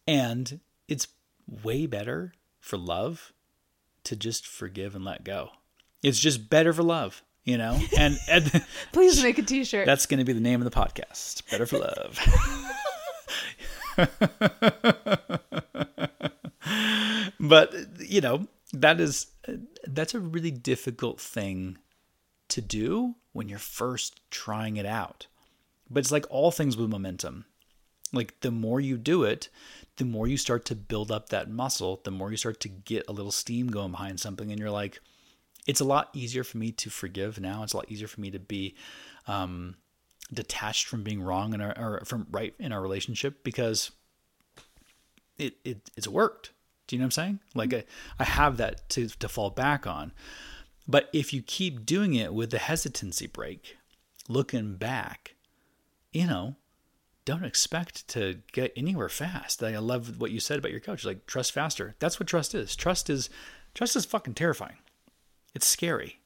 And 0.08 0.60
it's 0.88 1.08
way 1.48 1.86
better 1.86 2.34
for 2.60 2.78
love 2.78 3.34
to 4.08 4.16
just 4.16 4.48
forgive 4.48 4.96
and 4.96 5.04
let 5.04 5.26
go. 5.26 5.50
It's 6.02 6.20
just 6.20 6.50
better 6.50 6.72
for 6.72 6.84
love, 6.84 7.22
you 7.44 7.58
know. 7.58 7.78
And, 7.98 8.18
and 8.30 8.66
please 8.94 9.22
make 9.22 9.38
a 9.38 9.42
t-shirt. 9.42 9.86
that's 9.86 10.06
going 10.06 10.20
to 10.20 10.26
be 10.26 10.34
the 10.34 10.40
name 10.40 10.62
of 10.62 10.72
the 10.72 10.80
podcast. 10.80 11.50
Better 11.52 11.66
for 11.66 11.80
love. 11.80 12.18
but, 17.40 17.74
you 18.00 18.22
know, 18.22 18.48
that 18.74 19.02
is 19.02 19.28
that's 19.86 20.14
a 20.14 20.20
really 20.20 20.52
difficult 20.52 21.20
thing 21.20 21.78
to 22.50 22.62
do 22.62 23.16
when 23.34 23.50
you're 23.50 23.60
first 23.60 24.22
trying 24.32 24.78
it 24.78 24.86
out. 24.86 25.28
But 25.90 26.00
it's 26.00 26.12
like 26.12 26.26
all 26.30 26.52
things 26.52 26.78
with 26.78 26.90
momentum. 26.90 27.46
Like 28.14 28.40
the 28.40 28.52
more 28.52 28.80
you 28.80 28.98
do 28.98 29.24
it, 29.24 29.50
the 29.98 30.06
more 30.06 30.28
you 30.28 30.38
start 30.38 30.66
to 30.66 30.76
build 30.76 31.12
up 31.12 31.30
that 31.30 31.50
muscle, 31.50 32.02
the 32.04 32.12
more 32.12 32.32
you 32.32 32.38
start 32.38 32.60
to 32.62 32.70
get 32.70 33.06
a 33.08 33.12
little 33.12 33.32
steam 33.32 33.68
going 33.68 33.92
behind 33.92 34.20
something 34.20 34.52
and 34.52 34.60
you're 34.60 34.72
like 34.72 35.00
it's 35.68 35.82
a 35.82 35.86
lot 35.86 36.10
easier 36.14 36.46
for 36.46 36.58
me 36.58 36.72
to 36.72 36.90
forgive 36.90 37.40
now. 37.40 37.62
It's 37.62 37.74
a 37.74 37.78
lot 37.78 37.92
easier 37.92 38.08
for 38.08 38.22
me 38.22 38.32
to 38.32 38.40
be 38.40 38.76
um, 39.28 39.76
detached 40.34 40.88
from 40.88 41.04
being 41.04 41.22
wrong 41.22 41.54
in 41.54 41.62
our 41.62 41.78
or 41.78 42.06
from 42.06 42.26
right 42.32 42.56
in 42.58 42.72
our 42.72 42.82
relationship 42.82 43.44
because 43.44 43.92
it, 45.38 45.56
it 45.66 45.90
it's 45.96 46.08
worked. 46.08 46.52
Do 46.88 46.96
you 46.96 47.00
know 47.00 47.04
what 47.04 47.08
I'm 47.08 47.12
saying? 47.12 47.40
Like 47.54 47.74
I, 47.74 47.84
I 48.18 48.24
have 48.24 48.58
that 48.58 48.88
to 48.92 49.08
to 49.08 49.28
fall 49.28 49.50
back 49.50 49.86
on. 49.86 50.14
But 50.88 51.10
if 51.12 51.34
you 51.34 51.42
keep 51.42 51.86
doing 51.86 52.14
it 52.14 52.34
with 52.34 52.52
the 52.52 52.60
hesitancy 52.60 53.28
brake, 53.28 53.76
looking 54.30 54.76
back, 54.76 55.36
you 56.14 56.26
know, 56.26 56.56
don't 57.28 57.44
expect 57.44 58.08
to 58.08 58.40
get 58.54 58.72
anywhere 58.78 59.10
fast. 59.10 59.62
Like 59.62 59.76
I 59.76 59.80
love 59.80 60.18
what 60.18 60.32
you 60.32 60.40
said 60.40 60.60
about 60.60 60.72
your 60.72 60.80
coach. 60.80 61.04
Like 61.04 61.26
trust 61.26 61.52
faster. 61.52 61.94
That's 62.00 62.22
what 62.22 62.28
trust 62.28 62.56
is. 62.56 62.74
Trust 62.74 63.10
is 63.10 63.30
trust 63.74 63.98
is 63.98 64.06
fucking 64.06 64.34
terrifying. 64.34 64.78
It's 65.54 65.68
scary. 65.68 66.22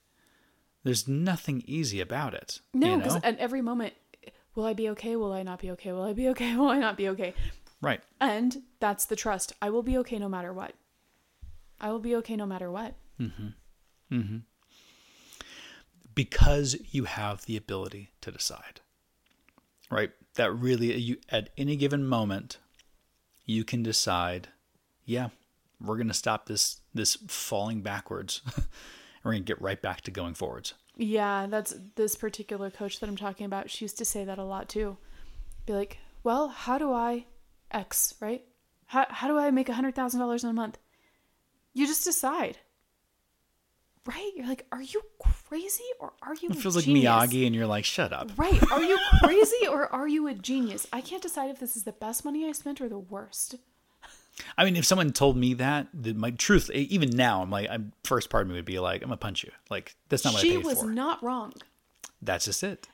There's 0.84 1.08
nothing 1.08 1.64
easy 1.66 2.02
about 2.02 2.36
it. 2.36 2.60
No, 2.76 2.92
you 2.92 2.98
because 2.98 3.16
know? 3.16 3.22
at 3.24 3.40
every 3.40 3.64
moment, 3.64 3.96
will 4.54 4.66
I 4.66 4.74
be 4.74 4.90
okay? 4.90 5.16
Will 5.16 5.34
I 5.34 5.42
not 5.42 5.60
be 5.60 5.72
okay? 5.72 5.92
Will 5.92 6.04
I 6.04 6.14
be 6.14 6.30
okay? 6.30 6.56
Will 6.60 6.70
I 6.70 6.78
not 6.78 6.98
be 6.98 7.10
okay? 7.10 7.34
right. 7.82 8.02
And 8.20 8.62
that's 8.80 9.06
the 9.06 9.16
trust. 9.16 9.54
I 9.60 9.72
will 9.72 9.82
be 9.82 9.98
okay 10.00 10.20
no 10.20 10.30
matter 10.30 10.54
what. 10.54 10.74
I 11.80 11.90
will 11.90 12.00
be 12.00 12.16
okay 12.18 12.36
no 12.36 12.46
matter 12.46 12.70
what. 12.70 12.94
Mm-hmm. 13.20 13.48
Mm-hmm. 14.16 14.38
because 16.14 16.76
you 16.92 17.06
have 17.06 17.46
the 17.46 17.58
ability 17.58 18.12
to 18.22 18.32
decide. 18.32 18.82
Right? 19.90 20.12
That 20.36 20.52
really 20.54 20.96
you 20.98 21.18
at 21.30 21.50
any 21.58 21.76
given 21.76 22.06
moment 22.06 22.58
you 23.46 23.64
can 23.64 23.84
decide, 23.84 24.48
yeah, 25.06 25.30
we're 25.80 25.98
going 25.98 26.08
to 26.08 26.14
stop 26.14 26.46
this 26.46 26.82
this 26.94 27.18
falling 27.28 27.82
backwards. 27.82 28.42
we're 29.24 29.32
going 29.32 29.44
to 29.44 29.48
get 29.48 29.62
right 29.62 29.82
back 29.82 30.02
to 30.02 30.12
going 30.12 30.34
forwards. 30.34 30.74
Yeah, 30.98 31.48
that's 31.50 31.74
this 31.96 32.16
particular 32.16 32.70
coach 32.70 33.00
that 33.00 33.10
I'm 33.10 33.16
talking 33.16 33.46
about. 33.46 33.70
She 33.70 33.86
used 33.86 33.98
to 33.98 34.06
say 34.06 34.24
that 34.26 34.38
a 34.38 34.44
lot 34.44 34.70
too. 34.70 34.98
Be 35.66 35.74
like, 35.74 35.98
well, 36.24 36.50
how 36.50 36.78
do 36.78 36.92
I 36.94 37.26
X, 37.72 38.14
right? 38.20 38.44
How, 38.86 39.06
how 39.10 39.28
do 39.28 39.38
I 39.38 39.52
make 39.52 39.70
a 39.70 39.74
$100,000 39.74 40.44
in 40.44 40.50
a 40.50 40.54
month? 40.54 40.78
You 41.74 41.88
just 41.88 42.04
decide. 42.04 42.58
Right? 44.06 44.32
You're 44.36 44.48
like, 44.48 44.66
are 44.72 44.82
you 44.82 45.02
crazy 45.48 45.84
or 46.00 46.14
are 46.24 46.34
you 46.34 46.50
It 46.50 46.56
feels 46.58 46.76
like 46.76 46.86
genius? 46.86 47.06
Miyagi 47.06 47.46
and 47.46 47.54
you're 47.56 47.68
like, 47.68 47.86
"Shut 47.86 48.12
up." 48.12 48.32
Right. 48.36 48.60
Are 48.72 48.82
you 48.82 48.98
crazy 49.24 49.68
or 49.68 49.88
are 49.94 50.08
you 50.08 50.28
a 50.28 50.34
genius? 50.34 50.88
I 50.92 51.02
can't 51.02 51.22
decide 51.22 51.52
if 51.52 51.60
this 51.60 51.76
is 51.76 51.84
the 51.84 51.92
best 51.92 52.26
money 52.26 52.48
I 52.48 52.52
spent 52.54 52.82
or 52.82 52.90
the 52.90 52.98
worst. 52.98 53.56
I 54.58 54.66
mean, 54.66 54.76
if 54.76 54.86
someone 54.86 55.12
told 55.12 55.38
me 55.38 55.54
that, 55.56 55.88
the, 55.94 56.14
my 56.14 56.32
truth, 56.32 56.72
even 56.72 57.12
now, 57.12 57.44
I'm 57.44 57.52
like, 57.52 57.70
I'm 57.70 57.94
first 58.04 58.30
part 58.32 58.44
of 58.44 58.48
me 58.50 58.56
would 58.56 58.66
be 58.66 58.80
like, 58.80 59.04
I'm 59.04 59.10
gonna 59.10 59.18
punch 59.18 59.44
you. 59.44 59.52
Like 59.70 59.96
that's 60.10 60.24
not 60.26 60.34
what 60.34 60.40
I 60.40 60.42
she 60.48 60.58
paid 60.58 60.66
was 60.66 60.80
for. 60.80 60.90
not 60.90 61.22
wrong. 61.22 61.54
that's 62.24 62.46
just 62.46 62.64
it. 62.64 62.88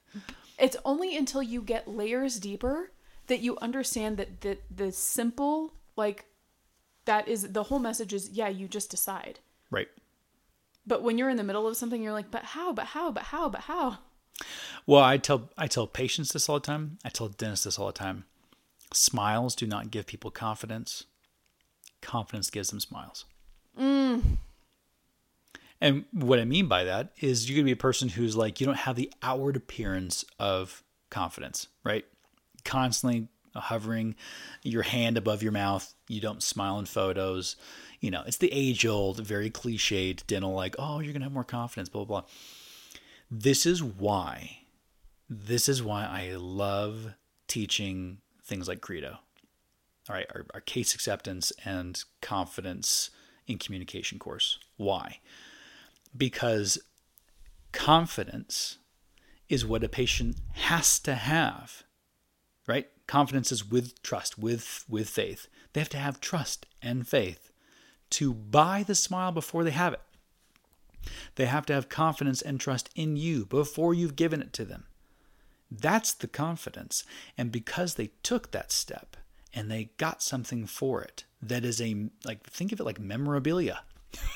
It's 0.59 0.75
only 0.83 1.15
until 1.15 1.41
you 1.43 1.61
get 1.61 1.87
layers 1.87 2.37
deeper 2.39 2.91
that 3.27 3.39
you 3.39 3.57
understand 3.61 4.17
that 4.17 4.41
the 4.41 4.57
the 4.75 4.91
simple 4.91 5.73
like 5.95 6.25
that 7.05 7.27
is 7.29 7.53
the 7.53 7.63
whole 7.63 7.79
message 7.79 8.11
is 8.13 8.29
yeah, 8.31 8.49
you 8.49 8.67
just 8.67 8.89
decide. 8.91 9.39
Right. 9.71 9.87
But 10.87 11.03
when 11.03 11.17
you're 11.17 11.29
in 11.29 11.37
the 11.37 11.43
middle 11.43 11.67
of 11.67 11.75
something, 11.75 12.01
you're 12.01 12.13
like, 12.13 12.31
but 12.31 12.43
how? 12.43 12.71
But 12.71 12.85
how? 12.85 13.11
But 13.11 13.23
how? 13.23 13.49
But 13.49 13.61
how? 13.61 13.97
Well, 14.85 15.03
I 15.03 15.17
tell 15.17 15.49
I 15.57 15.67
tell 15.67 15.85
patients 15.85 16.31
this 16.31 16.47
all 16.47 16.59
the 16.59 16.65
time. 16.65 16.97
I 17.03 17.09
tell 17.09 17.27
dentists 17.27 17.65
this 17.65 17.77
all 17.77 17.87
the 17.87 17.93
time. 17.93 18.23
Smiles 18.93 19.53
do 19.53 19.67
not 19.67 19.91
give 19.91 20.07
people 20.07 20.31
confidence. 20.31 21.03
Confidence 22.01 22.49
gives 22.49 22.69
them 22.69 22.79
smiles. 22.79 23.25
Mm. 23.77 24.37
And 25.81 26.05
what 26.11 26.39
I 26.39 26.45
mean 26.45 26.67
by 26.67 26.85
that 26.85 27.11
is 27.19 27.49
you're 27.49 27.57
gonna 27.57 27.65
be 27.65 27.71
a 27.71 27.75
person 27.75 28.09
who's 28.09 28.37
like 28.37 28.61
you 28.61 28.65
don't 28.65 28.77
have 28.77 28.95
the 28.95 29.11
outward 29.21 29.57
appearance 29.57 30.23
of 30.39 30.83
confidence, 31.09 31.67
right? 31.83 32.05
Constantly 32.63 33.27
hovering 33.59 34.15
your 34.63 34.83
hand 34.83 35.17
above 35.17 35.43
your 35.43 35.51
mouth. 35.51 35.93
You 36.07 36.21
don't 36.21 36.43
smile 36.43 36.79
in 36.79 36.85
photos. 36.85 37.55
You 37.99 38.11
know, 38.11 38.23
it's 38.25 38.37
the 38.37 38.51
age 38.51 38.85
old, 38.85 39.19
very 39.19 39.49
cliched 39.49 40.25
dental 40.27 40.53
like, 40.53 40.75
oh, 40.77 40.99
you're 40.99 41.13
gonna 41.13 41.25
have 41.25 41.33
more 41.33 41.43
confidence, 41.43 41.89
blah 41.89 42.05
blah 42.05 42.21
blah. 42.21 42.29
This 43.29 43.65
is 43.65 43.83
why 43.83 44.59
this 45.29 45.67
is 45.67 45.83
why 45.83 46.05
I 46.05 46.35
love 46.35 47.13
teaching 47.47 48.19
things 48.43 48.67
like 48.67 48.81
Credo. 48.81 49.17
All 50.09 50.15
right, 50.15 50.27
our, 50.33 50.45
our 50.53 50.61
case 50.61 50.93
acceptance 50.93 51.51
and 51.65 52.01
confidence 52.21 53.09
in 53.45 53.57
communication 53.57 54.19
course. 54.19 54.57
Why? 54.77 55.19
Because 56.15 56.77
confidence 57.73 58.77
is 59.49 59.65
what 59.65 59.83
a 59.83 59.89
patient 59.89 60.37
has 60.53 60.99
to 60.99 61.15
have. 61.15 61.83
Right? 62.67 62.87
Confidence 63.07 63.51
is 63.51 63.65
with 63.65 64.01
trust, 64.03 64.37
with 64.37 64.85
with 64.87 65.09
faith. 65.09 65.47
They 65.73 65.81
have 65.81 65.89
to 65.89 65.97
have 65.97 66.19
trust 66.19 66.65
and 66.81 67.07
faith 67.07 67.51
to 68.11 68.33
buy 68.33 68.83
the 68.83 68.95
smile 68.95 69.31
before 69.31 69.63
they 69.63 69.71
have 69.71 69.93
it. 69.93 70.01
They 71.35 71.45
have 71.45 71.65
to 71.67 71.73
have 71.73 71.89
confidence 71.89 72.41
and 72.41 72.59
trust 72.59 72.89
in 72.95 73.15
you 73.15 73.45
before 73.45 73.93
you've 73.93 74.15
given 74.15 74.41
it 74.41 74.53
to 74.53 74.65
them. 74.65 74.85
That's 75.69 76.13
the 76.13 76.27
confidence. 76.27 77.03
And 77.37 77.51
because 77.51 77.95
they 77.95 78.11
took 78.23 78.51
that 78.51 78.71
step 78.71 79.17
and 79.53 79.69
they 79.69 79.91
got 79.97 80.21
something 80.21 80.65
for 80.65 81.01
it 81.01 81.25
that 81.41 81.65
is 81.65 81.81
a, 81.81 82.09
like, 82.25 82.49
think 82.49 82.71
of 82.71 82.79
it 82.79 82.83
like 82.83 82.99
memorabilia, 82.99 83.81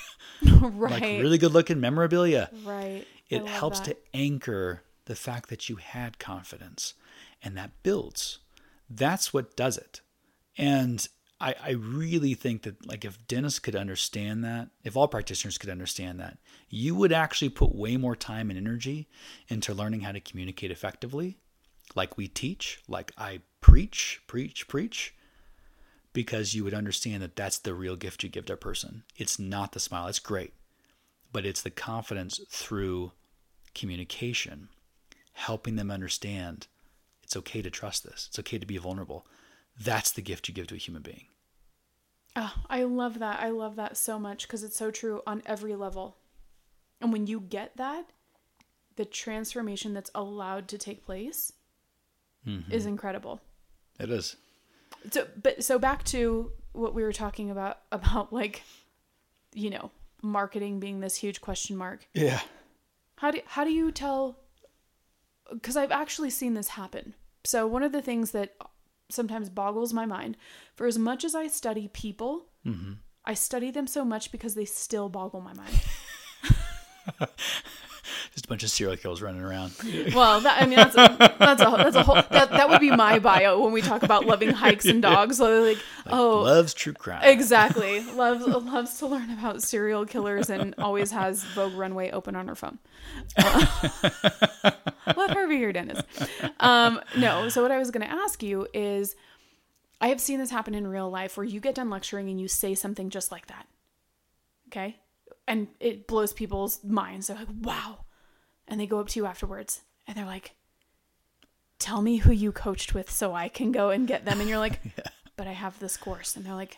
right. 0.61 0.91
like 0.91 1.03
really 1.03 1.37
good 1.37 1.53
looking 1.53 1.79
memorabilia. 1.79 2.49
right. 2.63 3.05
It 3.29 3.47
helps 3.47 3.79
that. 3.79 3.85
to 3.85 3.97
anchor 4.13 4.83
the 5.05 5.15
fact 5.15 5.49
that 5.49 5.69
you 5.69 5.77
had 5.77 6.19
confidence 6.19 6.95
and 7.41 7.55
that 7.57 7.71
builds. 7.81 8.39
That's 8.93 9.33
what 9.33 9.55
does 9.55 9.77
it. 9.77 10.01
And 10.57 11.07
I, 11.39 11.55
I 11.63 11.69
really 11.71 12.33
think 12.33 12.63
that 12.63 12.85
like 12.85 13.05
if 13.05 13.25
dentists 13.27 13.59
could 13.59 13.75
understand 13.75 14.43
that, 14.43 14.69
if 14.83 14.97
all 14.97 15.07
practitioners 15.07 15.57
could 15.57 15.69
understand 15.69 16.19
that, 16.19 16.37
you 16.69 16.93
would 16.95 17.11
actually 17.11 17.49
put 17.49 17.73
way 17.73 17.97
more 17.97 18.15
time 18.15 18.49
and 18.49 18.59
energy 18.59 19.07
into 19.47 19.73
learning 19.73 20.01
how 20.01 20.11
to 20.11 20.19
communicate 20.19 20.71
effectively, 20.71 21.37
like 21.95 22.17
we 22.17 22.27
teach, 22.27 22.81
like 22.87 23.11
I 23.17 23.41
preach, 23.61 24.21
preach, 24.27 24.67
preach, 24.67 25.15
because 26.13 26.53
you 26.53 26.63
would 26.65 26.73
understand 26.73 27.23
that 27.23 27.35
that's 27.35 27.59
the 27.59 27.73
real 27.73 27.95
gift 27.95 28.23
you 28.23 28.29
give 28.29 28.45
to 28.47 28.53
a 28.53 28.57
person. 28.57 29.03
It's 29.15 29.39
not 29.39 29.71
the 29.71 29.79
smile. 29.79 30.07
It's 30.07 30.19
great, 30.19 30.53
but 31.31 31.45
it's 31.45 31.61
the 31.61 31.69
confidence 31.69 32.41
through 32.49 33.13
communication, 33.73 34.67
helping 35.33 35.77
them 35.77 35.89
understand 35.89 36.67
it's 37.31 37.37
okay 37.37 37.61
to 37.61 37.69
trust 37.69 38.03
this. 38.03 38.27
It's 38.27 38.39
okay 38.39 38.57
to 38.57 38.65
be 38.65 38.75
vulnerable. 38.75 39.25
That's 39.79 40.11
the 40.11 40.21
gift 40.21 40.49
you 40.49 40.53
give 40.53 40.67
to 40.67 40.75
a 40.75 40.77
human 40.77 41.01
being. 41.01 41.27
Oh, 42.35 42.53
I 42.69 42.83
love 42.83 43.19
that. 43.19 43.39
I 43.39 43.51
love 43.51 43.77
that 43.77 43.95
so 43.95 44.19
much 44.19 44.45
because 44.45 44.63
it's 44.63 44.75
so 44.75 44.91
true 44.91 45.21
on 45.25 45.41
every 45.45 45.73
level. 45.75 46.17
And 46.99 47.13
when 47.13 47.27
you 47.27 47.39
get 47.39 47.77
that, 47.77 48.07
the 48.97 49.05
transformation 49.05 49.93
that's 49.93 50.11
allowed 50.13 50.67
to 50.67 50.77
take 50.77 51.05
place 51.05 51.53
mm-hmm. 52.45 52.69
is 52.69 52.85
incredible. 52.85 53.39
It 53.97 54.09
is. 54.09 54.35
So, 55.09 55.25
but 55.41 55.63
so 55.63 55.79
back 55.79 56.03
to 56.05 56.51
what 56.73 56.93
we 56.93 57.01
were 57.01 57.13
talking 57.13 57.49
about 57.49 57.79
about 57.93 58.33
like, 58.33 58.61
you 59.53 59.69
know, 59.69 59.89
marketing 60.21 60.81
being 60.81 60.99
this 60.99 61.15
huge 61.15 61.39
question 61.39 61.77
mark. 61.77 62.05
Yeah. 62.13 62.41
How 63.15 63.31
do 63.31 63.39
how 63.45 63.63
do 63.63 63.71
you 63.71 63.89
tell? 63.89 64.37
Because 65.49 65.77
I've 65.77 65.91
actually 65.93 66.29
seen 66.29 66.55
this 66.55 66.67
happen. 66.67 67.13
So 67.43 67.67
one 67.67 67.83
of 67.83 67.91
the 67.91 68.01
things 68.01 68.31
that 68.31 68.55
sometimes 69.09 69.49
boggles 69.49 69.93
my 69.93 70.05
mind, 70.05 70.37
for 70.75 70.87
as 70.87 70.97
much 70.97 71.23
as 71.23 71.35
I 71.35 71.47
study 71.47 71.87
people, 71.87 72.47
mm-hmm. 72.65 72.93
I 73.25 73.33
study 73.33 73.71
them 73.71 73.87
so 73.87 74.03
much 74.03 74.31
because 74.31 74.55
they 74.55 74.65
still 74.65 75.09
boggle 75.09 75.41
my 75.41 75.53
mind. 75.53 75.81
Just 78.33 78.45
a 78.45 78.47
bunch 78.47 78.63
of 78.63 78.69
serial 78.69 78.97
killers 78.97 79.21
running 79.21 79.41
around. 79.41 79.73
Well, 80.15 80.41
that, 80.41 80.61
I 80.61 80.65
mean 80.65 80.75
that's 80.77 80.95
a, 80.95 81.15
that's 81.39 81.61
a 81.61 81.65
that's 81.77 81.95
a 81.95 82.03
whole 82.03 82.15
that, 82.15 82.49
that 82.51 82.69
would 82.69 82.79
be 82.79 82.91
my 82.91 83.19
bio 83.19 83.61
when 83.61 83.71
we 83.71 83.81
talk 83.81 84.03
about 84.03 84.25
loving 84.25 84.49
hikes 84.49 84.85
and 84.85 85.01
dogs. 85.11 85.37
So 85.37 85.61
like, 85.63 85.77
oh, 86.07 86.39
Loves 86.41 86.73
true 86.73 86.93
crime. 86.93 87.21
exactly. 87.23 88.01
Loves 88.13 88.45
loves 88.45 88.97
to 88.99 89.07
learn 89.07 89.29
about 89.31 89.61
serial 89.63 90.05
killers 90.05 90.49
and 90.49 90.73
always 90.77 91.11
has 91.11 91.43
Vogue 91.43 91.73
Runway 91.73 92.11
open 92.11 92.35
on 92.35 92.47
her 92.47 92.55
phone. 92.55 92.79
Uh, 93.37 94.71
let 95.15 95.31
her 95.35 95.47
be 95.47 95.57
your 95.57 95.71
dentist. 95.73 96.03
Um, 96.59 96.99
no. 97.17 97.49
So 97.49 97.61
what 97.61 97.71
I 97.71 97.77
was 97.77 97.91
going 97.91 98.05
to 98.05 98.11
ask 98.11 98.41
you 98.43 98.67
is, 98.73 99.15
I 99.99 100.07
have 100.07 100.19
seen 100.21 100.39
this 100.39 100.49
happen 100.51 100.73
in 100.75 100.87
real 100.87 101.09
life 101.09 101.37
where 101.37 101.45
you 101.45 101.59
get 101.59 101.75
done 101.75 101.89
lecturing 101.89 102.29
and 102.29 102.39
you 102.39 102.47
say 102.47 102.75
something 102.75 103.09
just 103.09 103.31
like 103.31 103.47
that. 103.47 103.67
Okay. 104.67 104.97
And 105.47 105.67
it 105.79 106.07
blows 106.07 106.33
people's 106.33 106.83
minds. 106.83 107.27
They're 107.27 107.37
like, 107.37 107.47
wow. 107.61 108.05
And 108.67 108.79
they 108.79 108.87
go 108.87 108.99
up 108.99 109.09
to 109.09 109.19
you 109.19 109.25
afterwards 109.25 109.81
and 110.07 110.15
they're 110.15 110.25
like, 110.25 110.55
tell 111.79 112.01
me 112.01 112.17
who 112.17 112.31
you 112.31 112.51
coached 112.51 112.93
with 112.93 113.09
so 113.09 113.33
I 113.33 113.49
can 113.49 113.71
go 113.71 113.89
and 113.89 114.07
get 114.07 114.23
them. 114.23 114.39
And 114.39 114.49
you're 114.49 114.59
like, 114.59 114.79
but 115.35 115.47
I 115.47 115.53
have 115.53 115.79
this 115.79 115.97
course. 115.97 116.35
And 116.35 116.45
they're 116.45 116.53
like, 116.53 116.77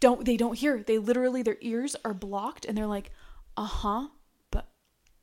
don't, 0.00 0.24
they 0.24 0.36
don't 0.36 0.56
hear. 0.56 0.82
They 0.82 0.98
literally, 0.98 1.42
their 1.42 1.58
ears 1.60 1.94
are 2.04 2.14
blocked 2.14 2.64
and 2.64 2.76
they're 2.76 2.86
like, 2.86 3.10
uh 3.56 3.64
huh. 3.64 4.08
But, 4.50 4.68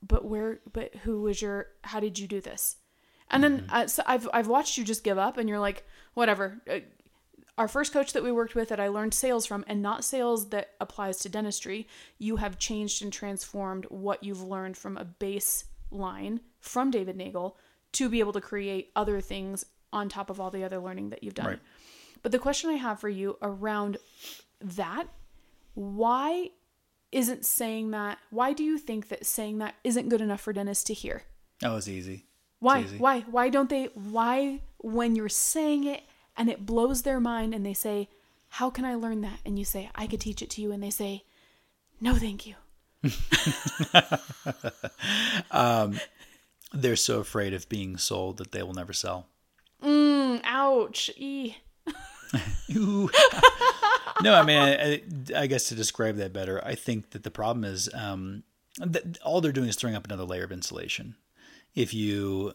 but 0.06 0.24
where, 0.24 0.60
but 0.72 0.94
who 1.04 1.22
was 1.22 1.42
your, 1.42 1.68
how 1.84 2.00
did 2.00 2.20
you 2.20 2.28
do 2.28 2.40
this? 2.40 2.78
And 3.30 3.44
then 3.44 3.66
uh, 3.70 3.88
so 3.88 4.04
I've, 4.06 4.30
I've 4.32 4.48
watched 4.48 4.78
you 4.78 4.86
just 4.86 5.04
give 5.04 5.18
up 5.18 5.38
and 5.38 5.50
you're 5.50 5.60
like, 5.60 5.86
whatever. 6.14 6.62
Our 7.58 7.68
first 7.68 7.92
coach 7.92 8.14
that 8.14 8.24
we 8.24 8.32
worked 8.32 8.54
with 8.54 8.70
that 8.70 8.80
I 8.80 8.88
learned 8.88 9.14
sales 9.14 9.46
from, 9.46 9.66
and 9.68 9.82
not 9.82 10.04
sales 10.04 10.50
that 10.50 10.72
applies 10.80 11.18
to 11.20 11.30
dentistry, 11.30 11.88
you 12.20 12.36
have 12.36 12.60
changed 12.60 13.02
and 13.02 13.12
transformed 13.12 13.86
what 13.90 14.24
you've 14.24 14.44
learned 14.44 14.78
from 14.78 14.96
a 14.96 15.06
baseline 15.06 16.40
from 16.60 16.92
David 16.92 17.16
Nagel 17.16 17.58
to 17.94 18.10
be 18.10 18.20
able 18.20 18.34
to 18.34 18.42
create 18.42 18.92
other 18.96 19.22
things 19.22 19.66
on 19.92 20.08
top 20.08 20.30
of 20.30 20.40
all 20.40 20.52
the 20.52 20.64
other 20.64 20.78
learning 20.78 21.10
that 21.10 21.24
you've 21.24 21.34
done. 21.34 21.48
Right. 21.48 21.60
But 22.22 22.32
the 22.32 22.40
question 22.40 22.70
I 22.70 22.74
have 22.74 23.00
for 23.00 23.10
you 23.10 23.38
around 23.42 23.98
that, 24.62 25.08
why 25.74 26.50
isn't 27.12 27.46
saying 27.46 27.92
that, 27.92 28.20
why 28.30 28.54
do 28.54 28.64
you 28.64 28.78
think 28.78 29.08
that 29.08 29.26
saying 29.26 29.60
that 29.60 29.76
isn't 29.84 30.10
good 30.10 30.22
enough 30.22 30.42
for 30.42 30.54
dentists 30.54 30.84
to 30.86 30.94
hear? 30.94 31.24
Oh, 31.64 31.78
it's 31.78 31.88
easy. 31.88 32.14
It's 32.14 32.24
Why? 32.60 32.82
easy. 32.82 32.98
Why? 32.98 33.22
Why 33.22 33.50
don't 33.50 33.70
they? 33.70 33.86
Why, 33.94 34.62
when 34.80 35.16
you're 35.16 35.30
saying 35.30 35.86
it 35.86 36.04
and 36.38 36.50
it 36.50 36.66
blows 36.66 37.02
their 37.02 37.20
mind 37.20 37.54
and 37.54 37.66
they 37.66 37.74
say, 37.74 38.10
How 38.50 38.70
can 38.70 38.86
I 38.86 38.96
learn 38.96 39.22
that? 39.22 39.40
And 39.46 39.58
you 39.58 39.66
say, 39.66 39.90
I 39.96 40.08
could 40.08 40.22
teach 40.22 40.42
it 40.42 40.50
to 40.52 40.62
you. 40.62 40.72
And 40.72 40.84
they 40.84 40.90
say, 40.90 41.24
No, 42.00 42.16
thank 42.16 42.46
you. 42.46 42.56
They're 46.74 46.96
so 46.96 47.20
afraid 47.20 47.54
of 47.54 47.70
being 47.70 47.98
sold 47.98 48.38
that 48.38 48.52
they 48.52 48.62
will 48.62 48.74
never 48.74 48.94
sell. 48.94 49.28
Mm, 49.84 50.42
ouch. 50.44 51.10
E. 51.18 51.56
No, 54.24 54.34
I 54.34 54.44
mean, 54.44 54.58
I, 54.58 55.02
I 55.36 55.48
guess 55.48 55.66
to 55.66 55.76
describe 55.76 56.16
that 56.16 56.34
better, 56.34 56.64
I 56.66 56.76
think 56.76 57.12
that 57.12 57.24
the 57.24 57.32
problem 57.32 57.64
is 57.64 57.90
um, 57.94 58.44
that 58.80 59.18
all 59.24 59.42
they're 59.42 59.52
doing 59.52 59.70
is 59.70 59.76
throwing 59.76 59.96
up 59.96 60.06
another 60.06 60.24
layer 60.24 60.44
of 60.44 60.52
insulation. 60.52 61.16
If 61.76 61.94
you 61.94 62.54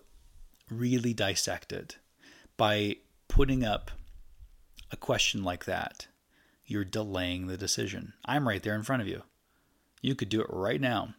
really 0.71 1.15
dissect 1.15 1.73
it 1.73 1.99
by 2.57 2.97
putting 3.33 3.65
up 3.65 3.91
a 4.91 4.97
question 4.97 5.43
like 5.43 5.65
that, 5.65 6.07
you're 6.67 6.85
delaying 6.85 7.47
the 7.47 7.57
decision. 7.57 8.13
I'm 8.27 8.47
right 8.47 8.63
there 8.63 8.75
in 8.75 8.83
front 8.83 9.01
of 9.01 9.09
you. 9.09 9.23
You 10.03 10.15
could 10.15 10.29
do 10.29 10.43
it 10.43 10.49
right 10.51 10.81
now. 10.81 11.15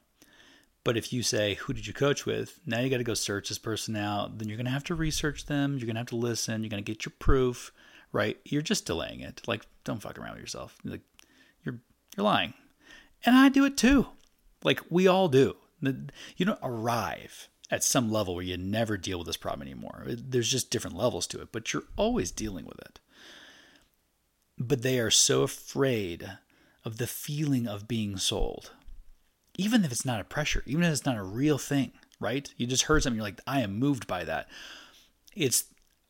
But 0.84 0.95
if 0.95 1.11
you 1.11 1.24
say, 1.24 1.55
Who 1.55 1.74
did 1.74 1.88
you 1.88 1.93
coach 1.93 2.24
with? 2.24 2.59
Now 2.68 2.82
you 2.82 2.91
got 2.91 2.97
to 2.97 3.03
go 3.03 3.16
search 3.16 3.49
this 3.49 3.57
person 3.57 3.95
out. 3.95 4.38
Then 4.38 4.47
you're 4.47 4.57
going 4.57 4.68
to 4.68 4.72
have 4.72 4.84
to 4.86 4.95
research 4.95 5.47
them. 5.47 5.72
You're 5.72 5.88
going 5.88 5.95
to 5.95 6.01
have 6.01 6.09
to 6.09 6.16
listen. 6.16 6.61
You're 6.61 6.70
going 6.70 6.84
to 6.84 6.91
get 6.91 7.03
your 7.03 7.14
proof, 7.18 7.72
right? 8.11 8.38
You're 8.45 8.61
just 8.61 8.86
delaying 8.86 9.22
it. 9.22 9.41
Like, 9.47 9.66
don't 9.84 9.99
fuck 9.99 10.20
around 10.20 10.34
with 10.34 10.41
yourself. 10.41 10.78
Like, 10.84 11.01
you're, 11.64 11.80
you're 12.16 12.26
lying. 12.26 12.53
And 13.26 13.36
I 13.36 13.49
do 13.49 13.66
it 13.66 13.76
too. 13.76 14.05
Like, 14.64 14.82
we 14.91 15.07
all 15.07 15.30
do. 15.30 15.55
You 15.82 16.45
don't 16.45 16.59
arrive 16.61 17.49
at 17.74 17.84
some 17.84 18.12
level 18.12 18.36
where 18.36 18.44
you 18.46 18.56
never 18.56 18.98
deal 18.98 19.18
with 19.18 19.28
this 19.28 19.38
problem 19.38 19.68
anymore. 19.68 20.06
There's 20.08 20.52
just 20.52 20.70
different 20.70 20.96
levels 20.96 21.28
to 21.28 21.42
it, 21.42 21.52
but 21.52 21.74
you're 21.74 21.84
always 21.98 22.32
dealing 22.32 22.66
with 22.66 22.80
it. 22.80 23.00
But 24.58 24.82
they 24.82 25.00
are 25.00 25.12
so 25.12 25.44
afraid 25.44 26.38
of 26.86 26.98
the 26.98 27.08
feeling 27.08 27.68
of 27.68 27.88
being 27.88 28.18
sold 28.18 28.72
even 29.58 29.86
if 29.86 29.92
it's 29.92 30.06
not 30.06 30.20
a 30.20 30.26
pressure, 30.26 30.64
even 30.66 30.84
if 30.84 30.92
it's 30.92 31.06
not 31.06 31.18
a 31.18 31.24
real 31.24 31.58
thing, 31.58 31.92
right? 32.20 32.52
You 32.58 32.68
just 32.68 32.84
heard 32.84 33.04
something, 33.04 33.18
you're 33.18 33.24
like, 33.24 33.42
I 33.46 33.62
am 33.62 33.78
moved 33.78 34.08
by 34.08 34.24
that. 34.24 34.50
It's, 35.36 35.66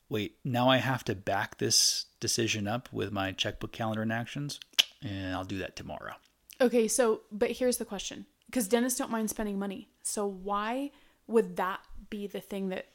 wait, 0.09 0.38
now 0.43 0.70
I 0.70 0.78
have 0.78 1.03
to 1.05 1.16
back 1.16 1.57
this 1.57 2.05
decision 2.20 2.68
up 2.68 2.89
with 2.91 3.11
my 3.11 3.32
checkbook 3.32 3.72
calendar 3.72 4.01
and 4.01 4.14
actions, 4.14 4.59
and 5.01 5.34
I'll 5.34 5.43
do 5.43 5.59
that 5.59 5.76
tomorrow. 5.76 6.14
Okay, 6.61 6.88
so, 6.88 7.22
but 7.32 7.51
here's 7.51 7.78
the 7.78 7.86
question 7.86 8.26
because 8.45 8.68
dentists 8.68 8.99
don't 8.99 9.11
mind 9.11 9.30
spending 9.30 9.59
money. 9.59 9.89
So 10.03 10.26
why 10.26 10.91
would 11.28 11.55
that 11.57 11.80
be 12.09 12.28
the 12.28 12.39
thing 12.41 12.69
that 12.69 12.88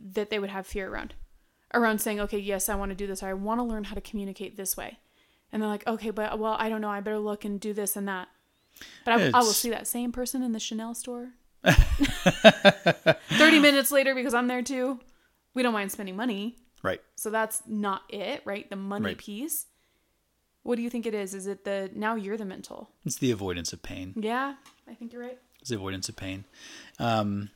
that 0.00 0.30
they 0.30 0.38
would 0.38 0.50
have 0.50 0.66
fear 0.66 0.88
around? 0.90 1.14
Around 1.74 2.00
saying, 2.00 2.20
okay, 2.20 2.38
yes, 2.38 2.68
I 2.68 2.74
want 2.76 2.90
to 2.90 2.94
do 2.94 3.06
this, 3.06 3.22
or 3.22 3.26
I 3.28 3.34
want 3.34 3.58
to 3.60 3.64
learn 3.64 3.84
how 3.84 3.94
to 3.94 4.00
communicate 4.00 4.56
this 4.56 4.76
way. 4.76 4.98
And 5.52 5.60
they're 5.62 5.68
like, 5.68 5.86
okay, 5.86 6.10
but 6.10 6.38
well, 6.38 6.56
I 6.58 6.68
don't 6.68 6.80
know. 6.80 6.88
I 6.90 7.00
better 7.00 7.18
look 7.18 7.44
and 7.44 7.58
do 7.60 7.72
this 7.72 7.96
and 7.96 8.06
that. 8.08 8.28
But 9.04 9.20
I, 9.20 9.30
I 9.38 9.38
will 9.40 9.52
see 9.52 9.70
that 9.70 9.86
same 9.86 10.12
person 10.12 10.42
in 10.42 10.52
the 10.52 10.60
Chanel 10.60 10.94
store 10.94 11.30
30 11.64 13.58
minutes 13.60 13.90
later 13.90 14.14
because 14.14 14.34
I'm 14.34 14.48
there 14.48 14.62
too. 14.62 15.00
We 15.54 15.62
don't 15.62 15.72
mind 15.72 15.92
spending 15.92 16.16
money. 16.16 16.56
Right. 16.82 17.00
So 17.16 17.30
that's 17.30 17.62
not 17.66 18.02
it, 18.08 18.42
right? 18.44 18.68
The 18.68 18.76
money 18.76 19.06
Right. 19.06 19.18
piece. 19.18 19.66
What 20.62 20.76
do 20.76 20.82
you 20.82 20.90
think 20.90 21.06
it 21.06 21.14
is? 21.14 21.32
Is 21.34 21.46
it 21.46 21.64
the 21.64 21.90
now 21.94 22.16
you're 22.16 22.36
the 22.36 22.44
mental? 22.44 22.90
It's 23.04 23.16
the 23.16 23.30
avoidance 23.30 23.72
of 23.72 23.82
pain. 23.82 24.14
Yeah, 24.16 24.54
I 24.88 24.94
think 24.94 25.12
you're 25.12 25.22
right. 25.22 25.38
The 25.68 25.76
avoidance 25.76 26.08
of 26.08 26.16
pain. 26.16 26.44
Um, 26.98 27.50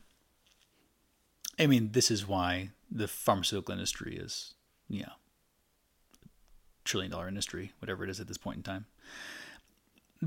I 1.59 1.67
mean, 1.67 1.93
this 1.93 2.11
is 2.11 2.27
why 2.27 2.71
the 2.91 3.07
pharmaceutical 3.07 3.73
industry 3.73 4.17
is, 4.17 4.55
you 4.89 5.03
know, 5.03 5.13
trillion 6.85 7.13
dollar 7.13 7.29
industry, 7.29 7.73
whatever 7.79 8.03
it 8.03 8.11
is 8.11 8.19
at 8.19 8.27
this 8.27 8.39
point 8.39 8.59
in 8.59 8.63
time. 8.63 8.87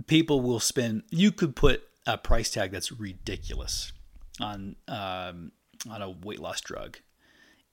People 0.07 0.41
will 0.41 0.59
spend. 0.59 1.03
You 1.09 1.31
could 1.31 1.55
put 1.55 1.83
a 2.05 2.17
price 2.17 2.49
tag 2.49 2.71
that's 2.71 2.91
ridiculous 2.91 3.91
on 4.39 4.75
um, 4.87 5.51
on 5.89 6.01
a 6.01 6.09
weight 6.09 6.39
loss 6.39 6.61
drug, 6.61 6.97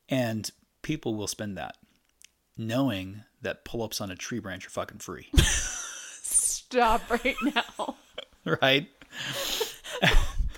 and 0.09 0.51
people 0.83 1.15
will 1.15 1.29
spend 1.29 1.57
that, 1.57 1.77
knowing 2.57 3.23
that 3.43 3.65
pull 3.65 3.83
ups 3.83 4.01
on 4.01 4.11
a 4.11 4.17
tree 4.17 4.39
branch 4.39 4.67
are 4.67 4.71
fucking 4.71 4.99
free, 4.99 5.29
Stop 6.23 7.11
right 7.11 7.37
now. 7.43 7.97
right? 8.63 8.89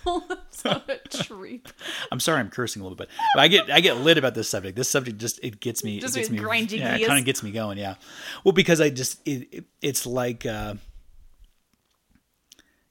Pull 0.04 0.24
us 0.30 0.66
on 0.66 0.82
a 0.88 0.96
tree. 1.08 1.62
I'm 2.10 2.18
sorry, 2.18 2.40
I'm 2.40 2.50
cursing 2.50 2.80
a 2.80 2.84
little 2.84 2.96
bit, 2.96 3.08
but 3.34 3.40
I 3.40 3.48
get 3.48 3.70
I 3.70 3.80
get 3.80 3.98
lit 3.98 4.18
about 4.18 4.34
this 4.34 4.48
subject. 4.48 4.76
This 4.76 4.88
subject 4.88 5.18
just 5.18 5.38
it 5.44 5.60
gets 5.60 5.84
me, 5.84 6.00
Just 6.00 6.16
it 6.16 6.20
gets 6.20 6.30
me, 6.30 6.38
grindy 6.38 6.78
yeah, 6.78 6.96
it 6.96 7.06
kind 7.06 7.20
of 7.20 7.24
gets 7.24 7.42
me 7.42 7.52
going. 7.52 7.78
Yeah, 7.78 7.94
well, 8.42 8.52
because 8.52 8.80
I 8.80 8.90
just 8.90 9.20
it, 9.26 9.48
it 9.52 9.64
it's 9.80 10.04
like 10.04 10.44
uh, 10.44 10.74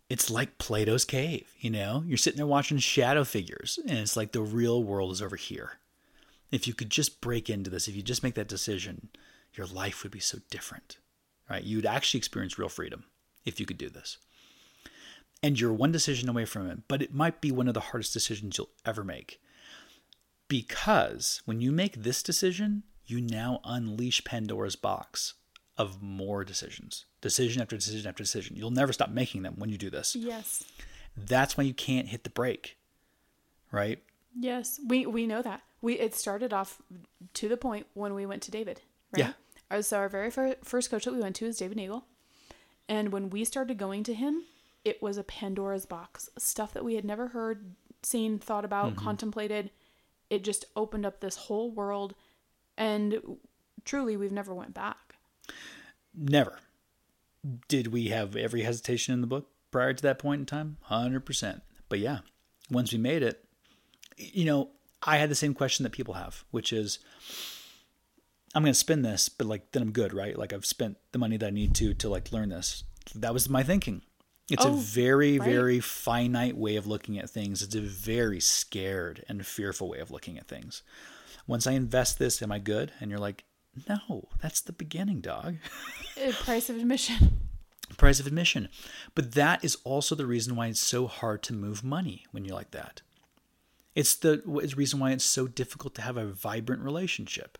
it's 0.10 0.30
like 0.30 0.58
Plato's 0.58 1.04
cave. 1.04 1.54
You 1.60 1.72
know, 1.72 2.04
you're 2.06 2.18
sitting 2.18 2.38
there 2.38 2.48
watching 2.48 2.78
shadow 2.78 3.26
figures, 3.26 3.78
and 3.88 3.98
it's 3.98 4.16
like 4.16 4.32
the 4.32 4.42
real 4.42 4.82
world 4.82 5.12
is 5.12 5.22
over 5.22 5.36
here. 5.36 5.80
If 6.50 6.68
you 6.68 6.74
could 6.74 6.90
just 6.90 7.20
break 7.20 7.50
into 7.50 7.70
this, 7.70 7.88
if 7.88 7.96
you 7.96 8.02
just 8.02 8.24
make 8.24 8.36
that 8.36 8.48
decision, 8.48 9.10
your 9.54 9.68
life 9.68 10.04
would 10.04 10.12
be 10.12 10.20
so 10.20 10.40
different, 10.50 10.98
right? 11.50 11.64
You'd 11.64 11.86
actually 11.86 12.20
experience 12.20 12.58
real 12.58 12.70
freedom 12.70 13.06
if 13.46 13.60
you 13.60 13.66
could 13.66 13.78
do 13.78 13.90
this 13.90 14.18
and 15.44 15.60
you're 15.60 15.74
one 15.74 15.92
decision 15.92 16.30
away 16.30 16.46
from 16.46 16.70
it, 16.70 16.80
but 16.88 17.02
it 17.02 17.14
might 17.14 17.42
be 17.42 17.52
one 17.52 17.68
of 17.68 17.74
the 17.74 17.80
hardest 17.80 18.14
decisions 18.14 18.58
you'll 18.58 18.70
ever 18.86 19.04
make. 19.04 19.42
Because 20.48 21.42
when 21.46 21.62
you 21.62 21.72
make 21.72 22.04
this 22.04 22.22
decision, 22.22 22.84
you 23.06 23.22
now 23.22 23.62
unleash 23.64 24.24
Pandora's 24.24 24.76
box 24.76 25.36
of 25.78 26.02
more 26.02 26.44
decisions, 26.44 27.06
decision 27.22 27.62
after 27.62 27.76
decision 27.76 28.08
after 28.08 28.24
decision. 28.24 28.56
You'll 28.56 28.72
never 28.72 28.94
stop 28.94 29.10
making 29.10 29.42
them 29.42 29.56
when 29.58 29.70
you 29.70 29.78
do 29.78 29.90
this. 29.90 30.16
Yes. 30.16 30.64
That's 31.16 31.58
why 31.58 31.64
you 31.64 31.74
can't 31.74 32.10
hit 32.10 32.24
the 32.24 32.30
brake, 32.30 32.78
right? 33.72 34.02
Yes. 34.38 34.80
We 34.86 35.06
we 35.06 35.26
know 35.26 35.42
that. 35.42 35.62
We 35.82 35.98
it 36.00 36.14
started 36.14 36.54
off 36.54 36.82
to 37.34 37.50
the 37.50 37.58
point 37.58 37.88
when 37.94 38.14
we 38.14 38.26
went 38.26 38.44
to 38.44 38.52
David. 38.52 38.82
Right? 39.12 39.34
Yeah. 39.72 39.82
So 39.82 39.98
our 39.98 40.10
very 40.10 40.30
first 40.30 40.92
coach 40.92 41.06
that 41.06 41.14
we 41.14 41.20
went 41.22 41.36
to 41.38 41.46
is 41.46 41.58
David 41.58 41.78
Nagel. 41.78 42.06
And 42.88 43.12
when 43.12 43.30
we 43.30 43.46
started 43.46 43.78
going 43.78 44.04
to 44.04 44.14
him, 44.14 44.44
it 44.84 45.02
was 45.02 45.18
a 45.18 45.24
Pandora's 45.24 45.86
box. 45.86 46.30
Stuff 46.38 46.74
that 46.74 46.86
we 46.86 46.96
had 46.96 47.06
never 47.06 47.30
heard, 47.30 47.76
seen, 48.04 48.40
thought 48.40 48.66
about, 48.66 48.94
mm-hmm. 48.94 49.04
contemplated. 49.04 49.72
It 50.30 50.44
just 50.44 50.66
opened 50.76 51.06
up 51.06 51.20
this 51.20 51.36
whole 51.36 51.72
world 51.72 52.16
and 52.78 53.38
truly 53.86 54.18
we've 54.18 54.32
never 54.32 54.54
went 54.54 54.74
back. 54.74 55.16
Never. 56.16 56.60
Did 57.68 57.88
we 57.88 58.08
have 58.08 58.36
every 58.36 58.62
hesitation 58.62 59.14
in 59.14 59.22
the 59.22 59.28
book 59.28 59.50
prior 59.72 59.94
to 59.94 60.04
that 60.04 60.20
point 60.20 60.40
in 60.40 60.46
time? 60.46 60.78
100%. 60.90 61.62
But 61.90 62.00
yeah, 62.00 62.20
once 62.70 62.92
we 62.92 62.98
made 62.98 63.24
it, 63.24 63.44
you 64.18 64.46
know, 64.46 64.70
I 65.04 65.18
had 65.18 65.30
the 65.30 65.36
same 65.36 65.54
question 65.54 65.84
that 65.84 65.92
people 65.92 66.14
have, 66.14 66.44
which 66.52 66.72
is 66.72 67.00
I'm 68.54 68.64
going 68.64 68.74
to 68.74 68.80
spend 68.80 69.04
this, 69.04 69.30
but 69.30 69.48
like 69.48 69.72
then 69.72 69.82
I'm 69.82 69.92
good, 69.92 70.14
right? 70.14 70.38
Like 70.38 70.54
I've 70.54 70.66
spent 70.66 70.98
the 71.12 71.20
money 71.20 71.38
that 71.38 71.48
I 71.48 71.52
need 71.52 71.74
to 71.76 71.94
to 71.96 72.10
like 72.10 72.32
learn 72.32 72.50
this. 72.50 72.84
That 73.16 73.34
was 73.34 73.50
my 73.50 73.64
thinking. 73.64 74.04
It's 74.50 74.66
a 74.66 74.70
Oh, 74.70 74.76
very 74.76 75.38
right. 75.40 75.50
very 75.50 75.80
finite 75.80 76.58
way 76.58 76.76
of 76.76 76.86
looking 76.88 77.18
at 77.18 77.30
things. 77.30 77.62
It's 77.62 77.76
a 77.76 77.82
very 77.82 78.40
scared 78.40 79.24
and 79.30 79.46
fearful 79.46 79.88
way 79.90 80.00
of 80.00 80.12
looking 80.12 80.38
at 80.38 80.48
things. 80.48 80.84
Once 81.48 81.66
I 81.68 81.72
invest 81.74 82.20
this, 82.20 82.42
am 82.42 82.52
I 82.52 82.60
good? 82.60 82.92
And 83.00 83.10
you're 83.10 83.20
like, 83.20 83.46
"No, 83.88 84.28
that's 84.42 84.62
the 84.62 84.74
beginning, 84.74 85.22
dog." 85.22 85.58
Uh, 86.22 86.32
Price 86.34 86.70
of 86.70 86.76
admission. 86.78 87.40
price 87.98 88.20
of 88.20 88.28
admission. 88.28 88.70
But 89.16 89.34
that 89.34 89.64
is 89.64 89.78
also 89.84 90.16
the 90.16 90.26
reason 90.26 90.56
why 90.56 90.68
it's 90.68 90.80
so 90.80 91.08
hard 91.08 91.44
to 91.44 91.54
move 91.54 91.84
money 91.84 92.26
when 92.32 92.46
you're 92.46 92.56
like 92.56 92.72
that. 92.72 93.02
It's 93.96 94.16
the 94.16 94.42
it's 94.62 94.72
the 94.74 94.78
reason 94.78 95.00
why 95.00 95.12
it's 95.12 95.26
so 95.26 95.48
difficult 95.48 95.96
to 95.96 96.02
have 96.02 96.18
a 96.18 96.26
vibrant 96.26 96.82
relationship. 96.84 97.58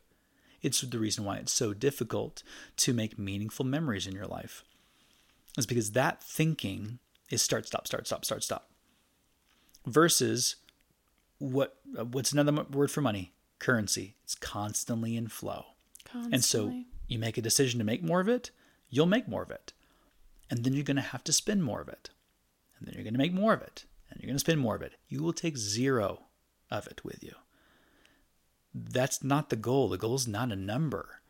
It's 0.62 0.82
the 0.82 1.00
reason 1.00 1.26
why 1.26 1.38
it's 1.38 1.52
so 1.52 1.74
difficult 1.74 2.44
to 2.78 2.94
make 2.94 3.18
meaningful 3.20 3.66
memories 3.66 4.08
in 4.08 4.14
your 4.14 4.28
life. 4.28 4.64
Is 5.58 5.66
because 5.66 5.92
that 5.92 6.24
thinking 6.24 7.00
is 7.30 7.42
start, 7.42 7.68
stop, 7.68 7.88
start, 7.88 8.08
stop, 8.08 8.26
start, 8.26 8.44
stop. 8.44 8.70
Versus 9.86 10.58
what 11.40 11.78
what's 12.12 12.32
another 12.32 12.66
word 12.72 12.92
for 12.92 13.02
money? 13.02 13.34
Currency. 13.60 14.16
It's 14.24 14.36
constantly 14.36 15.16
in 15.16 15.28
flow. 15.28 15.66
Constantly. 16.06 16.36
And 16.36 16.44
so 16.44 16.84
you 17.08 17.20
make 17.20 17.38
a 17.38 17.42
decision 17.42 17.80
to 17.80 17.86
make 17.86 18.04
more 18.04 18.22
of 18.22 18.30
it, 18.30 18.52
you'll 18.90 19.06
make 19.06 19.28
more 19.28 19.44
of 19.44 19.52
it. 19.52 19.74
And 20.50 20.64
then 20.64 20.74
you're 20.74 20.84
going 20.84 20.96
to 20.96 21.02
have 21.02 21.24
to 21.26 21.34
spend 21.34 21.64
more 21.64 21.82
of 21.82 21.88
it. 21.88 22.10
And 22.78 22.88
then 22.88 22.96
you're 22.96 23.04
going 23.04 23.14
to 23.14 23.20
make 23.20 23.34
more 23.34 23.54
of 23.54 23.62
it. 23.62 23.86
And 24.10 24.20
you're 24.20 24.28
going 24.28 24.36
to 24.36 24.40
spend 24.40 24.60
more 24.60 24.76
of 24.76 24.82
it. 24.82 24.94
You 25.08 25.24
will 25.24 25.34
take 25.34 25.58
zero 25.58 26.24
of 26.70 26.88
it 26.88 27.04
with 27.04 27.24
you. 27.24 27.34
That's 28.74 29.24
not 29.24 29.50
the 29.50 29.56
goal. 29.56 29.90
The 29.90 29.98
goal 29.98 30.16
is 30.16 30.28
not 30.28 30.52
a 30.52 30.56
number. 30.56 31.21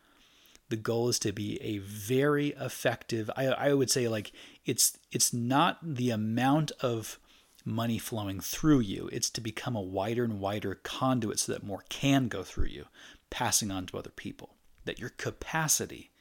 The 0.72 0.78
goal 0.78 1.09
is 1.09 1.19
to 1.19 1.34
be 1.34 1.61
a 1.61 1.80
very 1.80 2.49
effective. 2.51 3.30
I, 3.36 3.47
I 3.47 3.74
would 3.74 3.91
say 3.91 4.07
like 4.07 4.32
it's 4.65 4.97
it's 5.11 5.34
not 5.34 5.78
the 5.84 6.11
amount 6.11 6.72
of 6.80 7.19
money 7.65 7.97
flowing 7.97 8.39
through 8.39 8.80
you. 8.80 9.09
It's 9.11 9.30
to 9.32 9.41
become 9.41 9.76
a 9.76 9.82
wider 9.82 10.24
and 10.24 10.39
wider 10.39 10.76
conduit 10.76 11.39
so 11.39 11.51
that 11.51 11.61
more 11.61 11.84
can 11.89 12.30
go 12.30 12.41
through 12.43 12.67
you, 12.67 12.86
passing 13.30 13.69
on 13.69 13.86
to 13.88 13.97
other 13.97 14.11
people. 14.11 14.55
That 14.86 14.97
your 14.97 15.09
capacity 15.09 16.11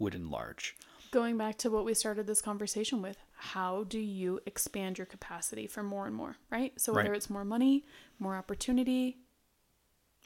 would 0.00 0.16
enlarge. 0.16 0.74
Going 1.12 1.38
back 1.38 1.56
to 1.58 1.70
what 1.70 1.84
we 1.84 1.94
started 1.94 2.26
this 2.26 2.42
conversation 2.42 3.02
with, 3.02 3.18
how 3.36 3.84
do 3.84 4.00
you 4.00 4.40
expand 4.46 4.98
your 4.98 5.06
capacity 5.06 5.68
for 5.68 5.84
more 5.84 6.06
and 6.08 6.16
more, 6.16 6.36
right? 6.50 6.72
So 6.80 6.92
whether 6.92 7.10
Right. 7.10 7.16
it's 7.16 7.30
more 7.30 7.44
money, 7.44 7.84
more 8.18 8.34
opportunity, 8.34 9.18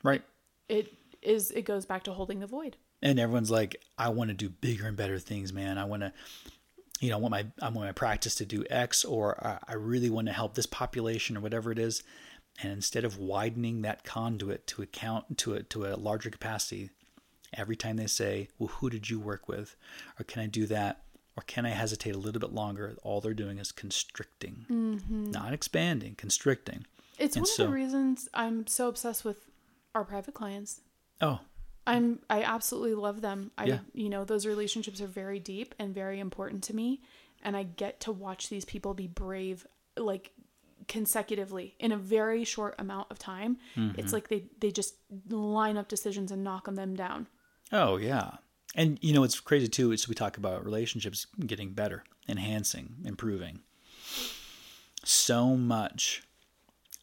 Right. 0.02 0.22
it 0.66 0.94
is 1.20 1.50
it 1.50 1.62
goes 1.66 1.84
back 1.84 2.04
to 2.04 2.14
holding 2.14 2.40
the 2.40 2.46
void. 2.46 2.78
And 3.02 3.18
everyone's 3.18 3.50
like, 3.50 3.82
I 3.98 4.08
want 4.08 4.28
to 4.28 4.34
do 4.34 4.48
bigger 4.48 4.86
and 4.86 4.96
better 4.96 5.18
things, 5.18 5.52
man. 5.52 5.78
I 5.78 5.84
want 5.84 6.02
to, 6.02 6.12
you 7.00 7.10
know, 7.10 7.16
I 7.16 7.20
want 7.20 7.32
my 7.32 7.46
I 7.60 7.68
want 7.68 7.86
my 7.86 7.92
practice 7.92 8.34
to 8.36 8.46
do 8.46 8.64
X, 8.70 9.04
or 9.04 9.44
I, 9.44 9.58
I 9.68 9.74
really 9.74 10.10
want 10.10 10.28
to 10.28 10.32
help 10.32 10.54
this 10.54 10.66
population 10.66 11.36
or 11.36 11.40
whatever 11.40 11.70
it 11.70 11.78
is. 11.78 12.02
And 12.62 12.72
instead 12.72 13.04
of 13.04 13.18
widening 13.18 13.82
that 13.82 14.04
conduit 14.04 14.66
to 14.68 14.82
account 14.82 15.36
to 15.38 15.54
a 15.54 15.62
to 15.64 15.86
a 15.86 15.96
larger 15.96 16.30
capacity, 16.30 16.90
every 17.52 17.76
time 17.76 17.96
they 17.96 18.06
say, 18.06 18.48
"Well, 18.58 18.68
who 18.68 18.88
did 18.88 19.10
you 19.10 19.20
work 19.20 19.46
with?" 19.48 19.76
or 20.18 20.24
"Can 20.24 20.42
I 20.42 20.46
do 20.46 20.66
that?" 20.66 21.02
or 21.36 21.42
"Can 21.46 21.66
I 21.66 21.70
hesitate 21.70 22.14
a 22.14 22.18
little 22.18 22.40
bit 22.40 22.52
longer?" 22.52 22.96
All 23.02 23.20
they're 23.20 23.34
doing 23.34 23.58
is 23.58 23.72
constricting, 23.72 24.64
mm-hmm. 24.70 25.30
not 25.30 25.52
expanding, 25.52 26.14
constricting. 26.14 26.86
It's 27.18 27.36
And 27.36 27.44
one 27.44 27.50
of 27.50 27.56
the 27.58 27.68
reasons 27.68 28.28
I'm 28.32 28.66
so 28.66 28.88
obsessed 28.88 29.24
with 29.24 29.50
our 29.94 30.04
private 30.04 30.34
clients. 30.34 30.80
Oh, 31.20 31.40
I'm 31.86 32.18
I 32.28 32.42
absolutely 32.42 32.94
love 32.94 33.20
them. 33.20 33.50
I 33.56 33.64
Yeah. 33.66 33.78
you 33.94 34.08
know, 34.08 34.24
those 34.24 34.46
relationships 34.46 35.00
are 35.00 35.06
very 35.06 35.38
deep 35.38 35.74
and 35.78 35.94
very 35.94 36.18
important 36.20 36.64
to 36.64 36.74
me 36.76 37.00
and 37.42 37.56
I 37.56 37.62
get 37.64 38.00
to 38.00 38.12
watch 38.12 38.48
these 38.48 38.64
people 38.64 38.92
be 38.94 39.06
brave 39.06 39.66
like 39.96 40.32
consecutively 40.88 41.74
in 41.78 41.92
a 41.92 41.96
very 41.96 42.44
short 42.44 42.74
amount 42.78 43.10
of 43.10 43.18
time. 43.18 43.58
Mm-hmm. 43.76 43.98
It's 44.00 44.12
like 44.12 44.28
they 44.28 44.44
they 44.60 44.70
just 44.70 44.94
line 45.28 45.76
up 45.76 45.88
decisions 45.88 46.30
and 46.32 46.42
knock 46.44 46.72
them 46.72 46.94
down. 46.96 47.26
Oh 47.72 47.96
yeah. 47.96 48.36
And 48.74 48.98
you 49.00 49.12
know 49.14 49.22
it's 49.24 49.40
crazy 49.40 49.68
too 49.68 49.92
is 49.92 50.08
we 50.08 50.14
talk 50.14 50.36
about 50.36 50.64
relationships 50.64 51.26
getting 51.46 51.70
better, 51.72 52.04
enhancing, 52.28 52.96
improving. 53.04 53.60
So 55.04 55.56
much 55.56 56.22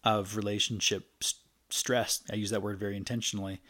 of 0.03 0.35
relationship 0.35 1.09
s- 1.21 1.35
stress, 1.69 2.21
I 2.31 2.35
use 2.35 2.49
that 2.49 2.61
word 2.61 2.77
very 2.79 2.97
intentionally, 2.97 3.61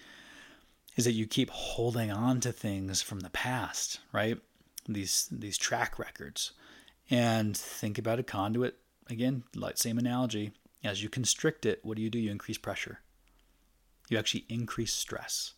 is 0.95 1.05
that 1.05 1.13
you 1.13 1.25
keep 1.25 1.49
holding 1.49 2.11
on 2.11 2.39
to 2.41 2.51
things 2.51 3.01
from 3.01 3.21
the 3.21 3.29
past, 3.29 3.99
right? 4.11 4.37
These 4.87 5.27
these 5.31 5.57
track 5.57 5.97
records. 5.97 6.51
And 7.09 7.55
think 7.55 7.97
about 7.97 8.19
a 8.19 8.23
conduit 8.23 8.77
again, 9.09 9.43
like 9.55 9.77
same 9.77 9.97
analogy. 9.97 10.51
As 10.83 11.01
you 11.01 11.09
constrict 11.09 11.65
it, 11.65 11.79
what 11.83 11.95
do 11.95 12.03
you 12.03 12.09
do? 12.09 12.19
You 12.19 12.31
increase 12.31 12.57
pressure. 12.57 12.99
You 14.09 14.17
actually 14.17 14.45
increase 14.49 14.93
stress 14.93 15.53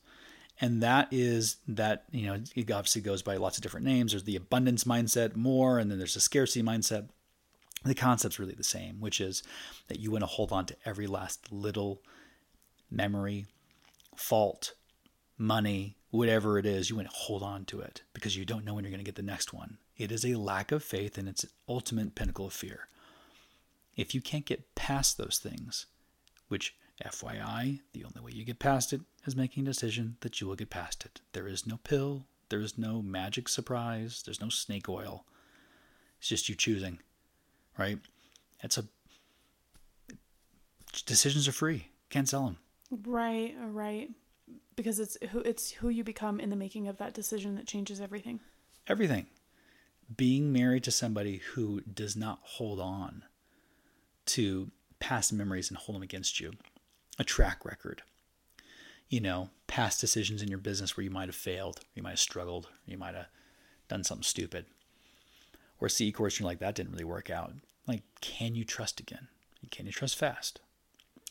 and 0.61 0.81
that 0.81 1.07
is 1.11 1.57
that 1.67 2.05
you 2.11 2.27
know 2.27 2.41
it 2.55 2.71
obviously 2.71 3.01
goes 3.01 3.21
by 3.21 3.35
lots 3.35 3.57
of 3.57 3.63
different 3.63 3.85
names 3.85 4.11
there's 4.11 4.23
the 4.23 4.35
abundance 4.35 4.83
mindset 4.83 5.35
more 5.35 5.79
and 5.79 5.91
then 5.91 5.97
there's 5.97 6.13
the 6.13 6.19
scarcity 6.19 6.63
mindset 6.63 7.07
the 7.83 7.95
concept's 7.95 8.39
really 8.39 8.53
the 8.53 8.63
same 8.63 8.99
which 8.99 9.19
is 9.19 9.43
that 9.87 9.99
you 9.99 10.11
want 10.11 10.21
to 10.21 10.27
hold 10.27 10.51
on 10.51 10.65
to 10.65 10.75
every 10.85 11.07
last 11.07 11.51
little 11.51 12.01
memory 12.89 13.45
fault 14.15 14.73
money 15.37 15.97
whatever 16.11 16.57
it 16.57 16.65
is 16.65 16.89
you 16.89 16.95
want 16.95 17.09
to 17.09 17.15
hold 17.15 17.43
on 17.43 17.65
to 17.65 17.81
it 17.81 18.01
because 18.13 18.37
you 18.37 18.45
don't 18.45 18.63
know 18.63 18.73
when 18.73 18.83
you're 18.83 18.91
going 18.91 18.99
to 18.99 19.05
get 19.05 19.15
the 19.15 19.21
next 19.21 19.53
one 19.53 19.77
it 19.97 20.11
is 20.11 20.25
a 20.25 20.35
lack 20.35 20.71
of 20.71 20.83
faith 20.83 21.17
and 21.17 21.27
it's 21.27 21.45
ultimate 21.67 22.15
pinnacle 22.15 22.47
of 22.47 22.53
fear 22.53 22.87
if 23.95 24.15
you 24.15 24.21
can't 24.21 24.45
get 24.45 24.75
past 24.75 25.17
those 25.17 25.37
things 25.37 25.87
which 26.47 26.75
FYI, 27.03 27.81
the 27.93 28.05
only 28.05 28.21
way 28.21 28.31
you 28.31 28.45
get 28.45 28.59
past 28.59 28.93
it 28.93 29.01
is 29.25 29.35
making 29.35 29.63
a 29.63 29.65
decision 29.65 30.17
that 30.21 30.39
you 30.39 30.47
will 30.47 30.55
get 30.55 30.69
past 30.69 31.05
it. 31.05 31.21
There 31.33 31.47
is 31.47 31.67
no 31.67 31.77
pill, 31.83 32.25
there 32.49 32.61
is 32.61 32.77
no 32.77 33.01
magic 33.01 33.49
surprise, 33.49 34.21
there's 34.23 34.41
no 34.41 34.49
snake 34.49 34.87
oil. 34.87 35.25
It's 36.19 36.29
just 36.29 36.47
you 36.47 36.55
choosing, 36.55 36.99
right? 37.77 37.99
It's 38.63 38.77
a 38.77 38.85
decisions 41.05 41.47
are 41.47 41.53
free. 41.53 41.89
Can't 42.09 42.29
sell 42.29 42.45
them. 42.45 42.57
Right, 42.89 43.53
right. 43.59 44.09
Because 44.75 44.99
it's 44.99 45.17
who 45.31 45.39
it's 45.39 45.71
who 45.71 45.89
you 45.89 46.03
become 46.03 46.39
in 46.39 46.49
the 46.49 46.55
making 46.55 46.87
of 46.87 46.97
that 46.97 47.13
decision 47.13 47.55
that 47.55 47.67
changes 47.67 48.01
everything. 48.01 48.41
Everything. 48.87 49.27
Being 50.15 50.51
married 50.51 50.83
to 50.83 50.91
somebody 50.91 51.37
who 51.53 51.81
does 51.81 52.15
not 52.15 52.39
hold 52.43 52.79
on 52.79 53.23
to 54.27 54.71
past 54.99 55.33
memories 55.33 55.69
and 55.69 55.77
hold 55.77 55.95
them 55.95 56.03
against 56.03 56.39
you, 56.39 56.53
a 57.17 57.23
track 57.23 57.65
record, 57.65 58.03
you 59.09 59.19
know, 59.19 59.49
past 59.67 60.01
decisions 60.01 60.41
in 60.41 60.47
your 60.47 60.59
business 60.59 60.95
where 60.95 61.03
you 61.03 61.09
might 61.09 61.27
have 61.27 61.35
failed, 61.35 61.79
you 61.93 62.03
might 62.03 62.11
have 62.11 62.19
struggled, 62.19 62.67
you 62.85 62.97
might 62.97 63.15
have 63.15 63.27
done 63.87 64.03
something 64.03 64.23
stupid, 64.23 64.65
or 65.79 65.89
C 65.89 66.11
course, 66.11 66.39
you're 66.39 66.47
like, 66.47 66.59
that 66.59 66.75
didn't 66.75 66.91
really 66.91 67.03
work 67.03 67.29
out. 67.29 67.53
Like, 67.87 68.03
can 68.21 68.55
you 68.55 68.63
trust 68.63 68.99
again? 68.99 69.27
Can 69.71 69.85
you 69.85 69.91
trust 69.91 70.17
fast? 70.17 70.59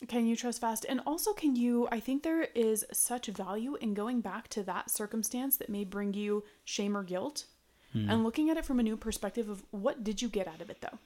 Can 0.08 0.26
you 0.26 0.36
trust 0.36 0.60
fast? 0.60 0.84
And 0.88 1.00
also, 1.06 1.32
can 1.32 1.56
you? 1.56 1.88
I 1.90 2.00
think 2.00 2.22
there 2.22 2.42
is 2.54 2.84
such 2.92 3.26
value 3.26 3.76
in 3.76 3.94
going 3.94 4.20
back 4.20 4.48
to 4.48 4.62
that 4.64 4.90
circumstance 4.90 5.56
that 5.56 5.68
may 5.68 5.84
bring 5.84 6.14
you 6.14 6.44
shame 6.64 6.96
or 6.96 7.02
guilt 7.02 7.46
hmm. 7.92 8.10
and 8.10 8.24
looking 8.24 8.50
at 8.50 8.56
it 8.56 8.64
from 8.64 8.80
a 8.80 8.82
new 8.82 8.96
perspective 8.96 9.48
of 9.48 9.64
what 9.70 10.04
did 10.04 10.20
you 10.20 10.28
get 10.28 10.48
out 10.48 10.60
of 10.60 10.68
it 10.68 10.80
though? 10.80 10.98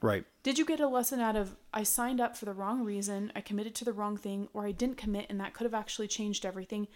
Right. 0.00 0.24
Did 0.42 0.58
you 0.58 0.66
get 0.66 0.80
a 0.80 0.88
lesson 0.88 1.20
out 1.20 1.36
of 1.36 1.56
I 1.72 1.82
signed 1.82 2.20
up 2.20 2.36
for 2.36 2.44
the 2.44 2.52
wrong 2.52 2.84
reason, 2.84 3.32
I 3.34 3.40
committed 3.40 3.74
to 3.76 3.84
the 3.84 3.92
wrong 3.92 4.16
thing, 4.16 4.48
or 4.52 4.66
I 4.66 4.72
didn't 4.72 4.98
commit 4.98 5.26
and 5.30 5.40
that 5.40 5.54
could 5.54 5.64
have 5.64 5.74
actually 5.74 6.08
changed 6.08 6.44
everything? 6.44 6.86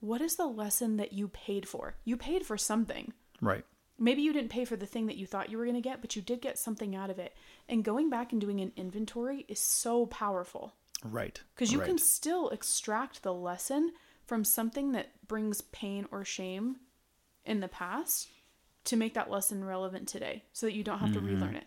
What 0.00 0.20
is 0.20 0.36
the 0.36 0.46
lesson 0.46 0.98
that 0.98 1.14
you 1.14 1.28
paid 1.28 1.66
for? 1.66 1.96
You 2.04 2.16
paid 2.16 2.44
for 2.44 2.58
something. 2.58 3.14
Right. 3.40 3.64
Maybe 3.98 4.22
you 4.22 4.32
didn't 4.32 4.50
pay 4.50 4.64
for 4.64 4.76
the 4.76 4.86
thing 4.86 5.06
that 5.06 5.16
you 5.16 5.26
thought 5.26 5.50
you 5.50 5.58
were 5.58 5.64
going 5.64 5.74
to 5.74 5.80
get, 5.80 6.00
but 6.00 6.14
you 6.14 6.22
did 6.22 6.40
get 6.40 6.56
something 6.56 6.94
out 6.94 7.10
of 7.10 7.18
it. 7.18 7.34
And 7.68 7.82
going 7.82 8.10
back 8.10 8.30
and 8.30 8.40
doing 8.40 8.60
an 8.60 8.72
inventory 8.76 9.44
is 9.48 9.58
so 9.58 10.06
powerful 10.06 10.74
Right. 11.04 11.40
because 11.54 11.72
you 11.72 11.78
right. 11.78 11.86
can 11.86 11.98
still 11.98 12.48
extract 12.50 13.22
the 13.22 13.32
lesson 13.32 13.92
from 14.26 14.44
something 14.44 14.92
that 14.92 15.08
brings 15.26 15.60
pain 15.60 16.06
or 16.10 16.24
shame 16.24 16.76
in 17.44 17.60
the 17.60 17.68
past 17.68 18.28
to 18.84 18.96
make 18.96 19.14
that 19.14 19.30
lesson 19.30 19.64
relevant 19.64 20.08
today 20.08 20.44
so 20.52 20.66
that 20.66 20.74
you 20.74 20.82
don't 20.82 20.98
have 20.98 21.12
to 21.12 21.18
mm-hmm. 21.18 21.34
relearn 21.34 21.56
it. 21.56 21.66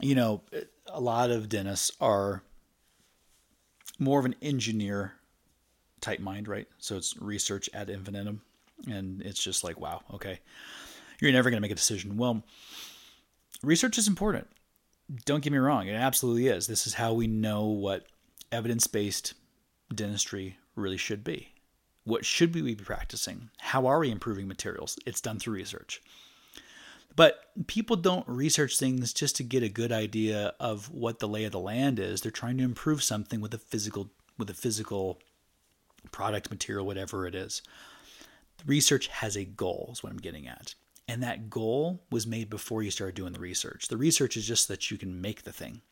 you 0.00 0.14
know, 0.14 0.42
a 0.86 1.00
lot 1.00 1.30
of 1.30 1.48
dentists 1.48 1.92
are 2.00 2.42
more 3.98 4.18
of 4.18 4.24
an 4.24 4.34
engineer 4.40 5.12
type 6.00 6.20
mind, 6.20 6.48
right? 6.48 6.66
So 6.78 6.96
it's 6.96 7.16
research 7.20 7.68
ad 7.74 7.90
infinitum. 7.90 8.42
And 8.90 9.20
it's 9.22 9.42
just 9.42 9.62
like, 9.62 9.78
wow, 9.78 10.00
okay, 10.14 10.40
you're 11.20 11.32
never 11.32 11.50
going 11.50 11.58
to 11.58 11.62
make 11.62 11.70
a 11.70 11.74
decision. 11.74 12.16
Well, 12.16 12.42
research 13.62 13.98
is 13.98 14.08
important. 14.08 14.48
Don't 15.26 15.42
get 15.42 15.52
me 15.52 15.58
wrong, 15.58 15.86
it 15.88 15.94
absolutely 15.94 16.46
is. 16.46 16.66
This 16.66 16.86
is 16.86 16.94
how 16.94 17.12
we 17.12 17.26
know 17.26 17.66
what 17.66 18.06
evidence 18.52 18.86
based 18.86 19.34
dentistry 19.94 20.58
really 20.74 20.96
should 20.96 21.24
be. 21.24 21.54
What 22.04 22.24
should 22.24 22.54
we 22.54 22.62
be 22.62 22.74
practicing? 22.74 23.50
How 23.58 23.86
are 23.86 23.98
we 23.98 24.10
improving 24.10 24.48
materials? 24.48 24.98
It's 25.06 25.20
done 25.20 25.38
through 25.38 25.54
research. 25.54 26.02
But 27.16 27.50
people 27.66 27.96
don't 27.96 28.26
research 28.28 28.78
things 28.78 29.12
just 29.12 29.36
to 29.36 29.42
get 29.42 29.62
a 29.62 29.68
good 29.68 29.92
idea 29.92 30.54
of 30.60 30.90
what 30.90 31.18
the 31.18 31.28
lay 31.28 31.44
of 31.44 31.52
the 31.52 31.58
land 31.58 31.98
is. 31.98 32.20
They're 32.20 32.30
trying 32.30 32.58
to 32.58 32.64
improve 32.64 33.02
something 33.02 33.40
with 33.40 33.52
a 33.52 33.58
physical 33.58 34.10
with 34.38 34.48
a 34.48 34.54
physical 34.54 35.18
product 36.12 36.50
material 36.50 36.86
whatever 36.86 37.26
it 37.26 37.34
is. 37.34 37.62
Research 38.66 39.08
has 39.08 39.36
a 39.36 39.44
goal 39.44 39.90
is 39.92 40.02
what 40.02 40.12
I'm 40.12 40.18
getting 40.18 40.46
at. 40.46 40.74
And 41.08 41.22
that 41.22 41.50
goal 41.50 42.04
was 42.10 42.26
made 42.26 42.48
before 42.48 42.82
you 42.82 42.90
started 42.90 43.16
doing 43.16 43.32
the 43.32 43.40
research. 43.40 43.88
The 43.88 43.96
research 43.96 44.36
is 44.36 44.46
just 44.46 44.68
that 44.68 44.90
you 44.90 44.96
can 44.96 45.20
make 45.20 45.42
the 45.42 45.52
thing. 45.52 45.82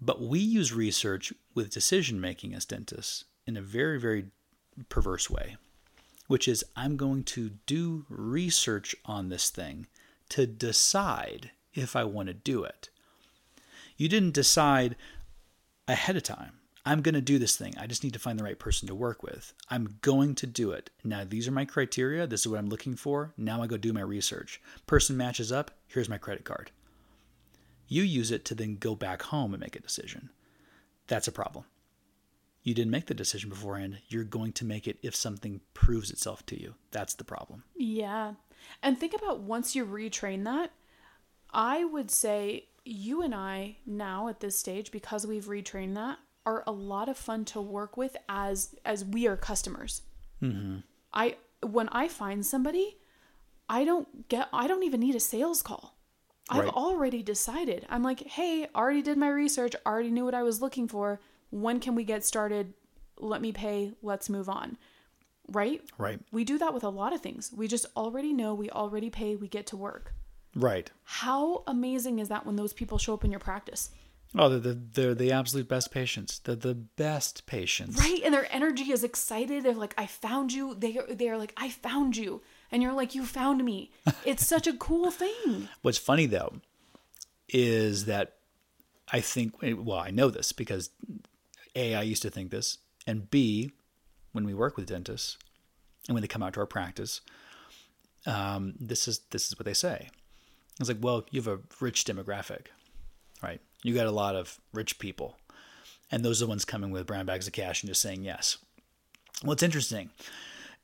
But 0.00 0.22
we 0.22 0.38
use 0.38 0.72
research 0.72 1.32
with 1.54 1.70
decision 1.70 2.20
making 2.20 2.54
as 2.54 2.64
dentists 2.64 3.24
in 3.46 3.56
a 3.56 3.62
very, 3.62 3.98
very 3.98 4.26
perverse 4.88 5.30
way, 5.30 5.56
which 6.26 6.48
is 6.48 6.64
I'm 6.76 6.96
going 6.96 7.24
to 7.24 7.50
do 7.66 8.06
research 8.08 8.94
on 9.04 9.28
this 9.28 9.50
thing 9.50 9.86
to 10.30 10.46
decide 10.46 11.50
if 11.74 11.96
I 11.96 12.04
want 12.04 12.28
to 12.28 12.34
do 12.34 12.64
it. 12.64 12.90
You 13.96 14.08
didn't 14.08 14.34
decide 14.34 14.96
ahead 15.86 16.16
of 16.16 16.22
time. 16.22 16.58
I'm 16.86 17.00
going 17.00 17.14
to 17.14 17.22
do 17.22 17.38
this 17.38 17.56
thing. 17.56 17.74
I 17.78 17.86
just 17.86 18.04
need 18.04 18.12
to 18.12 18.18
find 18.18 18.38
the 18.38 18.44
right 18.44 18.58
person 18.58 18.88
to 18.88 18.94
work 18.94 19.22
with. 19.22 19.54
I'm 19.70 19.96
going 20.02 20.34
to 20.36 20.46
do 20.46 20.70
it. 20.72 20.90
Now, 21.02 21.24
these 21.24 21.48
are 21.48 21.52
my 21.52 21.64
criteria. 21.64 22.26
This 22.26 22.40
is 22.40 22.48
what 22.48 22.58
I'm 22.58 22.68
looking 22.68 22.94
for. 22.94 23.32
Now 23.38 23.62
I 23.62 23.66
go 23.66 23.78
do 23.78 23.94
my 23.94 24.02
research. 24.02 24.60
Person 24.86 25.16
matches 25.16 25.50
up. 25.50 25.70
Here's 25.86 26.10
my 26.10 26.18
credit 26.18 26.44
card. 26.44 26.70
You 27.94 28.02
use 28.02 28.32
it 28.32 28.44
to 28.46 28.56
then 28.56 28.74
go 28.74 28.96
back 28.96 29.22
home 29.22 29.54
and 29.54 29.60
make 29.60 29.76
a 29.76 29.80
decision. 29.80 30.30
That's 31.06 31.28
a 31.28 31.32
problem. 31.32 31.64
You 32.64 32.74
didn't 32.74 32.90
make 32.90 33.06
the 33.06 33.14
decision 33.14 33.50
beforehand. 33.50 33.98
You're 34.08 34.24
going 34.24 34.50
to 34.54 34.64
make 34.64 34.88
it 34.88 34.98
if 35.00 35.14
something 35.14 35.60
proves 35.74 36.10
itself 36.10 36.44
to 36.46 36.60
you. 36.60 36.74
That's 36.90 37.14
the 37.14 37.22
problem. 37.22 37.62
Yeah. 37.76 38.34
And 38.82 38.98
think 38.98 39.14
about 39.14 39.42
once 39.42 39.76
you 39.76 39.86
retrain 39.86 40.42
that, 40.42 40.72
I 41.52 41.84
would 41.84 42.10
say 42.10 42.66
you 42.84 43.22
and 43.22 43.32
I 43.32 43.76
now 43.86 44.26
at 44.26 44.40
this 44.40 44.58
stage, 44.58 44.90
because 44.90 45.24
we've 45.24 45.46
retrained 45.46 45.94
that, 45.94 46.18
are 46.44 46.64
a 46.66 46.72
lot 46.72 47.08
of 47.08 47.16
fun 47.16 47.44
to 47.44 47.60
work 47.60 47.96
with 47.96 48.16
as 48.28 48.74
as 48.84 49.04
we 49.04 49.28
are 49.28 49.36
customers. 49.36 50.02
Mm-hmm. 50.42 50.78
I 51.12 51.36
when 51.62 51.88
I 51.90 52.08
find 52.08 52.44
somebody, 52.44 52.96
I 53.68 53.84
don't 53.84 54.28
get 54.28 54.48
I 54.52 54.66
don't 54.66 54.82
even 54.82 54.98
need 54.98 55.14
a 55.14 55.20
sales 55.20 55.62
call. 55.62 55.93
I've 56.50 56.64
Right. 56.64 56.74
already 56.74 57.22
decided. 57.22 57.86
I'm 57.88 58.02
like, 58.02 58.20
hey, 58.20 58.68
already 58.74 59.02
did 59.02 59.16
my 59.16 59.28
research, 59.28 59.74
already 59.86 60.10
knew 60.10 60.24
what 60.24 60.34
I 60.34 60.42
was 60.42 60.60
looking 60.60 60.88
for. 60.88 61.20
When 61.50 61.80
can 61.80 61.94
we 61.94 62.04
get 62.04 62.24
started? 62.24 62.74
Let 63.18 63.40
me 63.40 63.52
pay. 63.52 63.92
Let's 64.02 64.28
move 64.28 64.48
on. 64.48 64.76
Right? 65.48 65.82
Right. 65.98 66.20
We 66.32 66.44
do 66.44 66.58
that 66.58 66.74
with 66.74 66.84
a 66.84 66.88
lot 66.88 67.12
of 67.12 67.20
things. 67.20 67.52
We 67.54 67.68
just 67.68 67.86
already 67.96 68.32
know, 68.32 68.54
we 68.54 68.70
already 68.70 69.10
pay, 69.10 69.36
we 69.36 69.48
get 69.48 69.66
to 69.68 69.76
work. 69.76 70.12
Right. 70.54 70.90
How 71.04 71.64
amazing 71.66 72.18
is 72.18 72.28
that 72.28 72.46
when 72.46 72.56
those 72.56 72.72
people 72.72 72.98
show 72.98 73.14
up 73.14 73.24
in 73.24 73.30
your 73.30 73.40
practice? 73.40 73.90
Oh, 74.36 74.48
they're 74.48 74.58
the, 74.58 74.80
they're 74.92 75.14
the 75.14 75.32
absolute 75.32 75.68
best 75.68 75.90
patients. 75.92 76.40
They're 76.40 76.56
the 76.56 76.74
best 76.74 77.46
patients. 77.46 77.98
Right? 77.98 78.20
And 78.24 78.34
their 78.34 78.52
energy 78.52 78.90
is 78.90 79.04
excited. 79.04 79.62
They're 79.64 79.74
like, 79.74 79.94
I 79.96 80.06
found 80.06 80.52
you. 80.52 80.74
They 80.74 80.98
are, 80.98 81.06
they're 81.14 81.38
like, 81.38 81.52
I 81.56 81.68
found 81.70 82.16
you. 82.16 82.42
And 82.74 82.82
you're 82.82 82.92
like, 82.92 83.14
you 83.14 83.24
found 83.24 83.64
me. 83.64 83.92
It's 84.24 84.44
such 84.44 84.66
a 84.66 84.72
cool 84.72 85.12
thing. 85.12 85.68
What's 85.82 85.96
funny 85.96 86.26
though 86.26 86.54
is 87.48 88.06
that 88.06 88.32
I 89.12 89.20
think, 89.20 89.54
well, 89.62 89.98
I 89.98 90.10
know 90.10 90.28
this 90.28 90.50
because 90.50 90.90
A, 91.76 91.94
I 91.94 92.02
used 92.02 92.22
to 92.22 92.30
think 92.30 92.50
this, 92.50 92.78
and 93.06 93.30
B, 93.30 93.70
when 94.32 94.44
we 94.44 94.54
work 94.54 94.76
with 94.76 94.86
dentists 94.86 95.38
and 96.08 96.14
when 96.14 96.22
they 96.22 96.26
come 96.26 96.42
out 96.42 96.54
to 96.54 96.60
our 96.60 96.66
practice, 96.66 97.20
um, 98.26 98.74
this 98.80 99.06
is 99.06 99.20
this 99.30 99.46
is 99.46 99.56
what 99.56 99.66
they 99.66 99.74
say. 99.74 100.08
It's 100.80 100.88
like, 100.88 100.98
well, 101.00 101.26
you 101.30 101.40
have 101.40 101.46
a 101.46 101.60
rich 101.80 102.04
demographic, 102.04 102.66
right? 103.40 103.60
You 103.84 103.94
got 103.94 104.06
a 104.06 104.10
lot 104.10 104.34
of 104.34 104.58
rich 104.72 104.98
people, 104.98 105.36
and 106.10 106.24
those 106.24 106.42
are 106.42 106.46
the 106.46 106.48
ones 106.48 106.64
coming 106.64 106.90
with 106.90 107.06
brown 107.06 107.26
bags 107.26 107.46
of 107.46 107.52
cash 107.52 107.82
and 107.82 107.88
just 107.90 108.02
saying 108.02 108.24
yes. 108.24 108.58
Well, 109.44 109.52
it's 109.52 109.62
interesting. 109.62 110.10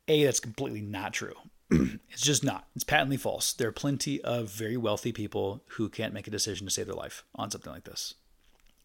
A, 0.06 0.24
that's 0.24 0.40
completely 0.40 0.82
not 0.82 1.12
true. 1.14 1.34
it's 2.10 2.22
just 2.22 2.42
not. 2.42 2.66
It's 2.74 2.84
patently 2.84 3.16
false. 3.16 3.52
There 3.52 3.68
are 3.68 3.72
plenty 3.72 4.20
of 4.22 4.50
very 4.50 4.76
wealthy 4.76 5.12
people 5.12 5.62
who 5.68 5.88
can't 5.88 6.14
make 6.14 6.26
a 6.26 6.30
decision 6.30 6.66
to 6.66 6.72
save 6.72 6.86
their 6.86 6.94
life 6.94 7.22
on 7.34 7.50
something 7.50 7.72
like 7.72 7.84
this. 7.84 8.14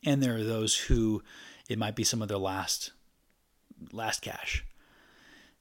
And 0.05 0.21
there 0.21 0.35
are 0.35 0.43
those 0.43 0.77
who 0.77 1.23
it 1.67 1.79
might 1.79 1.95
be 1.95 2.03
some 2.03 2.21
of 2.21 2.27
their 2.27 2.37
last 2.37 2.91
last 3.91 4.21
cash. 4.21 4.63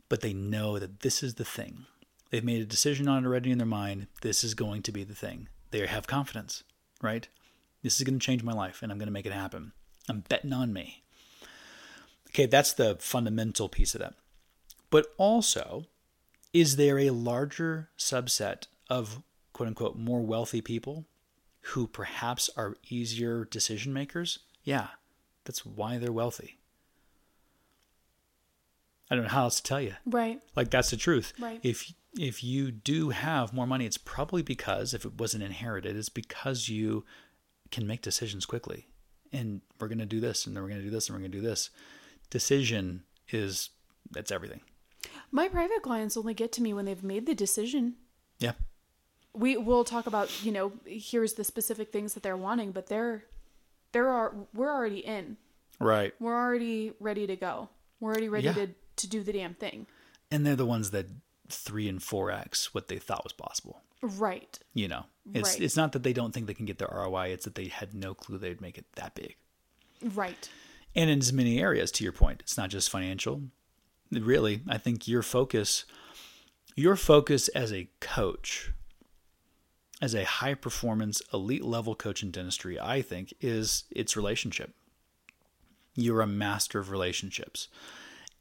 But 0.08 0.20
they 0.20 0.32
know 0.32 0.78
that 0.78 1.00
this 1.00 1.22
is 1.22 1.34
the 1.34 1.44
thing. 1.44 1.86
They've 2.30 2.44
made 2.44 2.60
a 2.60 2.66
decision 2.66 3.08
on 3.08 3.24
it 3.24 3.26
already 3.26 3.50
in 3.50 3.58
their 3.58 3.66
mind. 3.66 4.06
This 4.20 4.44
is 4.44 4.54
going 4.54 4.82
to 4.82 4.92
be 4.92 5.04
the 5.04 5.14
thing. 5.14 5.48
They 5.70 5.86
have 5.86 6.06
confidence, 6.06 6.62
right? 7.00 7.26
This 7.82 7.96
is 7.96 8.04
going 8.04 8.18
to 8.18 8.24
change 8.24 8.42
my 8.42 8.52
life 8.52 8.82
and 8.82 8.92
I'm 8.92 8.98
going 8.98 9.08
to 9.08 9.12
make 9.12 9.26
it 9.26 9.32
happen. 9.32 9.72
I'm 10.08 10.20
betting 10.20 10.52
on 10.52 10.72
me. 10.72 11.04
Okay, 12.30 12.46
that's 12.46 12.72
the 12.72 12.96
fundamental 13.00 13.68
piece 13.68 13.94
of 13.94 14.00
that. 14.00 14.14
But 14.90 15.06
also, 15.16 15.86
is 16.54 16.76
there 16.76 16.98
a 17.00 17.10
larger 17.10 17.90
subset 17.98 18.68
of 18.88 19.22
quote 19.52 19.66
unquote 19.66 19.98
more 19.98 20.22
wealthy 20.22 20.62
people 20.62 21.04
who 21.68 21.86
perhaps 21.86 22.48
are 22.56 22.76
easier 22.88 23.44
decision 23.44 23.92
makers? 23.92 24.38
Yeah, 24.62 24.88
that's 25.44 25.66
why 25.66 25.98
they're 25.98 26.12
wealthy. 26.12 26.58
I 29.10 29.16
don't 29.16 29.24
know 29.24 29.30
how 29.30 29.42
else 29.44 29.56
to 29.56 29.62
tell 29.62 29.80
you. 29.80 29.94
Right. 30.06 30.40
Like 30.56 30.70
that's 30.70 30.90
the 30.90 30.96
truth. 30.96 31.34
Right. 31.38 31.60
If 31.62 31.92
if 32.16 32.44
you 32.44 32.70
do 32.70 33.10
have 33.10 33.52
more 33.52 33.66
money, 33.66 33.84
it's 33.84 33.98
probably 33.98 34.42
because 34.42 34.94
if 34.94 35.04
it 35.04 35.18
wasn't 35.18 35.42
inherited, 35.42 35.96
it's 35.96 36.08
because 36.08 36.68
you 36.68 37.04
can 37.72 37.86
make 37.86 38.02
decisions 38.02 38.46
quickly. 38.46 38.86
And 39.32 39.62
we're 39.80 39.88
gonna 39.88 40.06
do 40.06 40.20
this, 40.20 40.46
and 40.46 40.56
then 40.56 40.62
we're 40.62 40.68
gonna 40.70 40.82
do 40.82 40.90
this, 40.90 41.08
and 41.08 41.16
we're 41.16 41.20
gonna 41.20 41.32
do 41.32 41.40
this. 41.40 41.70
Decision 42.30 43.02
is 43.30 43.70
that's 44.12 44.30
everything. 44.30 44.60
My 45.34 45.48
private 45.48 45.82
clients 45.82 46.16
only 46.16 46.32
get 46.32 46.52
to 46.52 46.62
me 46.62 46.72
when 46.72 46.84
they've 46.84 47.02
made 47.02 47.26
the 47.26 47.34
decision. 47.34 47.94
Yeah. 48.38 48.52
We 49.32 49.56
will 49.56 49.82
talk 49.82 50.06
about, 50.06 50.44
you 50.44 50.52
know, 50.52 50.72
here's 50.86 51.32
the 51.32 51.42
specific 51.42 51.90
things 51.90 52.14
that 52.14 52.22
they're 52.22 52.36
wanting, 52.36 52.70
but 52.70 52.86
they're 52.86 53.24
there 53.90 54.08
are 54.08 54.32
we're 54.54 54.72
already 54.72 55.00
in. 55.00 55.36
Right. 55.80 56.14
We're 56.20 56.36
already 56.40 56.92
ready 57.00 57.26
to 57.26 57.34
go. 57.34 57.68
We're 57.98 58.12
already 58.12 58.28
ready 58.28 58.46
Yeah. 58.46 58.52
to 58.52 58.68
to 58.96 59.08
do 59.08 59.24
the 59.24 59.32
damn 59.32 59.54
thing. 59.54 59.88
And 60.30 60.46
they're 60.46 60.54
the 60.54 60.64
ones 60.64 60.92
that 60.92 61.06
three 61.48 61.88
and 61.88 62.00
four 62.00 62.30
x 62.30 62.72
what 62.72 62.86
they 62.86 62.98
thought 62.98 63.24
was 63.24 63.32
possible. 63.32 63.82
Right. 64.02 64.56
You 64.72 64.86
know, 64.86 65.06
it's 65.32 65.54
Right. 65.54 65.62
it's 65.62 65.76
not 65.76 65.90
that 65.94 66.04
they 66.04 66.12
don't 66.12 66.32
think 66.32 66.46
they 66.46 66.54
can 66.54 66.64
get 66.66 66.78
their 66.78 66.88
ROI; 66.92 67.30
it's 67.32 67.44
that 67.44 67.56
they 67.56 67.66
had 67.66 67.92
no 67.92 68.14
clue 68.14 68.38
they'd 68.38 68.60
make 68.60 68.78
it 68.78 68.86
that 68.94 69.16
big. 69.16 69.34
Right. 70.00 70.48
and 70.94 71.10
in 71.10 71.18
as 71.18 71.32
many 71.32 71.58
areas 71.58 71.90
to 71.90 72.04
your 72.04 72.12
point 72.12 72.40
it's 72.40 72.56
not 72.56 72.70
just 72.70 72.88
financial 72.88 73.42
really 74.10 74.60
i 74.68 74.78
think 74.78 75.08
your 75.08 75.22
focus 75.22 75.84
your 76.76 76.96
focus 76.96 77.48
as 77.48 77.72
a 77.72 77.88
coach 78.00 78.72
as 80.02 80.14
a 80.14 80.24
high 80.24 80.54
performance 80.54 81.22
elite 81.32 81.64
level 81.64 81.94
coach 81.94 82.22
in 82.22 82.30
dentistry 82.30 82.78
i 82.78 83.00
think 83.00 83.32
is 83.40 83.84
its 83.90 84.16
relationship. 84.16 84.74
You're 85.94 86.20
a 86.20 86.26
master 86.26 86.78
of 86.78 86.90
relationships. 86.90 87.68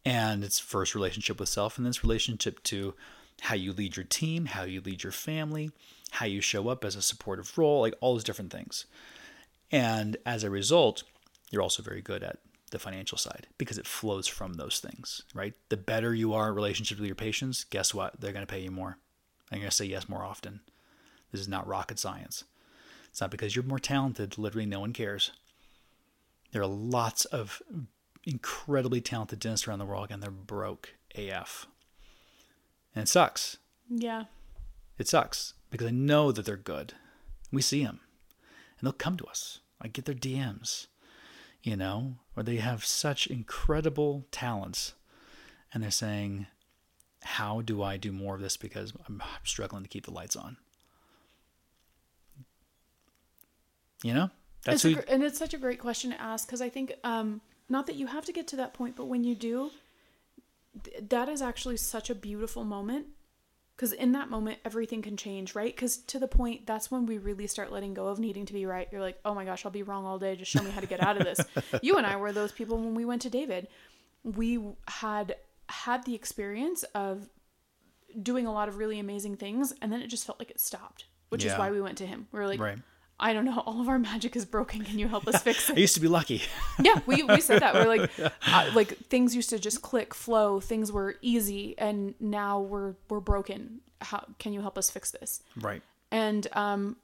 And 0.06 0.44
it's 0.44 0.60
first 0.60 0.96
relationship 0.96 1.40
with 1.40 1.50
self 1.50 1.78
and 1.78 1.86
then 1.86 1.90
it's 1.90 2.04
relationship 2.04 2.62
to 2.64 2.94
how 3.42 3.56
you 3.56 3.72
lead 3.74 3.96
your 3.96 4.04
team 4.06 4.46
how 4.46 4.64
you 4.64 4.80
lead 4.80 5.04
your 5.04 5.12
family 5.12 5.72
how 6.12 6.26
you 6.26 6.40
show 6.40 6.68
up 6.68 6.86
as 6.86 6.96
a 6.96 7.02
supportive 7.02 7.58
role 7.58 7.82
like 7.82 7.96
all 8.02 8.14
those 8.14 8.24
different 8.24 8.52
things. 8.52 8.86
And 9.72 10.18
as 10.26 10.44
a 10.44 10.50
result 10.50 11.04
you're 11.52 11.62
also 11.62 11.82
very 11.84 12.02
good 12.02 12.24
at 12.24 12.40
the 12.74 12.80
financial 12.80 13.18
side 13.18 13.48
because 13.58 13.78
it 13.78 13.88
flows 13.88 14.28
from 14.28 14.56
those 14.56 14.80
things, 14.80 15.22
right? 15.34 15.54
The 15.70 15.78
better 15.78 16.14
you 16.14 16.34
are 16.34 16.50
in 16.50 16.56
relationship 16.56 17.00
with 17.00 17.08
your 17.08 17.16
patients, 17.16 17.64
guess 17.64 17.94
what? 17.94 18.20
They're 18.20 18.34
going 18.34 18.46
to 18.46 18.52
pay 18.52 18.60
you 18.62 18.72
more. 18.72 18.98
They're 19.50 19.60
going 19.60 19.70
to 19.70 19.76
say 19.76 19.86
yes 19.86 20.10
more 20.10 20.24
often. 20.24 20.60
This 21.32 21.40
is 21.40 21.48
not 21.48 21.68
rocket 21.68 21.98
science. 22.00 22.44
It's 23.10 23.22
not 23.22 23.32
because 23.32 23.56
you're 23.56 23.64
more 23.64 23.80
talented, 23.80 24.38
literally, 24.38 24.66
no 24.66 24.80
one 24.80 24.92
cares. 24.92 25.32
There 26.52 26.62
are 26.62 26.68
lots 26.68 27.26
of 27.26 27.62
incredibly 28.26 29.02
talented 29.02 29.40
dentists 29.40 29.68
around 29.68 29.80
the 29.80 29.86
world, 29.86 30.08
and 30.10 30.22
they're 30.22 30.32
broke 30.32 30.96
AF. 31.16 31.68
And 32.96 33.04
it 33.04 33.08
sucks. 33.08 33.58
Yeah. 33.90 34.26
It 34.98 35.08
sucks 35.08 35.54
because 35.70 35.88
I 35.88 35.92
know 35.92 36.32
that 36.32 36.46
they're 36.46 36.58
good. 36.58 36.94
We 37.52 37.62
see 37.62 37.84
them, 37.84 38.00
and 38.80 38.86
they'll 38.86 38.94
come 38.94 39.18
to 39.18 39.26
us. 39.26 39.60
I 39.82 39.88
get 39.88 40.06
their 40.06 40.16
DMs, 40.16 40.88
you 41.64 41.78
know, 41.78 42.16
or 42.36 42.44
they 42.44 42.58
have 42.58 42.86
such 42.86 43.28
incredible 43.28 44.26
talents, 44.32 44.94
and 45.74 45.82
they're 45.82 45.92
saying, 45.92 46.48
"How 47.24 47.62
do 47.62 47.82
I 47.82 47.98
do 47.98 48.12
more 48.12 48.36
of 48.36 48.42
this? 48.42 48.58
Because 48.58 48.94
I'm 49.08 49.24
struggling 49.44 49.84
to 49.84 49.90
keep 49.90 50.06
the 50.06 50.14
lights 50.14 50.36
on." 50.36 50.58
You 54.04 54.14
know, 54.14 54.30
that's 54.64 54.84
it's 54.84 54.96
who. 54.96 55.02
and 55.14 55.24
it's 55.24 55.40
such 55.40 55.54
a 55.54 55.58
great 55.58 55.80
question 55.80 56.12
to 56.12 56.22
ask 56.22 56.46
because 56.46 56.62
I 56.62 56.70
think 56.70 56.94
um, 57.06 57.42
not 57.70 57.88
that 57.88 57.96
you 57.96 58.08
have 58.08 58.26
to 58.26 58.34
get 58.34 58.48
to 58.50 58.58
that 58.58 58.74
point, 58.74 58.96
but 58.98 59.06
when 59.06 59.24
you 59.24 59.34
do, 59.34 59.72
th- 60.84 61.10
that 61.10 61.30
is 61.30 61.42
actually 61.42 61.78
such 61.78 62.10
a 62.10 62.16
beautiful 62.16 62.66
moment. 62.66 63.08
Because 63.84 64.00
in 64.00 64.14
that 64.14 64.30
moment, 64.30 64.60
everything 64.64 65.02
can 65.02 65.18
change, 65.18 65.56
right? 65.56 65.76
Because 65.76 65.98
to 65.98 66.18
the 66.18 66.26
point, 66.26 66.66
that's 66.66 66.90
when 66.90 67.06
we 67.06 67.18
really 67.18 67.48
start 67.48 67.70
letting 67.70 67.94
go 67.94 68.08
of 68.08 68.18
needing 68.18 68.46
to 68.46 68.54
be 68.54 68.66
right. 68.66 68.88
You're 68.94 69.02
like, 69.02 69.20
oh 69.26 69.36
my 69.36 69.44
gosh, 69.44 69.66
I'll 69.66 69.74
be 69.74 69.84
wrong 69.84 70.06
all 70.06 70.18
day. 70.18 70.38
Just 70.38 70.52
show 70.52 70.64
me 70.64 70.72
how 70.72 70.80
to 70.80 70.88
get 70.88 71.04
out 71.04 71.18
of 71.18 71.26
this. 71.26 71.42
you 71.82 71.98
and 71.98 72.08
I 72.08 72.16
were 72.16 72.32
those 72.32 72.54
people 72.54 72.78
when 72.78 72.96
we 72.96 73.04
went 73.04 73.24
to 73.24 73.30
David. 73.30 73.68
We 74.24 74.58
had 74.88 75.36
had 75.68 76.06
the 76.06 76.16
experience 76.16 76.84
of 76.96 77.28
doing 78.22 78.48
a 78.48 78.54
lot 78.54 78.70
of 78.70 78.78
really 78.78 79.00
amazing 79.00 79.36
things, 79.36 79.74
and 79.82 79.92
then 79.92 80.02
it 80.02 80.08
just 80.08 80.26
felt 80.26 80.40
like 80.40 80.50
it 80.50 80.62
stopped, 80.62 81.04
which 81.28 81.44
is 81.44 81.52
why 81.58 81.70
we 81.70 81.82
went 81.82 81.98
to 81.98 82.08
him. 82.08 82.28
We 82.32 82.40
were 82.40 82.48
like, 82.48 82.62
Right. 82.62 82.78
I 83.20 83.34
don't 83.34 83.46
know, 83.46 83.60
all 83.66 83.80
of 83.80 83.88
our 83.88 84.00
magic 84.00 84.36
is 84.36 84.46
broken. 84.46 84.84
Can 84.84 85.00
you 85.00 85.08
help 85.08 85.28
us 85.28 85.42
fix 85.42 85.70
it? 85.70 85.78
I 85.78 85.80
used 85.80 85.94
to 85.96 86.02
be 86.02 86.08
lucky. 86.08 86.42
yeah, 86.82 87.00
we, 87.06 87.24
we 87.24 87.42
said 87.42 87.62
that. 87.62 87.74
We're 87.74 87.88
like, 87.88 88.12
uh, 88.48 88.72
like 88.74 88.98
things 89.08 89.36
used 89.36 89.50
to 89.52 89.60
just 89.60 89.82
click, 89.82 90.14
flow. 90.14 90.60
Things 90.60 90.92
were 90.92 91.16
easy, 91.22 91.76
and 91.78 92.16
now 92.20 92.60
we're 92.60 92.96
we're 93.10 93.20
broken. 93.20 93.82
How 94.02 94.26
can 94.40 94.54
you 94.54 94.62
help 94.62 94.78
us 94.78 94.90
fix 94.90 95.12
this? 95.12 95.42
right. 95.60 95.82
And 96.12 96.48
um, 96.54 96.98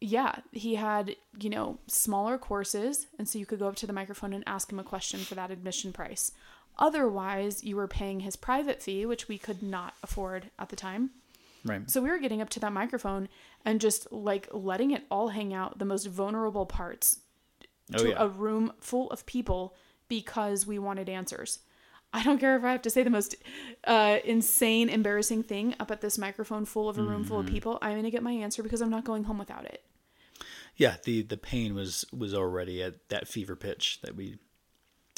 yeah, 0.00 0.36
he 0.50 0.74
had 0.74 1.16
you 1.38 1.50
know 1.50 1.78
smaller 1.86 2.38
courses, 2.38 3.06
and 3.18 3.28
so 3.28 3.38
you 3.38 3.46
could 3.46 3.58
go 3.58 3.68
up 3.68 3.76
to 3.76 3.86
the 3.86 3.92
microphone 3.92 4.32
and 4.32 4.42
ask 4.46 4.70
him 4.72 4.78
a 4.78 4.84
question 4.84 5.20
for 5.20 5.34
that 5.34 5.50
admission 5.50 5.92
price. 5.92 6.32
Otherwise, 6.78 7.62
you 7.62 7.76
were 7.76 7.86
paying 7.86 8.20
his 8.20 8.34
private 8.34 8.82
fee, 8.82 9.04
which 9.04 9.28
we 9.28 9.38
could 9.38 9.62
not 9.62 9.94
afford 10.02 10.50
at 10.58 10.70
the 10.70 10.76
time. 10.76 11.10
Right. 11.64 11.88
So 11.88 12.00
we 12.00 12.08
were 12.10 12.18
getting 12.18 12.40
up 12.40 12.50
to 12.50 12.60
that 12.60 12.72
microphone 12.72 13.28
and 13.64 13.80
just 13.80 14.10
like 14.12 14.48
letting 14.52 14.90
it 14.90 15.04
all 15.10 15.28
hang 15.28 15.52
out, 15.54 15.78
the 15.78 15.84
most 15.84 16.06
vulnerable 16.06 16.66
parts 16.66 17.20
Oh, 17.94 17.98
to 17.98 18.08
yeah. 18.10 18.14
a 18.18 18.28
room 18.28 18.72
full 18.80 19.10
of 19.10 19.26
people 19.26 19.74
because 20.08 20.66
we 20.66 20.78
wanted 20.78 21.08
answers. 21.08 21.58
I 22.14 22.22
don't 22.22 22.38
care 22.38 22.56
if 22.56 22.64
I 22.64 22.72
have 22.72 22.82
to 22.82 22.90
say 22.90 23.02
the 23.02 23.10
most 23.10 23.34
uh, 23.84 24.18
insane, 24.24 24.88
embarrassing 24.88 25.42
thing 25.42 25.74
up 25.80 25.90
at 25.90 26.00
this 26.00 26.16
microphone 26.18 26.64
full 26.64 26.88
of 26.88 26.96
a 26.98 27.02
room 27.02 27.24
full 27.24 27.38
of 27.40 27.46
Mm-hmm. 27.46 27.54
people. 27.54 27.78
I'm 27.82 27.92
going 27.92 28.04
to 28.04 28.10
get 28.10 28.22
my 28.22 28.32
answer 28.32 28.62
because 28.62 28.80
I'm 28.82 28.90
not 28.90 29.04
going 29.04 29.24
home 29.24 29.38
without 29.38 29.64
it. 29.64 29.82
yeah 30.76 30.96
the 31.04 31.22
the 31.22 31.36
pain 31.36 31.74
was 31.74 32.04
was 32.12 32.32
already 32.34 32.82
at 32.82 33.08
that 33.08 33.28
fever 33.28 33.56
pitch 33.56 34.00
that 34.02 34.14
we 34.16 34.36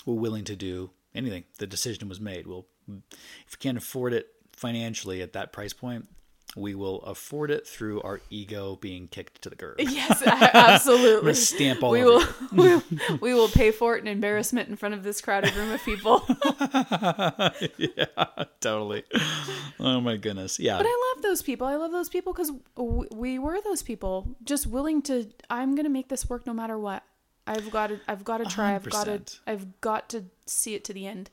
were 0.06 0.14
willing 0.14 0.44
to 0.44 0.56
do 0.56 0.90
anything 1.14 1.44
the 1.58 1.66
decision 1.66 2.08
was 2.08 2.20
made 2.20 2.46
we'll 2.46 2.66
if 2.88 3.52
we 3.52 3.56
can't 3.60 3.78
afford 3.78 4.12
it 4.12 4.26
financially 4.52 5.22
at 5.22 5.32
that 5.32 5.52
price 5.52 5.72
point 5.72 6.08
we 6.56 6.74
will 6.74 7.02
afford 7.02 7.50
it 7.50 7.66
through 7.66 8.00
our 8.02 8.20
ego 8.30 8.76
being 8.80 9.08
kicked 9.08 9.42
to 9.42 9.50
the 9.50 9.56
curb 9.56 9.76
Yes, 9.78 10.22
absolutely. 10.26 11.34
Stamp 11.34 11.82
all 11.82 11.90
we 11.90 12.04
will, 12.04 12.24
we, 12.52 12.76
we 13.20 13.34
will 13.34 13.48
pay 13.48 13.70
for 13.70 13.96
it 13.96 14.00
in 14.00 14.06
embarrassment 14.06 14.68
in 14.68 14.76
front 14.76 14.94
of 14.94 15.02
this 15.02 15.20
crowded 15.20 15.54
room 15.54 15.70
of 15.72 15.82
people. 15.84 16.22
Yeah, 17.78 18.06
totally 18.60 19.04
oh 19.80 20.00
my 20.00 20.16
goodness 20.16 20.58
yeah 20.58 20.76
But 20.76 20.86
I 20.86 21.12
love 21.14 21.22
those 21.22 21.42
people. 21.42 21.66
I 21.66 21.76
love 21.76 21.92
those 21.92 22.08
people 22.08 22.32
because 22.32 22.52
we 22.76 23.38
were 23.38 23.60
those 23.62 23.82
people, 23.82 24.36
just 24.44 24.66
willing 24.66 25.02
to. 25.02 25.28
I'm 25.50 25.74
gonna 25.74 25.88
make 25.88 26.08
this 26.08 26.28
work 26.28 26.46
no 26.46 26.54
matter 26.54 26.78
what. 26.78 27.02
I've 27.46 27.70
got 27.70 27.88
to. 27.88 28.00
I've 28.08 28.24
got 28.24 28.38
to 28.38 28.44
try. 28.44 28.74
I've 28.74 28.88
got 28.88 29.06
to. 29.06 29.22
I've 29.46 29.80
got 29.80 30.08
to 30.10 30.24
see 30.46 30.74
it 30.74 30.84
to 30.84 30.92
the 30.92 31.06
end. 31.06 31.30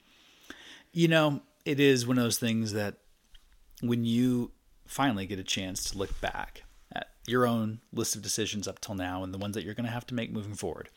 You 0.92 1.08
know, 1.08 1.42
it 1.66 1.80
is 1.80 2.06
one 2.06 2.18
of 2.18 2.24
those 2.24 2.40
things 2.40 2.74
that 2.74 2.96
when 3.82 4.04
you 4.04 4.52
finally 4.92 5.26
get 5.26 5.40
a 5.40 5.44
chance 5.44 5.90
to 5.90 5.98
look 5.98 6.20
back 6.20 6.64
at 6.94 7.08
your 7.26 7.48
own 7.48 7.80
list 7.94 8.16
of 8.16 8.22
decisions 8.22 8.68
up 8.68 8.80
till 8.82 8.96
now 8.96 9.24
and 9.24 9.34
the 9.34 9.38
ones 9.38 9.56
that 9.56 9.64
you're 9.64 9.74
going 9.74 9.86
to 9.86 9.92
have 9.92 10.06
to 10.08 10.14
make 10.14 10.32
moving 10.32 10.54
forward, 10.54 10.90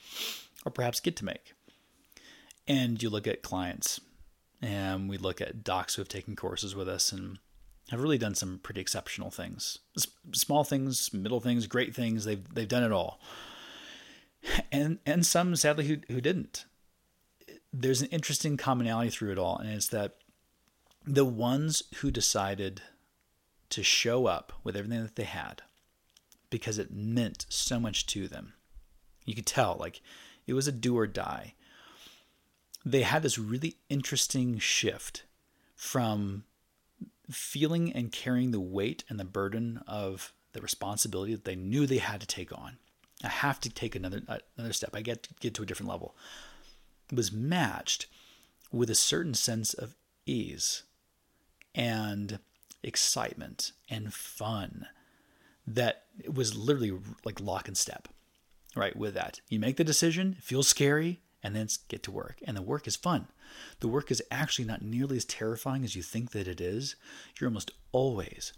or 0.66 0.72
perhaps 0.72 0.98
get 1.00 1.14
to 1.16 1.24
make, 1.24 1.54
and 2.66 3.02
you 3.02 3.08
look 3.08 3.26
at 3.26 3.42
clients, 3.42 4.00
and 4.60 5.08
we 5.08 5.16
look 5.16 5.40
at 5.40 5.62
docs 5.62 5.94
who 5.94 6.02
have 6.02 6.08
taken 6.08 6.34
courses 6.34 6.74
with 6.74 6.88
us 6.88 7.12
and 7.12 7.38
have 7.90 8.00
really 8.00 8.18
done 8.18 8.34
some 8.34 8.58
pretty 8.62 8.80
exceptional 8.80 9.30
things, 9.30 9.78
S- 9.96 10.08
small 10.32 10.64
things, 10.64 11.12
middle 11.12 11.40
things, 11.40 11.66
great 11.66 11.94
things. 11.94 12.24
They've 12.24 12.42
they've 12.52 12.66
done 12.66 12.82
it 12.82 12.92
all, 12.92 13.20
and 14.72 14.98
and 15.06 15.24
some 15.24 15.54
sadly 15.54 15.86
who 15.86 15.98
who 16.08 16.20
didn't. 16.20 16.64
There's 17.72 18.02
an 18.02 18.08
interesting 18.08 18.56
commonality 18.56 19.10
through 19.10 19.32
it 19.32 19.38
all, 19.38 19.58
and 19.58 19.70
it's 19.70 19.88
that 19.88 20.16
the 21.06 21.24
ones 21.24 21.82
who 21.96 22.10
decided 22.10 22.82
to 23.74 23.82
show 23.82 24.26
up 24.26 24.52
with 24.62 24.76
everything 24.76 25.02
that 25.02 25.16
they 25.16 25.24
had 25.24 25.62
because 26.48 26.78
it 26.78 26.92
meant 26.92 27.44
so 27.48 27.80
much 27.80 28.06
to 28.06 28.28
them. 28.28 28.52
You 29.24 29.34
could 29.34 29.46
tell, 29.46 29.76
like, 29.80 30.00
it 30.46 30.52
was 30.52 30.68
a 30.68 30.72
do 30.72 30.96
or 30.96 31.08
die. 31.08 31.54
They 32.84 33.02
had 33.02 33.24
this 33.24 33.36
really 33.36 33.76
interesting 33.88 34.58
shift 34.58 35.24
from 35.74 36.44
feeling 37.28 37.92
and 37.92 38.12
carrying 38.12 38.52
the 38.52 38.60
weight 38.60 39.02
and 39.08 39.18
the 39.18 39.24
burden 39.24 39.80
of 39.88 40.32
the 40.52 40.60
responsibility 40.60 41.34
that 41.34 41.44
they 41.44 41.56
knew 41.56 41.84
they 41.84 41.98
had 41.98 42.20
to 42.20 42.26
take 42.28 42.56
on. 42.56 42.76
I 43.24 43.28
have 43.28 43.60
to 43.62 43.70
take 43.70 43.96
another 43.96 44.22
uh, 44.28 44.38
another 44.56 44.72
step. 44.72 44.90
I 44.94 45.00
get 45.00 45.24
to 45.24 45.34
get 45.40 45.54
to 45.54 45.62
a 45.62 45.66
different 45.66 45.90
level 45.90 46.14
It 47.10 47.16
was 47.16 47.32
matched 47.32 48.06
with 48.70 48.90
a 48.90 48.94
certain 48.94 49.34
sense 49.34 49.72
of 49.74 49.96
ease 50.26 50.82
and 51.74 52.38
excitement 52.84 53.72
and 53.88 54.12
fun 54.12 54.86
that 55.66 56.04
was 56.32 56.56
literally 56.56 56.92
like 57.24 57.40
lock 57.40 57.68
and 57.68 57.76
step 57.76 58.08
right 58.76 58.96
with 58.96 59.14
that 59.14 59.40
you 59.48 59.58
make 59.58 59.76
the 59.76 59.84
decision 59.84 60.36
it 60.38 60.44
feels 60.44 60.68
scary 60.68 61.20
and 61.42 61.54
then 61.54 61.68
get 61.88 62.02
to 62.02 62.10
work 62.10 62.38
and 62.46 62.56
the 62.56 62.62
work 62.62 62.86
is 62.86 62.96
fun 62.96 63.26
the 63.80 63.88
work 63.88 64.10
is 64.10 64.22
actually 64.30 64.64
not 64.64 64.82
nearly 64.82 65.16
as 65.16 65.24
terrifying 65.24 65.84
as 65.84 65.96
you 65.96 66.02
think 66.02 66.32
that 66.32 66.48
it 66.48 66.60
is 66.60 66.96
you're 67.38 67.48
almost 67.48 67.70
always 67.92 68.52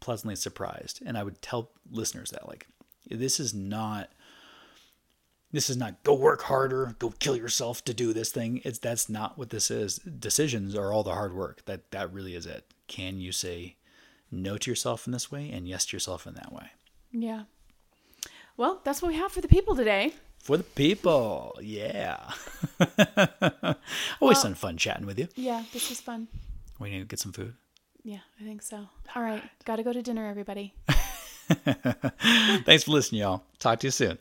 pleasantly 0.00 0.36
surprised 0.36 1.02
and 1.04 1.18
i 1.18 1.22
would 1.22 1.40
tell 1.42 1.70
listeners 1.90 2.30
that 2.30 2.48
like 2.48 2.66
this 3.10 3.38
is 3.38 3.52
not 3.52 4.10
this 5.52 5.70
is 5.70 5.76
not 5.76 6.02
go 6.02 6.14
work 6.14 6.42
harder, 6.42 6.94
go 6.98 7.10
kill 7.18 7.36
yourself 7.36 7.84
to 7.84 7.94
do 7.94 8.12
this 8.12 8.30
thing. 8.30 8.60
It's 8.64 8.78
that's 8.78 9.08
not 9.08 9.38
what 9.38 9.50
this 9.50 9.70
is. 9.70 9.96
Decisions 9.98 10.74
are 10.74 10.92
all 10.92 11.02
the 11.02 11.14
hard 11.14 11.34
work. 11.34 11.64
That 11.64 11.90
that 11.90 12.12
really 12.12 12.34
is 12.34 12.46
it. 12.46 12.72
Can 12.88 13.20
you 13.20 13.30
say 13.30 13.76
no 14.30 14.56
to 14.58 14.70
yourself 14.70 15.06
in 15.06 15.12
this 15.12 15.30
way 15.30 15.50
and 15.50 15.68
yes 15.68 15.86
to 15.86 15.96
yourself 15.96 16.26
in 16.26 16.34
that 16.34 16.52
way? 16.52 16.70
Yeah. 17.12 17.42
Well, 18.56 18.80
that's 18.82 19.00
what 19.00 19.08
we 19.08 19.14
have 19.16 19.30
for 19.30 19.40
the 19.40 19.48
people 19.48 19.76
today. 19.76 20.14
For 20.42 20.56
the 20.56 20.64
people, 20.64 21.56
yeah. 21.62 22.32
Always 24.20 24.40
some 24.40 24.54
fun 24.54 24.76
chatting 24.76 25.06
with 25.06 25.18
you. 25.18 25.28
Yeah, 25.36 25.62
this 25.72 25.88
was 25.88 26.00
fun. 26.00 26.28
We 26.80 26.90
need 26.90 27.00
to 27.00 27.04
get 27.04 27.20
some 27.20 27.32
food. 27.32 27.54
Yeah, 28.02 28.20
I 28.40 28.44
think 28.44 28.62
so. 28.62 28.88
All 29.14 29.22
right, 29.22 29.42
got 29.64 29.76
to 29.76 29.82
go 29.82 29.92
to 29.92 30.02
dinner, 30.02 30.26
everybody. 30.26 30.74
Thanks 31.48 32.84
for 32.84 32.92
listening, 32.92 33.20
y'all. 33.22 33.42
Talk 33.58 33.80
to 33.80 33.86
you 33.86 33.90
soon. 33.90 34.18